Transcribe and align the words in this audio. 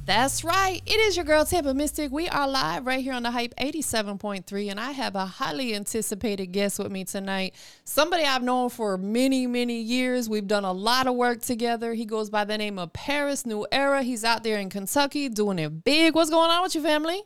That's 0.06 0.44
right. 0.44 0.82
It 0.86 1.00
is 1.00 1.16
your 1.18 1.26
girl 1.26 1.44
Tampa 1.44 1.74
Mystic. 1.74 2.12
We 2.12 2.30
are 2.30 2.48
live 2.48 2.86
right 2.86 3.02
here 3.02 3.14
on 3.14 3.24
the 3.24 3.32
Hype 3.32 3.54
87.3, 3.58 4.72
and 4.72 4.80
I 4.80 4.92
have 4.92 5.16
a 5.16 5.26
highly 5.26 5.76
anticipated 5.76 6.48
guest 6.48 6.80
with 6.80 6.92
me 6.92 7.04
tonight. 7.04 7.54
Somebody 7.84 8.24
I've 8.24 8.44
known 8.44 8.70
for 8.70 8.98
many, 8.98 9.48
many 9.48 9.82
years. 9.82 10.30
We've 10.30 10.48
done 10.48 10.64
a 10.64 10.72
lot 10.72 11.08
of 11.08 11.16
work 11.16 11.42
together. 11.42 11.94
He 11.94 12.06
goes 12.06 12.30
by 12.30 12.46
the 12.46 12.58
name 12.58 12.80
of 12.80 12.94
Parris 12.94 13.44
Newera. 13.44 14.04
He's 14.04 14.24
out 14.24 14.44
there 14.44 14.60
in 14.60 14.70
Kentucky 14.70 15.28
doing 15.30 15.60
it 15.60 15.84
big. 15.84 16.16
What's 16.16 16.30
going 16.30 16.52
on 16.52 16.64
with 16.64 16.76
you, 16.76 16.82
family? 16.82 17.22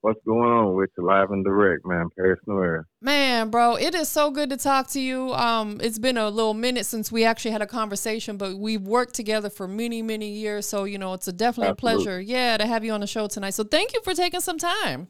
What's 0.00 0.20
going 0.24 0.48
on 0.48 0.76
with 0.76 0.90
you 0.96 1.04
live 1.04 1.32
and 1.32 1.44
direct, 1.44 1.84
man? 1.84 2.08
Parris 2.16 2.38
Newera. 2.46 2.84
Man, 3.00 3.50
bro, 3.50 3.74
it 3.74 3.96
is 3.96 4.08
so 4.08 4.30
good 4.30 4.48
to 4.50 4.56
talk 4.56 4.88
to 4.90 5.00
you. 5.00 5.32
Um, 5.34 5.80
it's 5.82 5.98
been 5.98 6.16
a 6.16 6.30
little 6.30 6.54
minute 6.54 6.86
since 6.86 7.10
we 7.10 7.24
actually 7.24 7.50
had 7.50 7.62
a 7.62 7.66
conversation, 7.66 8.36
but 8.36 8.56
we've 8.56 8.82
worked 8.82 9.14
together 9.14 9.50
for 9.50 9.66
many, 9.66 10.00
many 10.02 10.28
years. 10.28 10.66
So, 10.66 10.84
you 10.84 10.98
know, 10.98 11.14
it's 11.14 11.26
a 11.26 11.32
definitely 11.32 11.70
Absolutely. 11.70 12.02
a 12.02 12.04
pleasure, 12.04 12.20
yeah, 12.20 12.56
to 12.56 12.66
have 12.66 12.84
you 12.84 12.92
on 12.92 13.00
the 13.00 13.08
show 13.08 13.26
tonight. 13.26 13.54
So 13.54 13.64
thank 13.64 13.92
you 13.92 14.00
for 14.02 14.14
taking 14.14 14.40
some 14.40 14.58
time. 14.58 15.08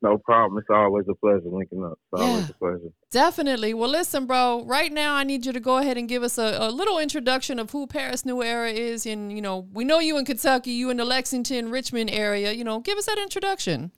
No 0.00 0.16
problem. 0.18 0.58
It's 0.58 0.68
always 0.70 1.06
a 1.10 1.14
pleasure 1.14 1.48
linking 1.50 1.84
up. 1.84 1.98
It's 2.12 2.22
yeah, 2.22 2.48
a 2.48 2.52
pleasure. 2.54 2.92
Definitely. 3.10 3.74
Well, 3.74 3.90
listen, 3.90 4.26
bro. 4.26 4.64
Right 4.64 4.92
now, 4.92 5.14
I 5.14 5.24
need 5.24 5.44
you 5.44 5.52
to 5.52 5.58
go 5.58 5.78
ahead 5.78 5.98
and 5.98 6.08
give 6.08 6.22
us 6.22 6.38
a, 6.38 6.56
a, 6.60 6.70
little 6.70 7.00
introduction 7.00 7.58
of 7.58 7.70
who 7.70 7.88
Parris 7.88 8.22
Newera 8.22 8.72
is. 8.72 9.06
And 9.06 9.32
you 9.32 9.42
know, 9.42 9.66
we 9.72 9.84
know 9.84 9.98
you 9.98 10.16
in 10.16 10.24
Kentucky, 10.24 10.70
you 10.70 10.90
in 10.90 10.98
the 10.98 11.04
Lexington, 11.04 11.70
Richmond 11.70 12.10
area. 12.10 12.52
You 12.52 12.62
know, 12.62 12.78
give 12.78 12.96
us 12.96 13.06
that 13.06 13.18
introduction. 13.18 13.90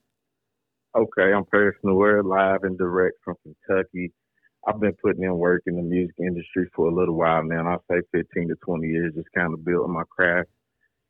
Okay, 0.97 1.33
I'm 1.35 1.45
Parris 1.45 1.77
Newera, 1.85 2.25
live 2.25 2.65
and 2.65 2.79
direct 2.79 3.17
from 3.23 3.37
Kentucky. 3.43 4.13
I've 4.67 4.81
been 4.81 4.97
putting 5.03 5.23
in 5.23 5.37
work 5.37 5.63
in 5.67 5.77
the 5.77 5.83
music 5.83 6.17
industry 6.19 6.69
for 6.75 6.89
a 6.89 6.95
little 6.95 7.15
while 7.15 7.45
now. 7.45 7.69
I'll 7.69 7.85
say 7.91 8.03
15 8.13 8.49
to 8.49 8.55
20 8.65 8.89
years, 8.89 9.15
just 9.15 9.29
kind 9.35 9.53
of 9.55 9.65
building 9.65 9.93
my 9.93 10.03
craft. 10.11 10.49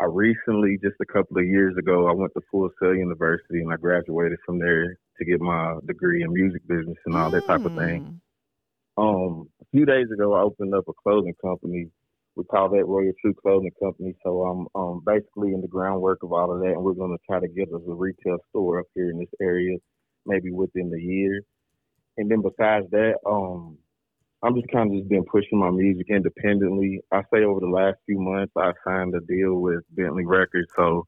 I 0.00 0.04
recently, 0.06 0.78
just 0.82 0.96
a 1.00 1.12
couple 1.12 1.38
of 1.38 1.44
years 1.44 1.76
ago, 1.76 2.08
I 2.08 2.12
went 2.12 2.32
to 2.34 2.40
Full 2.50 2.70
Sail 2.80 2.94
University 2.94 3.60
and 3.60 3.72
I 3.72 3.76
graduated 3.76 4.38
from 4.46 4.58
there 4.58 4.96
to 5.18 5.24
get 5.24 5.40
my 5.40 5.76
degree 5.86 6.22
in 6.22 6.32
music 6.32 6.66
business 6.66 6.96
and 7.04 7.14
all 7.14 7.30
that 7.30 7.46
type 7.46 7.64
of 7.64 7.76
thing. 7.76 8.20
Hmm. 8.96 9.02
Um, 9.02 9.48
a 9.60 9.64
few 9.72 9.84
days 9.84 10.06
ago, 10.12 10.34
I 10.34 10.40
opened 10.40 10.74
up 10.74 10.84
a 10.88 10.92
clothing 11.02 11.34
company 11.42 11.90
we 12.36 12.44
call 12.44 12.70
that 12.70 12.86
Royal 12.86 13.12
Tru 13.20 13.34
Clothing 13.34 13.72
Company. 13.82 14.14
So 14.24 14.42
I'm 14.42 14.66
um, 14.74 15.02
basically 15.04 15.52
in 15.52 15.60
the 15.60 15.68
groundwork 15.68 16.22
of 16.22 16.32
all 16.32 16.52
of 16.52 16.60
that, 16.60 16.72
and 16.72 16.82
we're 16.82 16.94
going 16.94 17.16
to 17.16 17.22
try 17.28 17.40
to 17.40 17.48
get 17.48 17.68
us 17.68 17.82
a 17.86 17.92
retail 17.92 18.38
store 18.48 18.80
up 18.80 18.86
here 18.94 19.10
in 19.10 19.18
this 19.18 19.28
area, 19.40 19.76
maybe 20.26 20.50
within 20.50 20.90
the 20.90 21.00
year. 21.00 21.42
And 22.16 22.30
then 22.30 22.42
besides 22.42 22.86
that, 22.90 23.16
um, 23.26 23.78
I'm 24.42 24.54
just 24.54 24.72
kind 24.72 24.90
of 24.90 24.96
just 24.96 25.08
been 25.10 25.24
pushing 25.24 25.58
my 25.58 25.70
music 25.70 26.06
independently. 26.08 27.02
I 27.12 27.22
say 27.32 27.44
over 27.44 27.60
the 27.60 27.68
last 27.68 27.98
few 28.06 28.18
months, 28.18 28.52
I 28.56 28.72
signed 28.84 29.14
a 29.14 29.20
deal 29.20 29.56
with 29.56 29.84
Bentley 29.90 30.24
Records, 30.24 30.70
so 30.74 31.06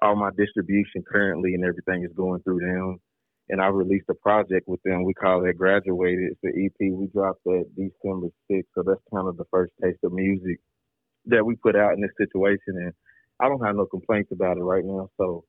all 0.00 0.16
my 0.16 0.30
distribution 0.36 1.04
currently 1.06 1.54
and 1.54 1.64
everything 1.64 2.02
is 2.04 2.12
going 2.16 2.42
through 2.42 2.58
them. 2.60 2.98
And 3.50 3.60
I 3.60 3.68
released 3.68 4.06
a 4.10 4.14
project 4.14 4.66
with 4.66 4.82
them. 4.82 5.04
We 5.04 5.14
call 5.14 5.44
it 5.44 5.58
Graduated. 5.58 6.32
It's 6.32 6.40
the 6.42 6.48
EP. 6.48 6.92
We 6.92 7.06
dropped 7.06 7.44
that 7.44 7.66
December 7.76 8.28
6th, 8.50 8.64
so 8.74 8.82
that's 8.82 9.00
kind 9.14 9.28
of 9.28 9.36
the 9.36 9.46
first 9.50 9.72
taste 9.80 9.98
of 10.02 10.12
music 10.12 10.58
that 11.26 11.44
we 11.44 11.54
put 11.56 11.76
out 11.76 11.92
in 11.94 12.00
this 12.00 12.10
situation, 12.18 12.58
and 12.66 12.92
I 13.38 13.48
don't 13.48 13.64
have 13.64 13.76
no 13.76 13.86
complaints 13.86 14.32
about 14.32 14.58
it 14.58 14.62
right 14.62 14.84
now. 14.84 15.08
So 15.18 15.44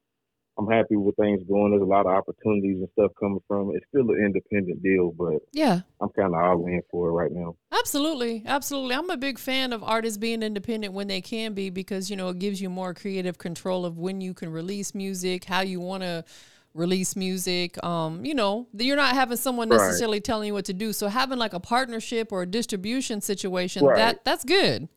I'm 0.58 0.68
happy 0.68 0.96
with 0.96 1.16
things 1.16 1.42
going. 1.50 1.72
There's 1.72 1.82
a 1.82 1.86
lot 1.86 2.06
of 2.06 2.12
opportunities 2.12 2.78
and 2.78 2.88
stuff 2.94 3.12
coming 3.20 3.42
from 3.48 3.72
it. 3.72 3.78
It's 3.78 3.86
still 3.88 4.09
an 4.12 4.23
independent 4.23 4.84
deal, 4.84 5.12
but 5.12 5.42
yeah, 5.52 5.82
I'm 6.00 6.09
kind 6.09 6.36
of 6.36 6.40
all 6.40 6.66
in 6.68 6.82
for 6.92 7.09
it 7.09 7.12
right 7.12 7.32
now. 7.32 7.56
Absolutely, 7.72 8.44
absolutely. 8.46 8.96
I'm 8.96 9.09
a 9.09 9.18
big 9.18 9.40
fan 9.40 9.74
of 9.74 9.84
artists 9.84 10.18
being 10.18 10.44
independent 10.44 10.94
when 10.94 11.08
they 11.08 11.22
can 11.22 11.54
be 11.54 11.72
because 11.72 12.09
you 12.12 12.16
know 12.16 12.30
it 12.30 12.40
gives 12.40 12.62
you 12.62 12.70
more 12.70 12.94
creative 12.94 13.40
control 13.40 13.84
of 13.86 13.98
when 13.98 14.22
you 14.22 14.36
can 14.36 14.52
release 14.52 14.94
music, 14.94 15.46
how 15.46 15.62
you 15.62 15.80
want 15.80 16.03
to 16.03 16.24
release 16.75 17.16
music. 17.16 17.84
Um, 17.84 18.24
you 18.24 18.36
know, 18.36 18.68
you're 18.74 18.96
not 18.96 19.16
having 19.16 19.38
someone 19.38 19.69
necessarily 19.69 20.18
right. 20.18 20.24
telling 20.24 20.47
you 20.47 20.53
what 20.53 20.66
to 20.66 20.74
do. 20.74 20.94
So 20.94 21.08
having 21.08 21.40
like 21.40 21.53
a 21.53 21.59
partnership 21.59 22.31
or 22.31 22.44
a 22.44 22.46
distribution 22.46 23.22
situation, 23.22 23.86
right. 23.86 23.96
that 23.96 24.25
that's 24.25 24.44
good. 24.44 24.88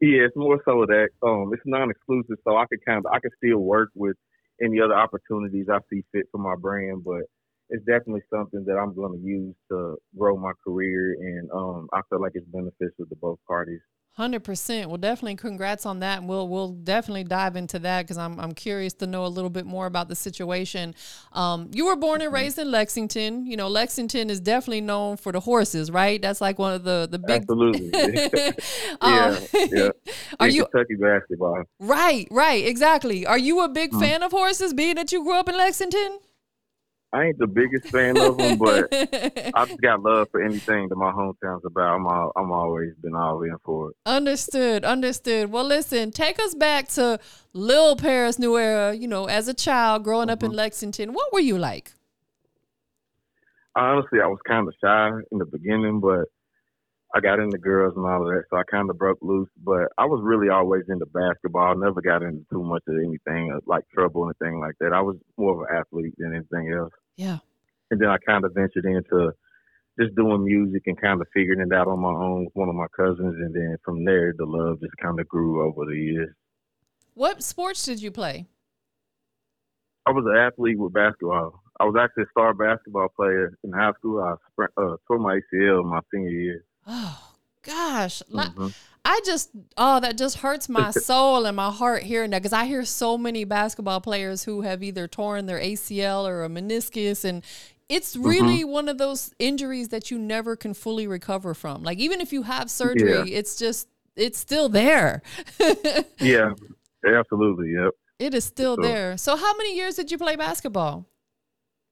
Yeah, 0.00 0.26
it's 0.26 0.36
more 0.36 0.60
so 0.64 0.86
that 0.86 1.08
um, 1.22 1.50
it's 1.52 1.62
non-exclusive, 1.64 2.36
so 2.44 2.56
I 2.56 2.66
could 2.66 2.84
kind 2.84 2.98
of 2.98 3.06
I 3.06 3.18
could 3.18 3.32
still 3.42 3.58
work 3.58 3.90
with 3.94 4.16
any 4.62 4.80
other 4.80 4.94
opportunities 4.94 5.66
I 5.72 5.78
see 5.90 6.04
fit 6.12 6.26
for 6.32 6.38
my 6.38 6.54
brand, 6.60 7.04
but 7.04 7.22
it's 7.70 7.84
definitely 7.84 8.22
something 8.32 8.64
that 8.66 8.76
I'm 8.78 8.94
going 8.94 9.18
to 9.20 9.26
use 9.26 9.54
to 9.70 9.96
grow 10.18 10.36
my 10.36 10.52
career, 10.64 11.14
and 11.20 11.50
um, 11.52 11.88
I 11.92 12.00
feel 12.10 12.20
like 12.20 12.32
it's 12.34 12.46
beneficial 12.48 13.06
to 13.08 13.16
both 13.20 13.38
parties. 13.48 13.80
Hundred 14.18 14.42
percent. 14.42 14.88
Well, 14.88 14.98
definitely, 14.98 15.36
congrats 15.36 15.86
on 15.86 16.00
that. 16.00 16.18
And 16.18 16.28
we'll 16.28 16.48
we'll 16.48 16.72
definitely 16.72 17.22
dive 17.22 17.54
into 17.54 17.78
that 17.78 18.02
because 18.02 18.18
I'm 18.18 18.40
I'm 18.40 18.50
curious 18.50 18.92
to 18.94 19.06
know 19.06 19.24
a 19.24 19.28
little 19.28 19.48
bit 19.48 19.64
more 19.64 19.86
about 19.86 20.08
the 20.08 20.16
situation. 20.16 20.96
Um, 21.32 21.70
you 21.72 21.86
were 21.86 21.94
born 21.94 22.20
and 22.20 22.26
mm-hmm. 22.26 22.34
raised 22.34 22.58
in 22.58 22.68
Lexington. 22.68 23.46
You 23.46 23.56
know, 23.56 23.68
Lexington 23.68 24.28
is 24.28 24.40
definitely 24.40 24.80
known 24.80 25.18
for 25.18 25.30
the 25.30 25.38
horses, 25.38 25.88
right? 25.92 26.20
That's 26.20 26.40
like 26.40 26.58
one 26.58 26.72
of 26.72 26.82
the 26.82 27.06
the 27.08 27.20
big. 27.20 27.42
Absolutely. 27.42 27.90
yeah, 29.02 29.38
yeah. 29.70 29.90
Are 30.40 30.48
you 30.48 30.66
Kentucky 30.66 30.96
basketball? 30.96 31.62
Right, 31.78 32.26
right, 32.32 32.66
exactly. 32.66 33.24
Are 33.24 33.38
you 33.38 33.60
a 33.60 33.68
big 33.68 33.92
mm. 33.92 34.00
fan 34.00 34.24
of 34.24 34.32
horses, 34.32 34.74
being 34.74 34.96
that 34.96 35.12
you 35.12 35.22
grew 35.22 35.38
up 35.38 35.48
in 35.48 35.56
Lexington? 35.56 36.18
I 37.12 37.24
ain't 37.24 37.38
the 37.38 37.46
biggest 37.46 37.88
fan 37.88 38.18
of 38.18 38.36
them, 38.36 38.58
but 38.58 38.88
I 38.92 39.64
just 39.66 39.80
got 39.80 40.02
love 40.02 40.28
for 40.30 40.42
anything 40.42 40.88
that 40.88 40.96
my 40.96 41.10
hometown's 41.10 41.64
about. 41.64 41.96
I'm 41.96 42.06
all, 42.06 42.32
I'm 42.36 42.52
always 42.52 42.94
been 42.96 43.14
all 43.14 43.42
in 43.42 43.56
for 43.64 43.90
it. 43.90 43.96
Understood, 44.04 44.84
understood. 44.84 45.50
Well, 45.50 45.64
listen, 45.64 46.10
take 46.10 46.38
us 46.38 46.54
back 46.54 46.88
to 46.88 47.18
Lil 47.54 47.96
Parris 47.96 48.36
Newera. 48.36 48.98
You 48.98 49.08
know, 49.08 49.24
as 49.24 49.48
a 49.48 49.54
child 49.54 50.04
growing 50.04 50.26
mm-hmm. 50.26 50.32
up 50.32 50.42
in 50.42 50.50
mm-hmm. 50.50 50.58
Lexington, 50.58 51.14
what 51.14 51.32
were 51.32 51.40
you 51.40 51.56
like? 51.56 51.92
Honestly, 53.74 54.20
I 54.20 54.26
was 54.26 54.40
kind 54.46 54.68
of 54.68 54.74
shy 54.82 55.10
in 55.32 55.38
the 55.38 55.46
beginning, 55.46 56.00
but 56.00 56.26
I 57.14 57.20
got 57.20 57.40
into 57.40 57.56
girls 57.56 57.94
and 57.96 58.04
all 58.04 58.22
of 58.22 58.28
that, 58.28 58.44
so 58.50 58.56
I 58.56 58.62
kind 58.70 58.90
of 58.90 58.98
broke 58.98 59.18
loose. 59.22 59.48
But 59.64 59.88
I 59.96 60.04
was 60.04 60.20
really 60.22 60.50
always 60.50 60.84
into 60.88 61.06
basketball. 61.06 61.72
I 61.72 61.74
never 61.74 62.02
got 62.02 62.22
into 62.22 62.44
too 62.52 62.62
much 62.62 62.82
of 62.86 62.96
anything 62.96 63.52
uh, 63.52 63.60
like 63.66 63.84
trouble 63.94 64.22
or 64.22 64.34
anything 64.40 64.60
like 64.60 64.74
that. 64.80 64.92
I 64.92 65.00
was 65.00 65.16
more 65.36 65.54
of 65.54 65.60
an 65.60 65.76
athlete 65.76 66.14
than 66.18 66.34
anything 66.34 66.72
else. 66.72 66.92
Yeah. 67.16 67.38
And 67.90 68.00
then 68.00 68.10
I 68.10 68.18
kind 68.18 68.44
of 68.44 68.52
ventured 68.54 68.84
into 68.84 69.32
just 69.98 70.14
doing 70.14 70.44
music 70.44 70.82
and 70.86 71.00
kind 71.00 71.20
of 71.20 71.26
figuring 71.34 71.60
it 71.60 71.74
out 71.74 71.88
on 71.88 71.98
my 72.00 72.10
own 72.10 72.44
with 72.44 72.54
one 72.54 72.68
of 72.68 72.74
my 72.74 72.86
cousins, 72.94 73.36
and 73.40 73.54
then 73.54 73.76
from 73.84 74.04
there 74.04 74.32
the 74.36 74.44
love 74.44 74.80
just 74.80 74.96
kind 75.02 75.18
of 75.18 75.26
grew 75.28 75.66
over 75.66 75.86
the 75.86 75.96
years. 75.96 76.34
What 77.14 77.42
sports 77.42 77.84
did 77.84 78.00
you 78.00 78.10
play? 78.10 78.46
I 80.06 80.12
was 80.12 80.24
an 80.26 80.36
athlete 80.36 80.78
with 80.78 80.92
basketball. 80.92 81.60
I 81.80 81.84
was 81.84 81.96
actually 82.00 82.24
a 82.24 82.30
star 82.30 82.54
basketball 82.54 83.08
player 83.14 83.56
in 83.64 83.72
high 83.72 83.92
school. 83.98 84.20
I 84.22 84.62
uh, 84.76 84.96
tore 85.06 85.18
my 85.18 85.40
ACL 85.52 85.84
my 85.84 86.00
senior 86.12 86.30
year. 86.30 86.64
Oh 86.88 87.34
gosh. 87.62 88.22
Mm-hmm. 88.32 88.68
I 89.04 89.20
just 89.24 89.50
oh 89.76 90.00
that 90.00 90.18
just 90.18 90.38
hurts 90.38 90.68
my 90.68 90.90
soul 90.90 91.46
and 91.46 91.56
my 91.56 91.70
heart 91.70 92.02
hearing 92.02 92.30
that 92.30 92.40
because 92.42 92.52
I 92.52 92.64
hear 92.64 92.84
so 92.84 93.16
many 93.16 93.44
basketball 93.44 94.00
players 94.00 94.44
who 94.44 94.62
have 94.62 94.82
either 94.82 95.06
torn 95.06 95.46
their 95.46 95.60
ACL 95.60 96.26
or 96.26 96.44
a 96.44 96.48
meniscus 96.48 97.24
and 97.24 97.44
it's 97.88 98.16
really 98.16 98.60
mm-hmm. 98.60 98.70
one 98.70 98.88
of 98.88 98.98
those 98.98 99.32
injuries 99.38 99.88
that 99.88 100.10
you 100.10 100.18
never 100.18 100.56
can 100.56 100.74
fully 100.74 101.06
recover 101.06 101.54
from. 101.54 101.82
Like 101.82 101.98
even 101.98 102.20
if 102.20 102.32
you 102.32 102.42
have 102.42 102.70
surgery, 102.70 103.30
yeah. 103.30 103.38
it's 103.38 103.56
just 103.56 103.88
it's 104.16 104.38
still 104.38 104.68
there. 104.68 105.22
yeah, 106.20 106.52
absolutely. 107.06 107.72
Yep. 107.72 107.92
It 108.18 108.34
is 108.34 108.44
still 108.44 108.76
so, 108.76 108.82
there. 108.82 109.16
So 109.16 109.36
how 109.36 109.56
many 109.56 109.76
years 109.76 109.94
did 109.94 110.10
you 110.10 110.18
play 110.18 110.36
basketball? 110.36 111.06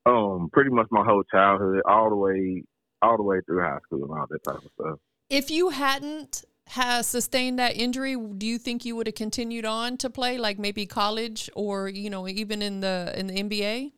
Um, 0.04 0.50
pretty 0.52 0.70
much 0.70 0.86
my 0.90 1.04
whole 1.04 1.22
childhood, 1.24 1.82
all 1.86 2.10
the 2.10 2.16
way 2.16 2.64
all 3.02 3.16
the 3.16 3.22
way 3.22 3.40
through 3.46 3.62
high 3.62 3.78
school 3.84 4.02
and 4.04 4.12
all 4.12 4.26
that 4.28 4.44
type 4.44 4.56
of 4.56 4.70
stuff. 4.80 4.98
If 5.28 5.50
you 5.50 5.70
hadn't 5.70 6.44
has 6.68 7.06
sustained 7.06 7.58
that 7.58 7.76
injury, 7.76 8.16
do 8.16 8.46
you 8.46 8.58
think 8.58 8.84
you 8.84 8.96
would 8.96 9.06
have 9.06 9.14
continued 9.14 9.64
on 9.64 9.96
to 9.98 10.10
play, 10.10 10.36
like 10.36 10.58
maybe 10.58 10.86
college 10.86 11.48
or 11.54 11.88
you 11.88 12.10
know 12.10 12.26
even 12.28 12.62
in 12.62 12.80
the 12.80 13.12
in 13.16 13.26
the 13.28 13.34
NBA? 13.34 13.92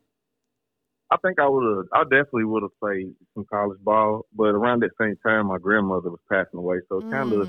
I 1.11 1.17
think 1.25 1.40
I 1.40 1.49
would 1.49 1.76
have. 1.76 1.87
I 1.94 2.02
definitely 2.05 2.44
would 2.44 2.62
have 2.62 2.78
played 2.78 3.14
some 3.34 3.46
college 3.50 3.78
ball, 3.82 4.26
but 4.34 4.49
around 4.49 4.82
that 4.82 4.90
same 5.00 5.17
time, 5.25 5.46
my 5.46 5.58
grandmother 5.58 6.11
was 6.11 6.20
passing 6.31 6.58
away, 6.58 6.78
so 6.88 6.99
it 6.99 7.05
mm. 7.05 7.11
kind 7.11 7.32
of 7.32 7.49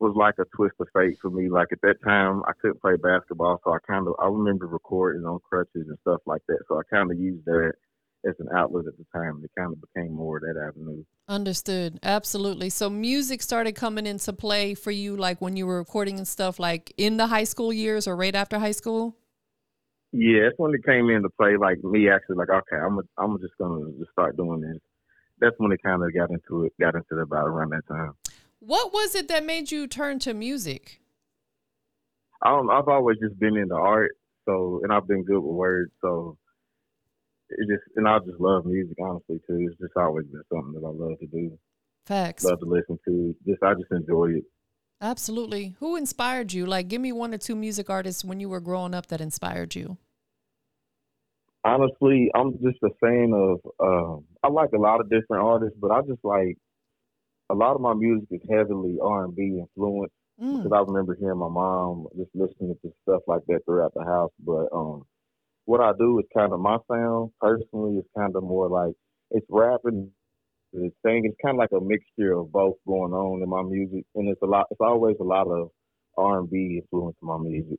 was 0.00 0.14
like 0.16 0.34
a 0.38 0.44
twist 0.56 0.74
of 0.80 0.88
fate 0.94 1.18
for 1.20 1.30
me. 1.30 1.50
Like 1.50 1.68
at 1.72 1.80
that 1.82 2.02
time, 2.02 2.42
I 2.48 2.52
couldn't 2.60 2.80
play 2.80 2.96
basketball, 2.96 3.60
so 3.62 3.72
I 3.72 3.78
kind 3.86 4.08
of 4.08 4.14
I 4.18 4.26
remember 4.28 4.66
recording 4.66 5.24
on 5.26 5.38
crutches 5.48 5.86
and 5.88 5.98
stuff 6.00 6.20
like 6.26 6.42
that. 6.48 6.60
So 6.68 6.78
I 6.78 6.82
kind 6.90 7.10
of 7.10 7.18
used 7.18 7.44
that 7.44 7.72
as 8.28 8.34
an 8.38 8.48
outlet 8.54 8.86
at 8.86 8.96
the 8.96 9.04
time. 9.12 9.40
It 9.44 9.50
kind 9.58 9.72
of 9.72 9.80
became 9.80 10.12
more 10.12 10.40
that 10.40 10.60
avenue. 10.60 11.04
Understood. 11.28 11.98
Absolutely. 12.02 12.70
So 12.70 12.90
music 12.90 13.42
started 13.42 13.72
coming 13.72 14.06
into 14.06 14.32
play 14.32 14.74
for 14.74 14.90
you 14.90 15.16
like 15.16 15.40
when 15.40 15.56
you 15.56 15.66
were 15.66 15.78
recording 15.78 16.18
and 16.18 16.28
stuff 16.28 16.58
like 16.58 16.92
in 16.96 17.16
the 17.16 17.26
high 17.26 17.44
school 17.44 17.72
years 17.72 18.06
or 18.06 18.16
right 18.16 18.34
after 18.34 18.58
high 18.58 18.72
school? 18.72 19.16
Yeah, 20.12 20.46
it's 20.48 20.58
when 20.58 20.74
it 20.74 20.84
came 20.84 21.10
into 21.10 21.28
play 21.30 21.56
like 21.56 21.82
me 21.82 22.08
actually 22.08 22.36
like, 22.36 22.50
okay, 22.50 22.76
I'm 22.76 22.98
a, 22.98 23.02
I'm 23.18 23.38
just 23.40 23.54
gonna 23.58 23.90
just 23.98 24.12
start 24.12 24.36
doing 24.36 24.60
this. 24.60 24.78
that's 25.40 25.56
when 25.58 25.72
it 25.72 25.82
kind 25.82 26.02
of 26.02 26.14
got 26.14 26.30
into 26.30 26.64
it. 26.64 26.72
Got 26.80 26.94
into 26.94 27.18
it 27.18 27.22
about 27.22 27.46
around 27.46 27.70
that 27.70 27.86
time. 27.88 28.12
What 28.60 28.92
was 28.92 29.14
it 29.14 29.28
that 29.28 29.44
made 29.44 29.70
you 29.70 29.86
turn 29.86 30.18
to 30.20 30.32
music? 30.32 31.00
I 32.42 32.50
don't, 32.50 32.70
I've 32.70 32.88
always 32.88 33.18
just 33.18 33.38
been 33.38 33.56
into 33.56 33.74
art, 33.74 34.12
so 34.44 34.80
and 34.82 34.92
I've 34.92 35.06
been 35.08 35.24
good 35.24 35.40
with 35.40 35.54
words, 35.54 35.92
so 36.00 36.36
it 37.50 37.68
just 37.68 37.84
and 37.96 38.08
I 38.08 38.18
just 38.20 38.40
love 38.40 38.66
music 38.66 38.96
honestly 39.00 39.40
too. 39.46 39.68
It's 39.70 39.78
just 39.80 39.92
always 39.96 40.26
been 40.26 40.42
something 40.52 40.72
that 40.80 40.86
I 40.86 40.90
love 40.90 41.18
to 41.20 41.26
do. 41.26 41.58
Facts. 42.06 42.44
Love 42.44 42.60
to 42.60 42.66
listen 42.66 42.98
to. 43.06 43.34
Just 43.46 43.62
I 43.62 43.74
just 43.74 43.90
enjoy 43.90 44.32
it. 44.38 44.44
Absolutely. 45.00 45.74
Who 45.80 45.96
inspired 45.96 46.52
you? 46.52 46.66
Like, 46.66 46.88
give 46.88 47.00
me 47.00 47.12
one 47.12 47.34
or 47.34 47.38
two 47.38 47.54
music 47.56 47.90
artists 47.90 48.24
when 48.24 48.40
you 48.40 48.48
were 48.48 48.60
growing 48.60 48.94
up 48.94 49.06
that 49.08 49.20
inspired 49.20 49.74
you. 49.74 49.98
Honestly, 51.64 52.30
I'm 52.34 52.52
just 52.62 52.78
a 52.82 52.90
fan 53.00 53.32
of. 53.34 53.60
Um, 53.80 54.24
I 54.42 54.48
like 54.48 54.70
a 54.74 54.78
lot 54.78 55.00
of 55.00 55.08
different 55.10 55.44
artists, 55.44 55.76
but 55.80 55.90
I 55.90 56.00
just 56.02 56.22
like 56.22 56.56
a 57.50 57.54
lot 57.54 57.74
of 57.74 57.80
my 57.80 57.94
music 57.94 58.28
is 58.30 58.40
heavily 58.50 58.96
R 59.02 59.24
and 59.24 59.34
B 59.34 59.58
influenced 59.60 60.14
Mm. 60.42 60.64
because 60.64 60.72
I 60.72 60.80
remember 60.80 61.14
hearing 61.14 61.38
my 61.38 61.48
mom 61.48 62.08
just 62.16 62.30
listening 62.34 62.74
to 62.82 62.92
stuff 63.02 63.22
like 63.28 63.42
that 63.46 63.60
throughout 63.64 63.94
the 63.94 64.02
house. 64.02 64.32
But 64.44 64.66
um, 64.72 65.04
what 65.64 65.80
I 65.80 65.92
do 65.98 66.18
is 66.18 66.26
kind 66.36 66.52
of 66.52 66.60
my 66.60 66.78
sound 66.90 67.30
personally 67.40 67.98
is 67.98 68.04
kind 68.16 68.34
of 68.36 68.42
more 68.42 68.68
like 68.68 68.94
it's 69.30 69.46
rapping, 69.48 70.10
it's 70.72 70.94
singing. 71.04 71.26
It's 71.26 71.36
kind 71.44 71.56
of 71.56 71.58
like 71.58 71.72
a 71.72 71.84
mixture 71.84 72.32
of 72.32 72.52
both 72.52 72.76
going 72.86 73.12
on 73.12 73.42
in 73.42 73.48
my 73.48 73.62
music, 73.62 74.04
and 74.14 74.28
it's 74.28 74.42
a 74.42 74.46
lot. 74.46 74.66
It's 74.70 74.80
always 74.80 75.16
a 75.20 75.24
lot 75.24 75.46
of 75.46 75.70
R 76.16 76.40
and 76.40 76.50
B 76.50 76.80
influence 76.82 77.16
in 77.20 77.28
my 77.28 77.38
music. 77.38 77.78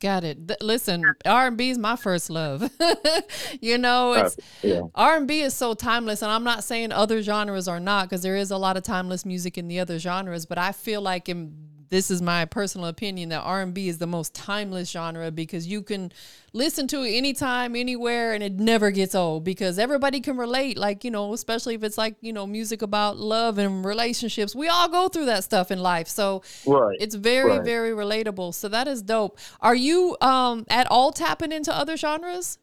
Got 0.00 0.24
it. 0.24 0.46
Th- 0.46 0.60
listen, 0.60 1.02
R 1.24 1.46
and 1.46 1.56
B 1.56 1.70
is 1.70 1.78
my 1.78 1.96
first 1.96 2.28
love. 2.28 2.70
you 3.60 3.78
know, 3.78 4.12
uh, 4.12 4.24
it's 4.24 4.36
yeah. 4.62 4.82
R 4.94 5.16
and 5.16 5.26
B 5.26 5.40
is 5.40 5.54
so 5.54 5.72
timeless, 5.72 6.20
and 6.20 6.30
I'm 6.30 6.44
not 6.44 6.64
saying 6.64 6.92
other 6.92 7.22
genres 7.22 7.66
are 7.66 7.80
not, 7.80 8.08
because 8.08 8.22
there 8.22 8.36
is 8.36 8.50
a 8.50 8.58
lot 8.58 8.76
of 8.76 8.82
timeless 8.82 9.24
music 9.24 9.56
in 9.56 9.68
the 9.68 9.80
other 9.80 9.98
genres. 9.98 10.44
But 10.44 10.58
I 10.58 10.72
feel 10.72 11.00
like 11.00 11.30
in 11.30 11.75
this 11.88 12.10
is 12.10 12.20
my 12.20 12.44
personal 12.44 12.88
opinion 12.88 13.28
that 13.30 13.40
R&B 13.40 13.88
is 13.88 13.98
the 13.98 14.06
most 14.06 14.34
timeless 14.34 14.90
genre 14.90 15.30
because 15.30 15.66
you 15.66 15.82
can 15.82 16.12
listen 16.52 16.86
to 16.88 17.02
it 17.02 17.12
anytime 17.12 17.76
anywhere 17.76 18.32
and 18.32 18.42
it 18.42 18.54
never 18.54 18.90
gets 18.90 19.14
old 19.14 19.44
because 19.44 19.78
everybody 19.78 20.20
can 20.20 20.36
relate. 20.36 20.76
Like 20.76 21.04
you 21.04 21.10
know 21.10 21.32
especially 21.32 21.74
if 21.74 21.82
it's 21.82 21.98
like 21.98 22.16
you 22.20 22.32
know 22.32 22.46
music 22.46 22.82
about 22.82 23.18
love 23.18 23.58
and 23.58 23.84
relationships. 23.84 24.54
We 24.54 24.68
all 24.68 24.88
go 24.88 25.08
through 25.08 25.26
that 25.26 25.44
stuff 25.44 25.70
in 25.70 25.80
life. 25.80 26.08
So 26.08 26.42
right. 26.66 26.96
it's 27.00 27.14
very 27.14 27.58
right. 27.58 27.64
very 27.64 27.90
relatable. 27.90 28.54
So 28.54 28.68
that 28.68 28.88
is 28.88 29.02
dope. 29.02 29.38
Are 29.60 29.74
you 29.74 30.16
um 30.20 30.64
at 30.68 30.86
all 30.90 31.12
tapping 31.12 31.52
into 31.52 31.74
other 31.74 31.96
genres? 31.96 32.58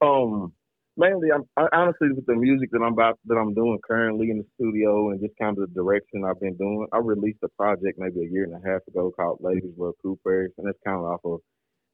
Um 0.00 0.52
mainly 0.96 1.28
I'm 1.32 1.44
I, 1.56 1.66
honestly 1.72 2.08
with 2.12 2.26
the 2.26 2.34
music 2.34 2.70
that 2.72 2.82
I'm 2.82 2.92
about 2.92 3.18
that 3.26 3.36
I'm 3.36 3.54
doing 3.54 3.78
currently 3.86 4.30
in 4.30 4.38
the 4.38 4.46
studio 4.54 5.10
and 5.10 5.20
just 5.20 5.34
kind 5.40 5.56
of 5.58 5.68
the 5.68 5.74
direction 5.74 6.24
I've 6.24 6.40
been 6.40 6.56
doing. 6.56 6.86
I 6.92 6.98
released 6.98 7.38
a 7.44 7.48
project 7.50 7.98
maybe 7.98 8.20
a 8.26 8.30
year 8.30 8.44
and 8.44 8.54
a 8.54 8.68
half 8.68 8.82
ago 8.88 9.12
called 9.16 9.38
Ladies 9.40 9.72
Love 9.76 9.94
Cool 10.02 10.18
Parris 10.24 10.52
and 10.58 10.68
it's 10.68 10.78
kind 10.84 10.98
of 10.98 11.04
off 11.04 11.20
of 11.24 11.40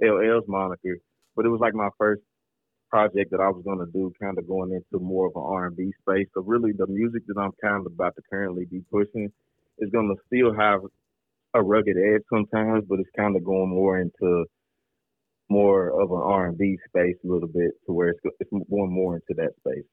LL's 0.02 0.44
moniker. 0.48 0.98
But 1.36 1.46
it 1.46 1.50
was 1.50 1.60
like 1.60 1.74
my 1.74 1.90
first 1.98 2.22
project 2.90 3.30
that 3.30 3.40
I 3.40 3.48
was 3.48 3.62
gonna 3.64 3.86
do, 3.92 4.12
kind 4.20 4.38
of 4.38 4.48
going 4.48 4.72
into 4.72 5.04
more 5.04 5.26
of 5.26 5.32
an 5.36 5.42
R 5.44 5.66
and 5.66 5.76
B 5.76 5.92
space. 6.00 6.26
So 6.34 6.42
really 6.42 6.72
the 6.72 6.86
music 6.86 7.22
that 7.28 7.38
I'm 7.38 7.52
kind 7.62 7.86
of 7.86 7.92
about 7.92 8.16
to 8.16 8.22
currently 8.30 8.64
be 8.64 8.82
pushing 8.90 9.30
is 9.78 9.90
gonna 9.92 10.14
still 10.26 10.54
have 10.54 10.80
a 11.54 11.62
rugged 11.62 11.96
edge 11.96 12.22
sometimes, 12.32 12.84
but 12.88 13.00
it's 13.00 13.10
kind 13.16 13.36
of 13.36 13.44
going 13.44 13.70
more 13.70 14.00
into 14.00 14.44
more 15.48 15.88
of 16.00 16.10
an 16.10 16.20
R 16.22 16.46
and 16.48 16.58
B 16.58 16.78
space 16.88 17.16
a 17.24 17.28
little 17.28 17.48
bit 17.48 17.72
to 17.86 17.92
where 17.92 18.08
it's, 18.08 18.20
it's 18.40 18.50
going 18.50 18.92
more 18.92 19.14
into 19.16 19.34
that 19.36 19.52
space. 19.60 19.84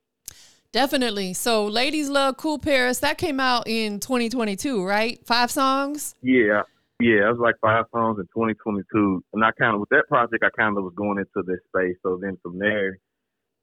Definitely. 0.71 1.33
So, 1.33 1.65
Ladies 1.65 2.09
Love 2.09 2.35
Cool 2.35 2.59
Parris, 2.59 2.99
that 2.99 3.17
came 3.17 3.39
out 3.39 3.65
in 3.65 3.99
2022, 4.01 4.85
right? 4.85 5.25
Five 5.25 5.49
songs? 5.49 6.15
Yeah. 6.21 6.63
Yeah, 6.99 7.27
it 7.27 7.31
was 7.31 7.39
like 7.39 7.55
five 7.61 7.85
songs 7.93 8.19
in 8.19 8.25
2022. 8.25 9.23
And 9.33 9.43
I 9.43 9.51
kind 9.59 9.73
of, 9.73 9.79
with 9.81 9.89
that 9.89 10.07
project, 10.07 10.43
I 10.43 10.49
kind 10.57 10.77
of 10.77 10.83
was 10.83 10.93
going 10.95 11.17
into 11.17 11.45
this 11.45 11.59
space. 11.67 11.95
So 12.03 12.19
then 12.21 12.37
from 12.41 12.59
there, 12.59 12.97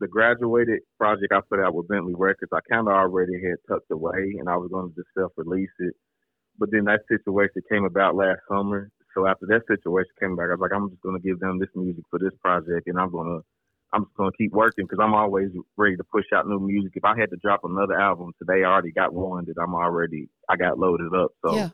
the 0.01 0.09
graduated 0.09 0.81
project 0.99 1.33
I 1.33 1.41
put 1.49 1.61
out 1.61 1.75
with 1.75 1.89
Bentley 1.89 2.15
Records, 2.17 2.53
I 2.53 2.61
kind 2.71 2.89
of 2.89 2.95
already 2.95 3.35
had 3.35 3.57
tucked 3.69 3.91
away 3.91 4.37
and 4.39 4.49
I 4.49 4.57
was 4.57 4.71
going 4.71 4.91
to 4.91 4.95
just 4.95 5.09
self 5.17 5.33
release 5.37 5.71
it. 5.79 5.95
But 6.59 6.71
then 6.73 6.85
that 6.85 7.01
situation 7.09 7.63
came 7.71 7.85
about 7.85 8.17
last 8.17 8.41
summer. 8.51 8.91
So 9.15 9.27
after 9.27 9.47
that 9.47 9.63
situation 9.67 10.11
came 10.21 10.37
back, 10.37 10.49
I 10.49 10.53
was 10.55 10.61
like, 10.61 10.73
I'm 10.75 10.89
just 10.91 11.03
gonna 11.03 11.21
give 11.21 11.41
them 11.41 11.59
this 11.59 11.69
music 11.75 12.05
for 12.11 12.19
this 12.19 12.33
project, 12.41 12.87
and 12.87 12.99
I'm 12.99 13.11
gonna, 13.11 13.41
I'm 13.93 14.05
just 14.05 14.17
gonna 14.17 14.33
keep 14.39 14.53
working 14.53 14.87
because 14.87 15.03
I'm 15.03 15.15
always 15.15 15.51
ready 15.77 15.97
to 15.97 16.05
push 16.05 16.25
out 16.35 16.49
new 16.49 16.61
music. 16.61 16.93
If 16.95 17.05
I 17.05 17.19
had 17.19 17.31
to 17.31 17.37
drop 17.37 17.65
another 17.65 17.99
album 17.99 18.33
today, 18.39 18.65
I 18.65 18.71
already 18.71 18.93
got 18.93 19.13
one 19.13 19.45
that 19.47 19.61
I'm 19.61 19.75
already, 19.75 20.29
I 20.49 20.57
got 20.57 20.79
loaded 20.79 21.15
up. 21.15 21.33
So 21.45 21.57
Yeah. 21.57 21.69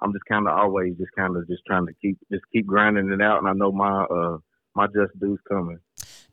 I'm 0.00 0.12
just 0.12 0.24
kind 0.24 0.48
of 0.48 0.58
always 0.58 0.96
just 0.96 1.12
kind 1.16 1.36
of 1.36 1.46
just 1.46 1.62
trying 1.66 1.86
to 1.86 1.92
keep, 2.02 2.18
just 2.30 2.42
keep 2.52 2.66
grinding 2.66 3.12
it 3.12 3.22
out, 3.22 3.38
and 3.38 3.48
I 3.48 3.52
know 3.52 3.70
my, 3.70 4.02
uh, 4.04 4.38
my 4.74 4.86
just 4.86 5.18
dues 5.20 5.38
coming. 5.48 5.78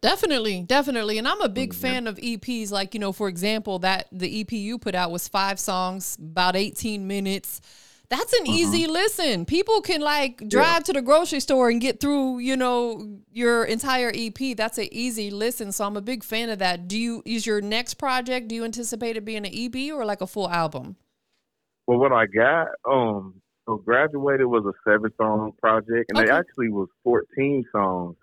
Definitely, 0.02 0.64
definitely. 0.64 1.18
And 1.18 1.28
I'm 1.28 1.42
a 1.42 1.50
big 1.50 1.74
Mhm. 1.74 1.82
fan 1.82 2.08
of 2.08 2.18
EPs. 2.18 2.72
Like, 2.72 2.94
you 2.94 3.02
know, 3.02 3.12
for 3.12 3.28
example, 3.28 3.80
that 3.80 4.08
the 4.12 4.40
EP 4.40 4.54
you 4.54 4.80
put 4.80 4.96
out 4.96 5.12
was 5.12 5.28
five 5.28 5.60
songs, 5.60 6.18
about 6.20 6.56
18 6.56 7.06
minutes. 7.06 7.60
That's 8.10 8.34
an 8.34 8.48
easy 8.48 8.88
listen. 8.88 9.46
People 9.46 9.82
can 9.82 10.02
like 10.02 10.50
drive 10.50 10.84
to 10.86 10.94
the 10.94 11.02
grocery 11.02 11.40
store 11.40 11.70
and 11.70 11.80
get 11.80 12.00
through, 12.00 12.40
you 12.40 12.58
know, 12.58 13.20
your 13.32 13.66
entire 13.66 14.12
EP. 14.16 14.58
That's 14.58 14.80
an 14.80 14.88
easy 14.92 15.30
listen. 15.30 15.72
So 15.72 15.86
I'm 15.86 15.96
a 15.96 16.02
big 16.02 16.24
fan 16.24 16.50
of 16.50 16.58
that. 16.58 16.88
Do 16.88 16.98
you 16.98 17.22
is 17.24 17.46
your 17.46 17.62
next 17.62 17.96
project, 17.96 18.48
do 18.48 18.56
you 18.56 18.66
anticipate 18.66 19.16
it 19.16 19.26
being 19.26 19.46
an 19.46 19.52
EP 19.54 19.94
or 19.94 20.06
like 20.06 20.22
a 20.22 20.28
full 20.28 20.50
album? 20.50 20.96
Well, 21.86 22.00
what 22.00 22.12
I 22.12 22.26
got, 22.26 22.68
um, 22.90 23.42
so 23.68 23.78
graduated 23.78 24.48
was 24.48 24.66
a 24.66 24.74
seven 24.90 25.12
song 25.18 25.52
project, 25.62 26.10
and 26.10 26.20
it 26.20 26.24
Okay. 26.30 26.32
actually 26.32 26.70
was 26.70 26.88
14 27.04 27.64
songs, 27.72 28.16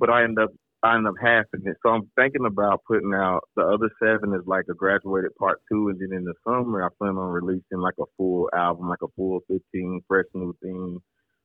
but 0.00 0.10
I 0.10 0.24
ended 0.24 0.42
up 0.44 0.50
I 0.82 0.96
end 0.96 1.06
up 1.06 1.14
halving 1.20 1.66
it. 1.66 1.76
So 1.82 1.90
I'm 1.90 2.10
thinking 2.16 2.46
about 2.46 2.84
putting 2.88 3.12
out 3.14 3.42
the 3.54 3.62
other 3.62 3.90
seven 4.02 4.34
is 4.34 4.46
like 4.46 4.64
a 4.70 4.74
graduated 4.74 5.34
part 5.36 5.60
two, 5.70 5.88
and 5.88 6.00
then 6.00 6.16
in 6.16 6.24
the 6.24 6.34
summer 6.44 6.82
I 6.82 6.88
plan 6.98 7.16
on 7.18 7.32
releasing 7.32 7.78
like 7.78 7.96
a 8.00 8.08
full 8.16 8.48
album, 8.54 8.88
like 8.88 9.02
a 9.02 9.08
full 9.14 9.40
15 9.48 10.00
fresh 10.08 10.24
new 10.34 10.56
theme, 10.62 11.02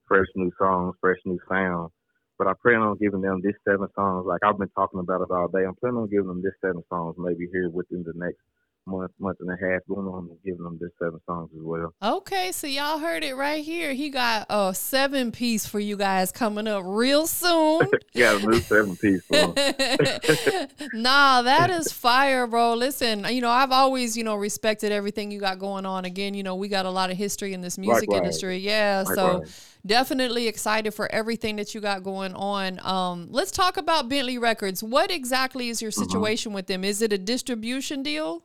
fresh 0.08 0.28
new 0.36 0.52
songs, 0.58 0.96
fresh 1.02 1.18
new 1.26 1.40
sound. 1.50 1.92
But 2.38 2.48
I 2.48 2.54
plan 2.62 2.82
on 2.82 2.98
giving 2.98 3.22
them 3.22 3.42
this 3.44 3.56
seven 3.68 3.88
songs. 3.96 4.26
Like 4.26 4.42
I've 4.44 4.58
been 4.58 4.70
talking 4.70 5.02
about 5.02 5.22
it 5.22 5.32
all 5.32 5.50
day. 5.50 5.66
I'm 5.66 5.76
planning 5.76 6.00
on 6.00 6.10
giving 6.10 6.28
them 6.28 6.42
this 6.42 6.56
seven 6.62 6.84
songs 6.90 7.16
maybe 7.18 7.48
here 7.52 7.70
within 7.70 8.04
the 8.04 8.14
next 8.16 8.40
month, 8.88 9.12
month 9.20 9.38
and 9.40 9.50
a 9.50 9.58
half, 9.60 9.82
going 9.88 10.08
on 10.08 10.28
and 10.30 10.38
giving 10.46 10.64
them 10.64 10.78
this 10.80 10.92
seven 11.02 11.20
songs 11.26 11.50
as 11.54 11.62
well. 11.62 11.94
Okay, 12.04 12.52
so 12.52 12.68
y'all 12.68 13.00
heard 13.00 13.24
it 13.24 13.36
right 13.36 13.64
here. 13.64 13.94
He 13.94 14.10
got 14.10 14.46
a 14.50 14.74
seven 14.74 15.32
piece 15.32 15.66
for 15.66 15.80
you 15.80 15.98
guys 15.98 16.32
coming 16.32 16.68
up 16.68 16.84
real 16.86 17.28
soon. 17.28 17.90
Got 18.16 18.42
a 18.42 18.46
new 18.48 18.62
seven 18.62 18.96
piece 18.96 19.22
nah, 20.94 21.42
that 21.42 21.70
is 21.70 21.92
fire, 21.92 22.48
bro. 22.48 22.74
Listen, 22.76 23.26
you 23.30 23.42
know, 23.42 23.50
I've 23.50 23.72
always, 23.72 24.16
you 24.16 24.24
know, 24.24 24.36
respected 24.36 24.92
everything 24.92 25.32
you 25.32 25.40
got 25.40 25.60
going 25.60 25.86
on. 25.86 26.06
Again, 26.06 26.34
you 26.34 26.42
know, 26.44 26.56
we 26.56 26.68
got 26.70 26.86
a 26.86 26.90
lot 26.90 27.12
of 27.12 27.18
history 27.18 27.54
in 27.54 27.60
this 27.62 27.78
music 27.78 28.04
Likewise. 28.10 28.18
industry. 28.18 28.58
Yeah, 28.60 29.04
so 29.04 29.44
definitely 29.86 30.48
excited 30.48 30.92
for 30.94 31.12
everything 31.12 31.58
that 31.58 31.76
you 31.76 31.82
got 31.82 32.04
going 32.04 32.34
on. 32.36 32.80
Um, 32.86 33.28
let's 33.32 33.52
talk 33.52 33.78
about 33.78 34.08
Bentley 34.10 34.38
Records. 34.38 34.82
What 34.84 35.12
exactly 35.12 35.70
is 35.70 35.82
your 35.82 35.92
Mm-hmm. 35.92 36.02
situation 36.04 36.54
with 36.54 36.68
them? 36.68 36.84
Is 36.84 37.02
it 37.02 37.12
a 37.14 37.18
distribution 37.18 38.02
deal? 38.04 38.44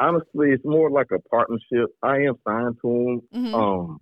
Honestly, 0.00 0.52
it's 0.52 0.64
more 0.64 0.90
like 0.90 1.08
a 1.12 1.18
partnership. 1.28 1.90
I 2.02 2.18
am 2.18 2.36
signed 2.46 2.76
to 2.82 2.88
them. 3.32 3.44
Mhm. 3.44 3.54
Um, 3.54 3.98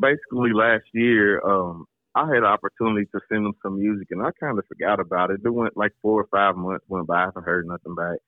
basically, 0.00 0.52
last 0.52 0.84
year, 0.94 1.40
um, 1.46 1.86
I 2.14 2.26
had 2.26 2.38
an 2.38 2.44
opportunity 2.44 3.06
to 3.14 3.20
send 3.30 3.46
them 3.46 3.54
some 3.62 3.78
music, 3.78 4.08
and 4.10 4.22
I 4.22 4.30
kind 4.40 4.58
of 4.58 4.66
forgot 4.66 5.00
about 5.00 5.30
it. 5.30 5.40
It 5.44 5.50
went 5.50 5.76
like 5.76 5.92
four 6.02 6.20
or 6.22 6.26
five 6.28 6.56
months 6.56 6.84
went 6.88 7.06
by. 7.06 7.22
I 7.22 7.26
haven't 7.26 7.44
heard 7.44 7.66
nothing 7.66 7.94
back. 7.94 8.18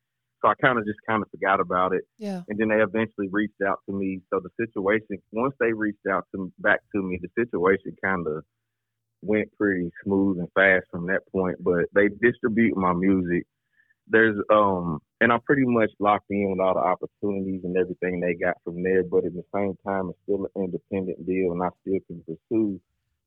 So 0.43 0.49
I 0.49 0.55
kind 0.57 0.79
of 0.79 0.85
just 0.87 0.99
kind 1.09 1.23
of 1.23 1.31
forgot 1.31 1.61
about 1.61 1.95
it. 1.95 2.05
Yeah. 2.19 2.43
And 2.49 2.59
then 2.59 2.69
they 2.69 2.83
eventually 2.83 3.29
reached 3.31 3.61
out 3.67 3.79
to 3.89 3.95
me. 3.97 4.23
So 4.31 4.41
the 4.41 4.51
situation, 4.59 5.23
once 5.33 5.55
they 5.61 5.73
reached 5.73 6.07
out 6.11 6.27
to 6.35 6.53
back 6.59 6.81
to 6.95 7.03
me, 7.03 7.19
the 7.23 7.29
situation 7.39 7.97
kind 8.05 8.27
of 8.27 8.45
went 9.23 9.53
pretty 9.57 9.91
smooth 10.05 10.39
and 10.39 10.49
fast 10.55 10.87
from 10.91 11.07
that 11.07 11.23
point. 11.31 11.57
But 11.63 11.87
they 11.95 12.09
distribute 12.09 12.77
my 12.77 12.93
music. 12.93 13.47
There's 14.09 14.37
um, 14.51 15.01
and 15.21 15.33
I'm 15.33 15.41
pretty 15.43 15.65
much 15.65 15.91
locked 15.99 16.31
in 16.31 16.51
with 16.51 16.61
all 16.61 16.75
the 16.75 16.81
opportunities 16.81 17.63
and 17.65 17.77
everything 17.77 18.21
they 18.21 18.35
got 18.35 18.57
from 18.65 18.83
there. 18.83 19.05
But 19.05 19.25
at 19.25 19.33
the 19.33 19.45
same 19.55 19.77
time, 19.87 20.11
it's 20.11 20.19
still 20.25 20.49
an 20.55 20.65
independent 20.65 21.27
deal, 21.27 21.53
and 21.53 21.63
I 21.63 21.69
still 21.83 22.01
can 22.07 22.23
pursue 22.27 22.81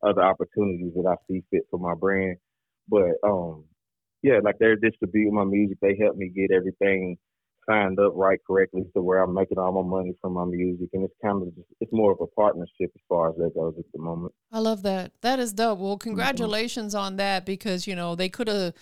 other 0.03 0.21
opportunities 0.21 0.93
that 0.95 1.07
I 1.07 1.15
see 1.27 1.43
fit 1.49 1.63
for 1.71 1.79
my 1.79 1.95
brand. 1.95 2.37
But 2.89 3.15
um, 3.23 3.63
yeah, 4.21 4.39
like 4.43 4.57
they're 4.59 4.75
distributing 4.75 5.33
my 5.33 5.45
music. 5.45 5.77
They 5.81 5.97
help 5.99 6.17
me 6.17 6.29
get 6.29 6.51
everything 6.55 7.17
signed 7.67 7.99
up 7.99 8.13
right 8.15 8.39
correctly 8.45 8.83
to 8.93 9.01
where 9.01 9.23
I'm 9.23 9.33
making 9.33 9.57
all 9.57 9.71
my 9.71 9.87
money 9.87 10.13
from 10.21 10.33
my 10.33 10.45
music, 10.45 10.89
and 10.93 11.03
it's 11.03 11.15
kind 11.23 11.41
of 11.41 11.55
just, 11.55 11.67
it's 11.79 11.91
more 11.91 12.11
of 12.11 12.19
a 12.21 12.27
partnership 12.27 12.91
as 12.95 13.01
far 13.09 13.29
as 13.29 13.35
that 13.37 13.55
goes 13.55 13.73
at 13.79 13.85
the 13.93 13.99
moment. 13.99 14.33
I 14.51 14.59
love 14.59 14.83
that. 14.83 15.13
That 15.21 15.39
is 15.39 15.53
dope. 15.53 15.77
Mm-hmm. 15.77 15.85
Well, 15.85 15.97
congratulations 15.97 16.93
on 16.93 17.15
that 17.15 17.45
because, 17.45 17.87
you 17.87 17.95
know, 17.95 18.15
they 18.15 18.29
could 18.29 18.47
have 18.47 18.73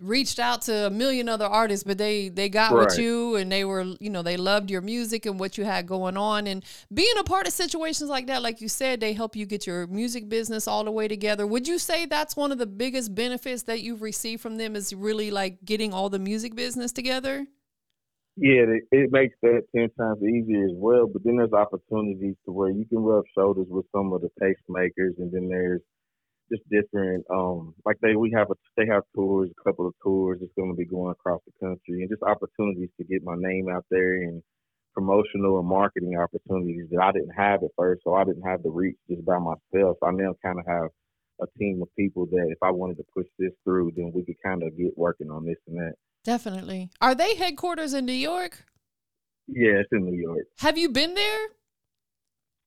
reached 0.00 0.38
out 0.38 0.62
to 0.62 0.86
a 0.86 0.90
million 0.90 1.28
other 1.28 1.46
artists, 1.46 1.84
but 1.84 1.98
they 1.98 2.28
they 2.28 2.48
got 2.48 2.72
right. 2.72 2.86
with 2.86 2.98
you 2.98 3.36
and 3.36 3.50
they 3.50 3.64
were 3.64 3.84
you 4.00 4.10
know 4.10 4.22
they 4.22 4.36
loved 4.36 4.70
your 4.70 4.80
music 4.80 5.24
and 5.26 5.38
what 5.38 5.56
you 5.56 5.64
had 5.64 5.86
going 5.86 6.16
on 6.16 6.46
and 6.46 6.64
being 6.92 7.14
a 7.18 7.24
part 7.24 7.46
of 7.46 7.52
situations 7.52 8.10
like 8.10 8.26
that, 8.26 8.42
like 8.42 8.60
you 8.60 8.68
said, 8.68 9.00
they 9.00 9.12
help 9.12 9.36
you 9.36 9.46
get 9.46 9.66
your 9.66 9.86
music 9.86 10.28
business 10.28 10.66
all 10.66 10.84
the 10.84 10.90
way 10.90 11.08
together. 11.08 11.46
Would 11.46 11.68
you 11.68 11.78
say 11.78 12.06
that's 12.06 12.36
one 12.36 12.52
of 12.52 12.58
the 12.58 12.66
biggest 12.66 13.14
benefits 13.14 13.62
that 13.64 13.82
you've 13.82 14.02
received 14.02 14.42
from 14.42 14.56
them 14.56 14.74
is 14.76 14.92
really 14.92 15.30
like 15.30 15.64
getting 15.64 15.92
all 15.92 16.10
the 16.10 16.18
music 16.18 16.54
business 16.54 16.92
together? 16.92 17.46
Yeah, 18.36 18.62
it, 18.66 18.82
it 18.90 19.12
makes 19.12 19.36
that 19.42 19.62
ten 19.74 19.90
times 19.96 20.20
easier 20.22 20.64
as 20.64 20.74
well. 20.74 21.06
But 21.06 21.22
then 21.22 21.36
there's 21.36 21.52
opportunities 21.52 22.34
to 22.44 22.52
where 22.52 22.70
you 22.70 22.84
can 22.84 22.98
rub 22.98 23.24
shoulders 23.32 23.68
with 23.70 23.86
some 23.94 24.12
of 24.12 24.22
the 24.22 24.30
tastemakers, 24.42 25.18
and 25.18 25.30
then 25.30 25.48
there's 25.48 25.82
just 26.52 26.62
different 26.68 27.24
um 27.30 27.74
like 27.84 27.96
they 28.02 28.16
we 28.16 28.30
have 28.30 28.50
a 28.50 28.54
they 28.76 28.86
have 28.86 29.02
tours 29.14 29.50
a 29.50 29.64
couple 29.64 29.86
of 29.86 29.94
tours 30.02 30.38
that's 30.40 30.52
going 30.56 30.70
to 30.70 30.76
be 30.76 30.84
going 30.84 31.10
across 31.10 31.40
the 31.46 31.66
country 31.66 32.02
and 32.02 32.10
just 32.10 32.22
opportunities 32.22 32.90
to 32.98 33.04
get 33.04 33.24
my 33.24 33.34
name 33.36 33.68
out 33.68 33.84
there 33.90 34.14
and 34.14 34.42
promotional 34.94 35.58
and 35.58 35.68
marketing 35.68 36.16
opportunities 36.16 36.86
that 36.90 37.02
I 37.02 37.12
didn't 37.12 37.34
have 37.36 37.62
at 37.62 37.70
first 37.76 38.02
so 38.04 38.14
I 38.14 38.24
didn't 38.24 38.42
have 38.42 38.62
the 38.62 38.70
reach 38.70 38.96
just 39.10 39.24
by 39.24 39.38
myself. 39.38 39.98
I 40.02 40.12
now 40.12 40.34
kind 40.42 40.58
of 40.58 40.66
have 40.66 40.90
a 41.40 41.46
team 41.58 41.82
of 41.82 41.88
people 41.96 42.26
that 42.26 42.46
if 42.48 42.58
I 42.62 42.70
wanted 42.70 42.98
to 42.98 43.04
push 43.14 43.26
this 43.38 43.50
through 43.64 43.92
then 43.96 44.12
we 44.14 44.24
could 44.24 44.40
kind 44.44 44.62
of 44.62 44.76
get 44.76 44.96
working 44.96 45.30
on 45.30 45.44
this 45.44 45.56
and 45.66 45.78
that. 45.78 45.94
Definitely. 46.22 46.90
Are 47.00 47.14
they 47.14 47.34
headquarters 47.34 47.92
in 47.94 48.06
New 48.06 48.12
York? 48.12 48.64
Yeah 49.48 49.80
it's 49.80 49.88
in 49.92 50.04
New 50.04 50.20
York. 50.20 50.46
Have 50.58 50.78
you 50.78 50.90
been 50.90 51.14
there 51.14 51.48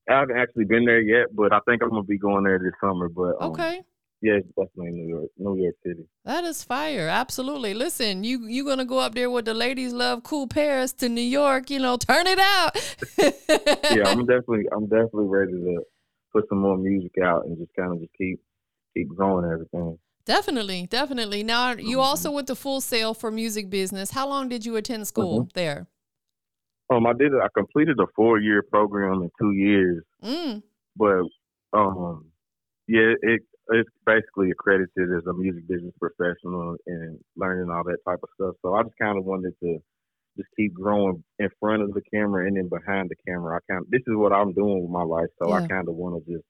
I 0.09 0.19
haven't 0.19 0.37
actually 0.37 0.65
been 0.65 0.85
there 0.85 1.01
yet, 1.01 1.27
but 1.35 1.53
I 1.53 1.59
think 1.67 1.83
I'm 1.83 1.89
gonna 1.89 2.03
be 2.03 2.17
going 2.17 2.43
there 2.43 2.59
this 2.59 2.73
summer. 2.81 3.09
But 3.09 3.41
um, 3.41 3.51
okay. 3.51 3.81
Yeah, 4.21 4.39
definitely 4.57 4.91
New 4.93 5.07
York, 5.07 5.29
New 5.37 5.61
York 5.61 5.75
City. 5.85 6.07
That 6.25 6.43
is 6.43 6.63
fire. 6.63 7.07
Absolutely. 7.07 7.75
Listen, 7.75 8.23
you 8.23 8.47
you 8.47 8.65
gonna 8.65 8.85
go 8.85 8.99
up 8.99 9.13
there 9.13 9.29
with 9.29 9.45
the 9.45 9.53
ladies 9.53 9.93
love 9.93 10.23
cool 10.23 10.47
Parris 10.47 10.93
to 10.93 11.09
New 11.09 11.21
York, 11.21 11.69
you 11.69 11.79
know, 11.79 11.97
turn 11.97 12.25
it 12.25 12.39
out. 12.39 12.75
yeah, 13.95 14.07
I'm 14.07 14.25
definitely 14.25 14.65
I'm 14.75 14.87
definitely 14.87 15.27
ready 15.27 15.51
to 15.53 15.83
put 16.33 16.49
some 16.49 16.59
more 16.59 16.77
music 16.77 17.13
out 17.23 17.45
and 17.45 17.57
just 17.57 17.71
kind 17.77 17.93
of 17.93 17.99
just 17.99 18.11
keep 18.17 18.39
keep 18.95 19.07
growing 19.09 19.45
everything. 19.45 19.99
Definitely, 20.25 20.87
definitely. 20.87 21.43
Now 21.43 21.71
you 21.71 21.97
mm-hmm. 21.97 21.99
also 21.99 22.31
went 22.31 22.47
to 22.47 22.55
Full 22.55 22.81
Sail 22.81 23.13
for 23.13 23.29
music 23.29 23.69
business. 23.69 24.11
How 24.11 24.27
long 24.27 24.49
did 24.49 24.65
you 24.65 24.75
attend 24.77 25.07
school 25.07 25.41
mm-hmm. 25.41 25.49
there? 25.53 25.87
Um, 26.89 27.05
I 27.05 27.13
did. 27.13 27.33
I 27.33 27.47
completed 27.55 27.99
a 27.99 28.05
four 28.15 28.39
year 28.39 28.63
program 28.63 29.23
in 29.23 29.29
two 29.39 29.51
years. 29.51 30.03
Mm. 30.23 30.63
But 30.95 31.23
um, 31.73 32.25
yeah, 32.87 33.13
it 33.21 33.41
it's 33.69 33.89
basically 34.05 34.51
accredited 34.51 35.11
as 35.17 35.25
a 35.27 35.33
music 35.33 35.67
business 35.67 35.93
professional 35.99 36.77
and 36.87 37.19
learning 37.35 37.69
all 37.69 37.83
that 37.83 37.97
type 38.07 38.19
of 38.23 38.29
stuff. 38.35 38.55
So 38.61 38.75
I 38.75 38.83
just 38.83 38.97
kind 38.99 39.17
of 39.17 39.25
wanted 39.25 39.53
to 39.61 39.79
just 40.37 40.49
keep 40.55 40.73
growing 40.73 41.23
in 41.39 41.49
front 41.59 41.81
of 41.81 41.93
the 41.93 42.01
camera 42.13 42.47
and 42.47 42.55
then 42.55 42.69
behind 42.69 43.09
the 43.09 43.15
camera. 43.27 43.57
I 43.57 43.71
kind 43.71 43.83
of 43.83 43.91
this 43.91 44.01
is 44.07 44.15
what 44.15 44.31
I'm 44.31 44.53
doing 44.53 44.81
with 44.81 44.91
my 44.91 45.03
life. 45.03 45.29
So 45.41 45.49
yeah. 45.49 45.55
I 45.55 45.67
kind 45.67 45.87
of 45.89 45.95
want 45.95 46.23
to 46.23 46.31
just 46.31 46.45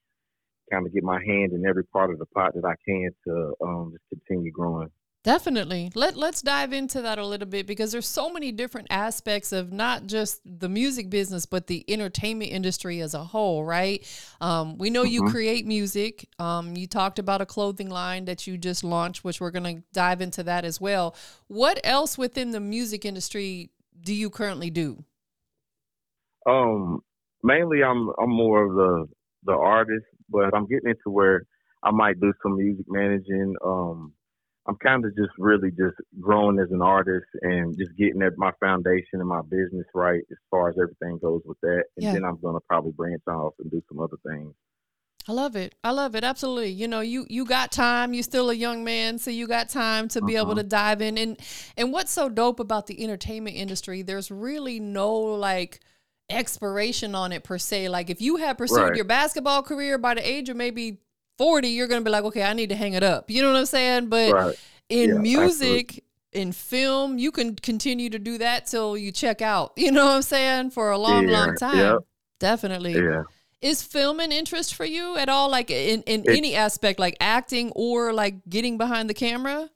kind 0.70 0.86
of 0.86 0.92
get 0.92 1.02
my 1.02 1.18
hand 1.24 1.52
in 1.52 1.66
every 1.66 1.84
part 1.84 2.10
of 2.10 2.18
the 2.18 2.26
pot 2.26 2.52
that 2.54 2.64
I 2.64 2.74
can 2.86 3.10
to 3.26 3.54
um, 3.64 3.92
just 3.92 4.04
continue 4.26 4.52
growing. 4.52 4.90
Definitely. 5.24 5.90
Let 5.94 6.16
let's 6.16 6.42
dive 6.42 6.72
into 6.72 7.02
that 7.02 7.18
a 7.18 7.26
little 7.26 7.48
bit 7.48 7.66
because 7.66 7.90
there's 7.90 8.06
so 8.06 8.30
many 8.30 8.52
different 8.52 8.86
aspects 8.88 9.52
of 9.52 9.72
not 9.72 10.06
just 10.06 10.40
the 10.44 10.68
music 10.68 11.10
business 11.10 11.44
but 11.44 11.66
the 11.66 11.84
entertainment 11.88 12.52
industry 12.52 13.00
as 13.00 13.14
a 13.14 13.24
whole, 13.24 13.64
right? 13.64 14.06
Um, 14.40 14.78
we 14.78 14.90
know 14.90 15.02
mm-hmm. 15.02 15.12
you 15.12 15.28
create 15.28 15.66
music. 15.66 16.28
Um, 16.38 16.76
you 16.76 16.86
talked 16.86 17.18
about 17.18 17.40
a 17.40 17.46
clothing 17.46 17.90
line 17.90 18.26
that 18.26 18.46
you 18.46 18.56
just 18.56 18.84
launched, 18.84 19.24
which 19.24 19.40
we're 19.40 19.50
going 19.50 19.76
to 19.76 19.82
dive 19.92 20.20
into 20.20 20.44
that 20.44 20.64
as 20.64 20.80
well. 20.80 21.16
What 21.48 21.80
else 21.82 22.16
within 22.16 22.52
the 22.52 22.60
music 22.60 23.04
industry 23.04 23.70
do 24.00 24.14
you 24.14 24.30
currently 24.30 24.70
do? 24.70 25.04
Um, 26.46 27.02
mainly 27.42 27.82
I'm 27.82 28.08
I'm 28.20 28.30
more 28.30 28.64
of 28.64 28.74
the 28.74 29.08
the 29.44 29.52
artist, 29.52 30.06
but 30.30 30.54
I'm 30.54 30.66
getting 30.66 30.90
into 30.90 31.10
where 31.10 31.42
I 31.82 31.90
might 31.90 32.20
do 32.20 32.32
some 32.42 32.56
music 32.56 32.86
managing. 32.88 33.54
Um, 33.64 34.12
I'm 34.68 34.76
kind 34.76 35.04
of 35.04 35.16
just 35.16 35.32
really 35.38 35.70
just 35.70 35.96
growing 36.20 36.58
as 36.58 36.70
an 36.70 36.82
artist 36.82 37.26
and 37.40 37.76
just 37.78 37.96
getting 37.96 38.20
at 38.22 38.36
my 38.36 38.52
foundation 38.60 39.20
and 39.20 39.28
my 39.28 39.40
business 39.42 39.86
right 39.94 40.20
as 40.30 40.36
far 40.50 40.68
as 40.68 40.76
everything 40.80 41.18
goes 41.22 41.40
with 41.46 41.58
that. 41.62 41.84
And 41.96 42.04
yeah. 42.04 42.12
then 42.12 42.24
I'm 42.24 42.38
gonna 42.42 42.60
probably 42.68 42.92
branch 42.92 43.22
off 43.26 43.54
and 43.58 43.70
do 43.70 43.82
some 43.88 43.98
other 43.98 44.18
things. 44.26 44.52
I 45.26 45.32
love 45.32 45.56
it. 45.56 45.74
I 45.84 45.90
love 45.90 46.14
it. 46.14 46.24
Absolutely. 46.24 46.70
You 46.70 46.86
know, 46.88 47.00
you 47.00 47.26
you 47.28 47.46
got 47.46 47.72
time. 47.72 48.12
You're 48.12 48.22
still 48.22 48.50
a 48.50 48.54
young 48.54 48.84
man, 48.84 49.18
so 49.18 49.30
you 49.30 49.46
got 49.46 49.70
time 49.70 50.08
to 50.08 50.22
be 50.22 50.36
uh-huh. 50.36 50.46
able 50.46 50.56
to 50.56 50.62
dive 50.62 51.00
in. 51.00 51.18
And 51.18 51.38
and 51.76 51.92
what's 51.92 52.12
so 52.12 52.28
dope 52.28 52.60
about 52.60 52.86
the 52.86 53.02
entertainment 53.02 53.56
industry? 53.56 54.02
There's 54.02 54.30
really 54.30 54.80
no 54.80 55.14
like 55.14 55.80
expiration 56.30 57.14
on 57.14 57.32
it 57.32 57.42
per 57.42 57.58
se. 57.58 57.88
Like 57.88 58.10
if 58.10 58.20
you 58.20 58.36
had 58.36 58.58
pursued 58.58 58.78
right. 58.78 58.96
your 58.96 59.04
basketball 59.04 59.62
career 59.62 59.96
by 59.98 60.14
the 60.14 60.26
age 60.26 60.48
of 60.48 60.56
maybe 60.56 60.98
40, 61.38 61.68
you're 61.68 61.86
going 61.86 62.00
to 62.00 62.04
be 62.04 62.10
like, 62.10 62.24
okay, 62.24 62.42
I 62.42 62.52
need 62.52 62.68
to 62.68 62.76
hang 62.76 62.94
it 62.94 63.02
up. 63.02 63.30
You 63.30 63.42
know 63.42 63.52
what 63.52 63.58
I'm 63.58 63.66
saying? 63.66 64.08
But 64.08 64.32
right. 64.32 64.60
in 64.88 65.10
yeah, 65.10 65.18
music, 65.18 65.88
absolutely. 65.88 66.02
in 66.32 66.52
film, 66.52 67.18
you 67.18 67.30
can 67.30 67.54
continue 67.56 68.10
to 68.10 68.18
do 68.18 68.38
that 68.38 68.66
till 68.66 68.96
you 68.96 69.12
check 69.12 69.40
out. 69.40 69.72
You 69.78 69.92
know 69.92 70.06
what 70.06 70.16
I'm 70.16 70.22
saying? 70.22 70.70
For 70.70 70.90
a 70.90 70.98
long, 70.98 71.28
yeah, 71.28 71.38
long 71.38 71.56
time. 71.56 71.98
Definitely. 72.38 72.94
Yeah. 72.94 73.22
Is 73.60 73.82
film 73.82 74.20
an 74.20 74.30
interest 74.30 74.74
for 74.74 74.84
you 74.84 75.16
at 75.16 75.28
all? 75.28 75.50
Like 75.50 75.70
in, 75.70 76.02
in 76.02 76.20
it, 76.20 76.36
any 76.36 76.54
aspect, 76.54 77.00
like 77.00 77.16
acting 77.20 77.72
or 77.74 78.12
like 78.12 78.36
getting 78.48 78.78
behind 78.78 79.08
the 79.10 79.14
camera? 79.14 79.68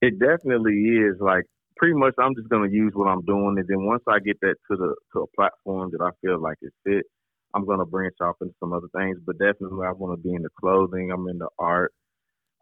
It 0.00 0.18
definitely 0.18 0.74
is. 0.74 1.16
Like 1.20 1.44
pretty 1.76 1.94
much 1.94 2.14
I'm 2.18 2.34
just 2.34 2.48
gonna 2.48 2.70
use 2.70 2.92
what 2.94 3.06
I'm 3.06 3.22
doing 3.22 3.56
and 3.58 3.66
then 3.68 3.84
once 3.84 4.02
I 4.08 4.18
get 4.18 4.40
that 4.40 4.54
to 4.70 4.76
the 4.76 4.94
to 5.12 5.20
a 5.20 5.26
platform 5.36 5.90
that 5.92 6.00
I 6.00 6.10
feel 6.24 6.40
like 6.40 6.58
it 6.62 6.72
fit, 6.84 7.06
I'm 7.54 7.64
gonna 7.64 7.86
branch 7.86 8.16
off 8.20 8.36
into 8.40 8.54
some 8.60 8.72
other 8.72 8.88
things, 8.96 9.18
but 9.24 9.38
definitely 9.38 9.86
I 9.86 9.92
want 9.92 10.18
to 10.18 10.28
be 10.28 10.34
in 10.34 10.42
the 10.42 10.48
clothing. 10.60 11.10
I'm 11.12 11.28
in 11.28 11.38
the 11.38 11.48
art. 11.58 11.92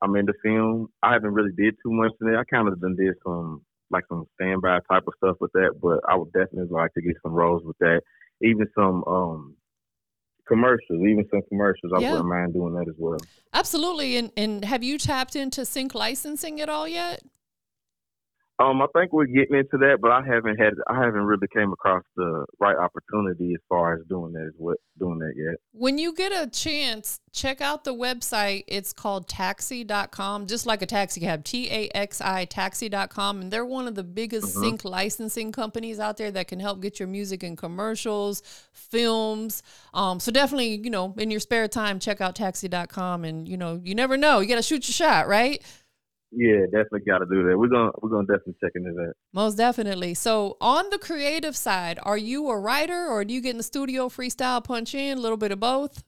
I'm 0.03 0.17
in 0.17 0.27
the 0.27 0.35
film. 0.43 0.89
I 1.03 1.13
haven't 1.13 1.35
really 1.35 1.53
did 1.57 1.75
too 1.83 1.93
much 1.93 2.13
in 2.21 2.29
it. 2.29 2.37
I 2.37 2.45
kind 2.45 2.69
of 2.69 2.81
done 2.81 2.97
did 2.97 3.15
some 3.25 3.63
like 3.91 4.05
some 4.09 4.27
standby 4.35 4.81
type 4.91 5.05
of 5.07 5.15
stuff 5.17 5.37
with 5.41 5.53
that, 5.53 5.73
but 5.81 6.01
I 6.09 6.17
would 6.17 6.33
definitely 6.33 6.69
like 6.71 6.93
to 6.95 7.03
get 7.03 7.17
some 7.23 7.33
roles 7.33 7.63
with 7.65 7.79
that. 7.79 8.03
Even 8.43 8.67
some 8.75 9.05
um 9.05 9.57
commercials, 10.47 11.01
even 11.01 11.25
some 11.31 11.43
commercials. 11.49 11.93
I 11.95 12.01
wouldn't 12.01 12.27
mind 12.27 12.53
doing 12.53 12.75
that 12.75 12.89
as 12.89 12.97
well. 12.99 13.19
Absolutely. 13.53 14.17
And 14.17 14.31
and 14.37 14.65
have 14.65 14.83
you 14.83 14.99
tapped 14.99 15.37
into 15.37 15.65
sync 15.65 15.95
licensing 15.95 16.61
at 16.61 16.69
all 16.69 16.87
yet? 16.87 17.23
Um, 18.61 18.81
I 18.83 18.87
think 18.95 19.13
we're 19.13 19.27
getting 19.27 19.57
into 19.57 19.79
that, 19.79 19.99
but 20.01 20.13
I 20.13 20.23
haven't 20.25 20.59
had 20.59 20.75
I 20.89 20.95
haven't 20.95 21.25
really 21.25 21.49
came 21.53 21.73
across 21.73 22.05
the 22.15 22.47
right 22.61 22.77
opportunity 22.77 23.53
as 23.53 23.61
far 23.69 23.95
as 23.95 24.03
doing 24.09 24.33
that 24.35 24.53
what 24.57 24.77
doing 24.97 25.19
that 25.19 25.33
yet. 25.37 25.57
When 25.73 25.99
you 25.99 26.15
get 26.15 26.31
a 26.31 26.49
chance, 26.49 27.19
check 27.33 27.61
out 27.61 27.83
the 27.83 27.93
website. 27.93 28.63
It's 28.69 28.93
called 28.93 29.27
taxi.com, 29.27 30.47
just 30.47 30.67
like 30.67 30.83
a 30.83 30.87
taxi 30.87 31.21
cab, 31.21 31.43
T 31.43 31.69
A 31.69 31.89
X 31.97 32.21
I 32.21 32.45
taxi.com. 32.45 33.41
And 33.41 33.51
they're 33.51 33.67
one 33.67 33.89
of 33.89 33.97
the 33.97 34.05
biggest 34.05 34.55
mm-hmm. 34.55 34.63
sync 34.63 34.85
licensing 34.85 35.51
companies 35.51 35.99
out 35.99 36.17
there 36.17 36.31
that 36.31 36.47
can 36.47 36.61
help 36.61 36.81
get 36.81 37.01
your 37.01 37.09
music 37.09 37.43
in 37.43 37.57
commercials, 37.57 38.41
films. 38.71 39.65
Um, 39.95 40.21
so 40.21 40.31
definitely, 40.31 40.77
you 40.77 40.91
know, 40.91 41.13
in 41.19 41.29
your 41.29 41.41
spare 41.41 41.67
time, 41.67 41.99
check 41.99 42.21
out 42.21 42.37
taxi.com 42.37 43.25
and 43.25 43.49
you 43.49 43.57
know, 43.57 43.81
you 43.83 43.97
never 43.97 44.17
know. 44.17 44.39
You 44.39 44.47
gotta 44.47 44.63
shoot 44.63 44.87
your 44.87 44.93
shot, 44.95 45.27
right? 45.27 45.61
Yeah, 46.37 46.65
definitely 46.65 47.01
got 47.07 47.19
to 47.19 47.27
do 47.27 47.49
that. 47.49 47.57
We're 47.57 47.69
gonna 47.69 47.93
we're 48.03 48.11
gonna 48.11 48.27
definitely 48.27 48.57
check 48.61 48.73
into 48.75 48.93
that. 48.93 49.13
Most 49.33 49.57
definitely. 49.57 50.15
So, 50.15 50.57
on 50.61 50.91
the 50.91 50.99
creative 50.99 51.57
side, 51.57 51.99
are 52.03 52.19
you 52.19 52.49
a 52.49 52.59
writer, 52.59 53.07
or 53.07 53.25
do 53.25 53.33
you 53.33 53.41
get 53.41 53.51
in 53.51 53.59
the 53.59 53.63
studio, 53.63 54.09
freestyle, 54.09 54.63
punch 54.63 54.95
in, 54.95 55.19
a 55.19 55.21
little 55.21 55.37
bit 55.37 55.53
of 55.53 55.61
both? 55.61 56.03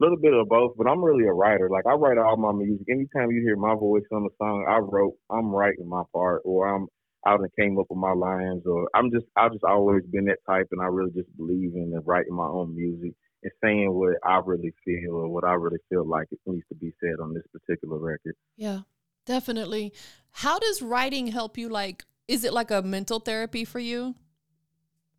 A 0.00 0.04
little 0.04 0.18
bit 0.18 0.32
of 0.32 0.48
both, 0.48 0.74
but 0.78 0.86
I'm 0.86 1.02
really 1.02 1.24
a 1.24 1.32
writer. 1.32 1.68
Like 1.68 1.86
I 1.86 1.94
write 1.94 2.18
all 2.18 2.36
my 2.36 2.52
music. 2.52 2.86
Anytime 2.88 3.32
you 3.32 3.42
hear 3.42 3.56
my 3.56 3.74
voice 3.74 4.04
on 4.12 4.22
the 4.22 4.30
song, 4.38 4.64
I 4.68 4.78
wrote. 4.78 5.14
I'm 5.30 5.50
writing 5.50 5.88
my 5.88 6.02
part, 6.12 6.42
or 6.44 6.68
I'm 6.68 6.86
out 7.26 7.40
and 7.40 7.50
came 7.58 7.78
up 7.78 7.86
with 7.90 7.98
my 7.98 8.12
lines, 8.12 8.62
or 8.66 8.88
I'm 8.94 9.10
just 9.10 9.26
I've 9.36 9.52
just 9.52 9.64
always 9.64 10.04
been 10.12 10.26
that 10.26 10.38
type, 10.48 10.68
and 10.70 10.80
I 10.80 10.86
really 10.86 11.10
just 11.10 11.36
believe 11.36 11.74
in 11.74 11.92
and 11.94 12.06
writing 12.06 12.34
my 12.34 12.46
own 12.46 12.76
music 12.76 13.14
and 13.42 13.52
saying 13.62 13.92
what 13.92 14.14
I 14.24 14.40
really 14.44 14.72
feel 14.84 15.14
or 15.14 15.28
what 15.28 15.44
I 15.44 15.54
really 15.54 15.78
feel 15.88 16.06
like 16.06 16.28
it 16.30 16.38
needs 16.46 16.66
to 16.68 16.74
be 16.74 16.92
said 17.00 17.20
on 17.20 17.34
this 17.34 17.44
particular 17.52 17.98
record. 17.98 18.34
Yeah. 18.56 18.80
Definitely. 19.28 19.92
How 20.30 20.58
does 20.58 20.80
writing 20.80 21.26
help 21.26 21.58
you? 21.58 21.68
Like, 21.68 22.06
is 22.28 22.44
it 22.44 22.54
like 22.54 22.70
a 22.70 22.80
mental 22.80 23.20
therapy 23.20 23.66
for 23.66 23.78
you? 23.78 24.14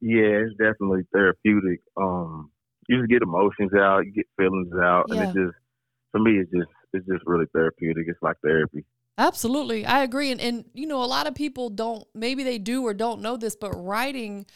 Yeah, 0.02 0.42
it's 0.44 0.56
definitely 0.58 1.04
therapeutic. 1.14 1.82
Um, 1.96 2.50
you 2.88 2.98
just 2.98 3.10
get 3.12 3.22
emotions 3.22 3.72
out, 3.76 4.08
you 4.08 4.12
get 4.12 4.26
feelings 4.36 4.74
out, 4.82 5.06
yeah. 5.10 5.16
and 5.16 5.38
it 5.38 5.40
just, 5.40 5.58
for 6.12 6.20
me, 6.20 6.40
it's 6.40 6.52
just, 6.52 6.72
it's 6.94 7.06
just 7.06 7.24
really 7.28 7.46
therapeutic. 7.54 8.06
It's 8.08 8.18
like 8.24 8.38
therapy. 8.44 8.84
Absolutely, 9.20 9.86
I 9.86 10.02
agree. 10.02 10.32
And 10.32 10.42
and 10.42 10.66
you 10.74 10.88
know, 10.88 11.04
a 11.04 11.06
lot 11.06 11.28
of 11.28 11.36
people 11.36 11.70
don't. 11.70 12.04
Maybe 12.16 12.44
they 12.44 12.58
do 12.58 12.82
or 12.84 12.96
don't 12.96 13.22
know 13.22 13.38
this, 13.38 13.56
but 13.56 13.74
writing 13.74 14.48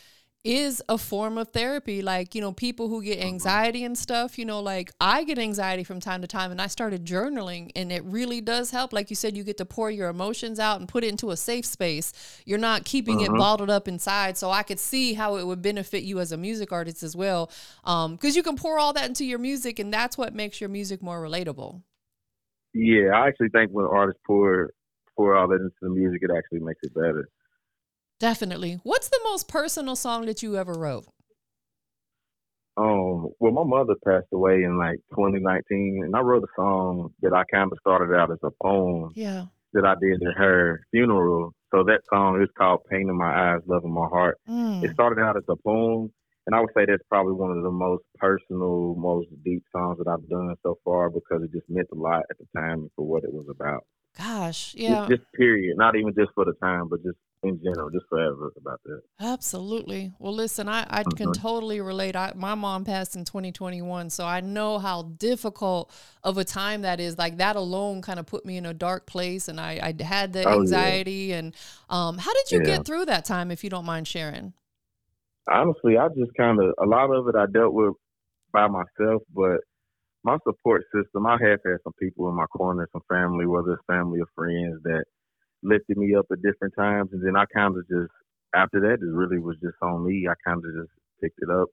is 0.43 0.83
a 0.89 0.97
form 0.97 1.38
of 1.38 1.50
therapy. 1.50 2.01
Like, 2.01 2.35
you 2.35 2.41
know, 2.41 2.51
people 2.51 2.89
who 2.89 3.01
get 3.01 3.19
anxiety 3.19 3.85
and 3.85 3.97
stuff, 3.97 4.38
you 4.38 4.43
know, 4.43 4.59
like 4.59 4.91
I 5.00 5.23
get 5.23 5.39
anxiety 5.39 5.85
from 5.85 6.01
time 6.01 6.21
to 6.21 6.27
time 6.27 6.51
and 6.51 6.62
I 6.62 6.67
started 6.67 7.05
journaling 7.05 7.71
and 7.75 7.91
it 7.91 8.03
really 8.03 8.41
does 8.41 8.71
help. 8.71 8.91
Like 8.91 9.09
you 9.09 9.15
said, 9.15 9.38
you 9.38 9.43
get 9.43 9.57
to 9.57 9.65
pour 9.65 9.89
your 9.89 10.09
emotions 10.09 10.59
out 10.59 10.79
and 10.79 10.89
put 10.89 11.05
it 11.05 11.07
into 11.07 11.31
a 11.31 11.38
safe 11.38 11.65
space. 11.65 12.41
You're 12.45 12.57
not 12.57 12.83
keeping 12.83 13.21
it 13.21 13.29
bottled 13.29 13.69
up 13.69 13.88
inside. 13.88 14.38
So 14.38 14.51
I 14.51 14.63
could 14.63 14.79
see 14.79 15.13
how 15.13 15.38
it 15.38 15.47
would 15.47 15.62
benefit 15.62 16.03
you 16.03 16.19
as 16.19 16.33
a 16.33 16.38
music 16.38 16.73
artist 16.73 17.03
as 17.03 17.15
well. 17.15 17.50
Um, 17.85 18.17
cause 18.17 18.35
you 18.35 18.43
can 18.43 18.57
pour 18.57 18.77
all 18.77 18.91
that 18.93 19.07
into 19.07 19.23
your 19.23 19.39
music 19.39 19.79
and 19.79 19.93
that's 19.93 20.17
what 20.17 20.35
makes 20.35 20.59
your 20.59 20.69
music 20.69 21.01
more 21.01 21.21
relatable. 21.21 21.81
Yeah, 22.73 23.12
I 23.15 23.27
actually 23.27 23.50
think 23.50 23.71
when 23.71 23.85
artists 23.85 24.21
pour 24.25 24.71
pour 25.15 25.38
all 25.38 25.47
that 25.47 25.62
into 25.62 25.71
the 25.81 25.89
music, 25.89 26.21
it 26.23 26.31
actually 26.35 26.59
makes 26.59 26.79
it 26.83 26.93
better. 26.93 27.29
Definitely. 28.20 28.79
What's 28.84 29.10
the 29.10 29.20
most 29.24 29.48
personal 29.48 29.96
song 29.96 30.25
that 30.27 30.41
you 30.43 30.55
ever 30.58 30.74
wrote? 30.74 31.05
Um, 32.75 33.29
well, 33.39 33.51
my 33.51 33.63
mother 33.63 33.93
passed 34.05 34.27
away 34.34 34.63
in 34.63 34.77
like 34.77 34.98
2019, 35.12 36.01
and 36.05 36.15
I 36.15 36.20
wrote 36.22 36.43
a 36.43 36.48
song 36.55 37.13
that 37.22 37.34
I 37.34 37.43
kind 37.53 37.72
of 37.72 37.77
started 37.79 38.15
out 38.15 38.32
as 38.32 38.39
a 38.43 38.50
poem 38.62 39.12
Yeah. 39.15 39.46
that 39.74 39.86
I 39.86 39.96
did 40.01 40.24
at 40.27 40.36
her 40.36 40.82
funeral. 40.91 41.53
So 41.72 41.84
that 41.84 42.01
song 42.12 42.41
is 42.41 42.50
called 42.58 42.82
"Pain 42.89 43.10
in 43.10 43.17
My 43.17 43.53
Eyes, 43.53 43.62
Love 43.67 43.84
in 43.84 43.91
My 43.91 44.08
Heart." 44.08 44.38
Mm. 44.50 44.84
It 44.84 44.93
started 44.93 45.22
out 45.22 45.38
as 45.38 45.43
a 45.50 45.55
poem, 45.55 46.12
and 46.48 46.55
I 46.55 46.62
would 46.62 46.70
say 46.75 46.86
that's 46.88 47.03
probably 47.10 47.34
one 47.34 47.55
of 47.55 47.62
the 47.63 47.72
most 47.72 48.03
personal, 48.17 48.96
most 48.96 49.27
deep 49.43 49.63
songs 49.72 50.00
that 50.00 50.08
I've 50.08 50.27
done 50.29 50.55
so 50.63 50.77
far 50.84 51.10
because 51.12 51.43
it 51.43 51.51
just 51.51 51.70
meant 51.70 51.88
a 51.91 51.96
lot 51.96 52.24
at 52.32 52.38
the 52.39 52.46
time 52.55 52.82
and 52.82 52.91
for 52.96 53.05
what 53.05 53.24
it 53.24 53.34
was 53.34 53.46
about. 53.50 53.86
Gosh, 54.17 54.74
Just- 54.74 54.77
yeah, 54.77 55.08
Just, 55.10 55.32
period, 55.34 55.77
not 55.77 55.96
even 55.96 56.13
just 56.15 56.32
for 56.34 56.46
the 56.46 56.53
time, 56.53 56.88
but 56.88 57.03
just 57.03 57.17
in 57.43 57.59
general, 57.63 57.89
just 57.91 58.05
forever 58.09 58.51
about 58.57 58.81
that. 58.85 59.01
absolutely. 59.19 60.12
Well, 60.19 60.33
listen, 60.33 60.67
I, 60.67 60.85
I 60.89 61.03
can 61.03 61.31
Mhm. 61.31 61.31
totally 61.31 61.79
relate. 61.81 62.15
I, 62.15 62.33
my 62.35 62.55
mom 62.55 62.83
passed 62.83 63.15
in 63.15 63.25
2021, 63.25 64.09
so 64.09 64.25
I 64.25 64.41
know 64.41 64.79
how 64.79 65.03
difficult 65.03 65.91
of 66.23 66.38
a 66.38 66.43
time 66.43 66.81
that 66.81 67.00
is. 67.00 67.17
Like 67.17 67.38
that 67.38 67.55
alone 67.55 68.01
kind 68.01 68.19
of 68.19 68.25
put 68.25 68.45
me 68.45 68.57
in 68.57 68.65
a 68.65 68.73
dark 68.73 69.05
place, 69.05 69.47
and 69.47 69.59
I, 69.59 69.93
I 70.00 70.03
had 70.03 70.33
the 70.33 70.45
Oh, 70.45 70.62
yeah. 70.63 70.95
anxiety. 70.95 71.31
And 71.33 71.55
um, 71.89 72.17
how 72.17 72.33
did 72.33 72.51
you 72.51 72.59
Yeah. 72.59 72.65
get 72.65 72.85
through 72.85 73.05
that 73.05 73.25
time, 73.25 73.51
if 73.51 73.63
you 73.63 73.69
don't 73.69 73.85
mind 73.85 74.07
sharing? 74.07 74.53
honestly, 75.50 75.97
I 75.97 76.07
just 76.09 76.31
kind 76.38 76.59
of 76.59 76.73
a 76.81 76.85
lot 76.85 77.12
of 77.12 77.27
it 77.27 77.35
I 77.35 77.45
dealt 77.51 77.73
with 77.73 77.93
by 78.51 78.67
myself, 78.67 79.23
but 79.33 79.62
my 80.23 80.38
support 80.47 80.83
system, 80.95 81.25
I 81.27 81.33
have 81.41 81.59
had 81.65 81.77
some 81.83 81.93
people 82.00 82.29
in 82.29 82.35
my 82.35 82.45
corner, 82.47 82.88
some 82.93 83.03
family, 83.09 83.45
whether 83.47 83.73
it's 83.73 83.83
family 83.88 84.19
or 84.21 84.27
friends, 84.35 84.81
that 84.83 85.05
lifted 85.63 85.98
me 85.98 86.15
up 86.15 86.25
at 86.32 86.41
different 86.41 86.75
times, 86.75 87.10
and 87.13 87.25
then 87.25 87.36
I 87.36 87.46
kind 87.46 87.77
of 87.77 87.88
just 87.88 88.12
after 88.53 88.79
that, 88.82 89.01
it 89.01 89.12
really 89.12 89.39
was 89.39 89.58
just 89.62 89.77
on 89.82 90.05
me. 90.05 90.27
I 90.29 90.34
kind 90.48 90.63
of 90.63 90.72
just 90.74 90.91
picked 91.22 91.39
it 91.41 91.50
up 91.50 91.70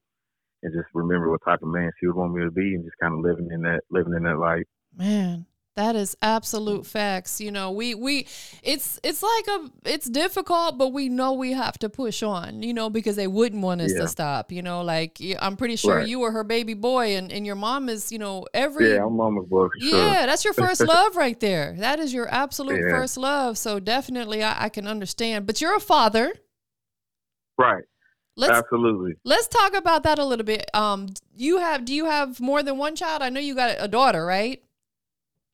and 0.63 0.73
just 0.73 0.89
remember 0.95 1.31
what 1.31 1.43
type 1.45 1.63
of 1.63 1.69
man 1.69 1.91
she 1.99 2.07
would 2.07 2.17
want 2.17 2.35
me 2.35 2.43
to 2.43 2.51
be, 2.51 2.75
and 2.75 2.85
just 2.85 2.97
kind 3.01 3.15
of 3.15 3.21
living 3.21 3.51
in 3.53 3.63
that, 3.63 3.81
living 3.91 4.15
in 4.15 4.23
that 4.25 4.39
life. 4.39 4.65
Man, 4.97 5.47
that 5.81 5.97
is 5.97 6.15
absolute 6.21 6.85
facts. 6.85 7.41
You 7.41 7.51
know, 7.51 7.71
we 7.71 7.95
we 7.95 8.27
it's 8.63 9.01
it's 9.03 9.23
like 9.23 9.47
a 9.49 9.71
it's 9.87 10.09
difficult, 10.09 10.77
but 10.77 10.89
we 10.93 11.09
know 11.09 11.33
we 11.33 11.53
have 11.53 11.79
to 11.79 11.89
push 11.89 12.23
on. 12.23 12.63
You 12.63 12.75
know, 12.75 12.91
because 12.91 13.17
they 13.17 13.27
wouldn't 13.27 13.63
want 13.63 13.81
us 13.81 13.93
Yeah. 13.93 14.01
to 14.03 14.09
stop. 14.09 14.53
You 14.53 14.61
know, 14.63 14.83
like 14.83 15.19
I'm 15.41 15.57
pretty 15.57 15.77
sure 15.77 15.97
Right. 15.97 16.07
you 16.07 16.21
were 16.21 16.33
her 16.33 16.45
baby 16.45 16.75
boy, 16.75 17.17
and 17.17 17.33
and 17.33 17.47
your 17.47 17.57
mom 17.57 17.89
is. 17.89 18.13
You 18.13 18.19
know, 18.19 18.47
every 18.53 18.93
Yeah, 18.95 19.07
I'm 19.07 19.17
mama's 19.17 19.47
boy 19.49 19.69
for 19.69 19.81
sure. 19.81 19.99
yeah, 19.99 20.27
that's 20.27 20.45
your 20.45 20.55
first 20.55 20.81
love 20.95 21.17
right 21.17 21.39
there. 21.41 21.75
That 21.79 21.99
is 21.99 22.13
your 22.13 22.29
absolute 22.29 22.81
Yeah. 22.85 22.91
first 22.91 23.17
love. 23.17 23.57
So 23.57 23.81
definitely, 23.81 24.43
I, 24.43 24.65
I 24.65 24.69
can 24.69 24.87
understand. 24.87 25.47
But 25.47 25.61
you're 25.61 25.77
a 25.77 25.81
father. 25.81 26.33
Right, 27.59 27.85
Let's 28.37 28.53
absolutely. 28.53 29.15
let's 29.25 29.47
talk 29.49 29.75
about 29.75 30.03
that 30.05 30.19
a 30.19 30.25
little 30.25 30.47
bit. 30.47 30.65
Um, 30.75 31.09
you 31.37 31.59
have 31.59 31.85
do 31.85 31.93
you 31.95 32.07
have 32.07 32.41
more 32.41 32.63
than 32.63 32.79
one 32.79 32.97
child? 32.97 33.23
I 33.23 33.29
know 33.29 33.41
you 33.41 33.55
got 33.55 33.77
a 33.79 33.87
daughter, 33.89 34.25
right? 34.25 34.63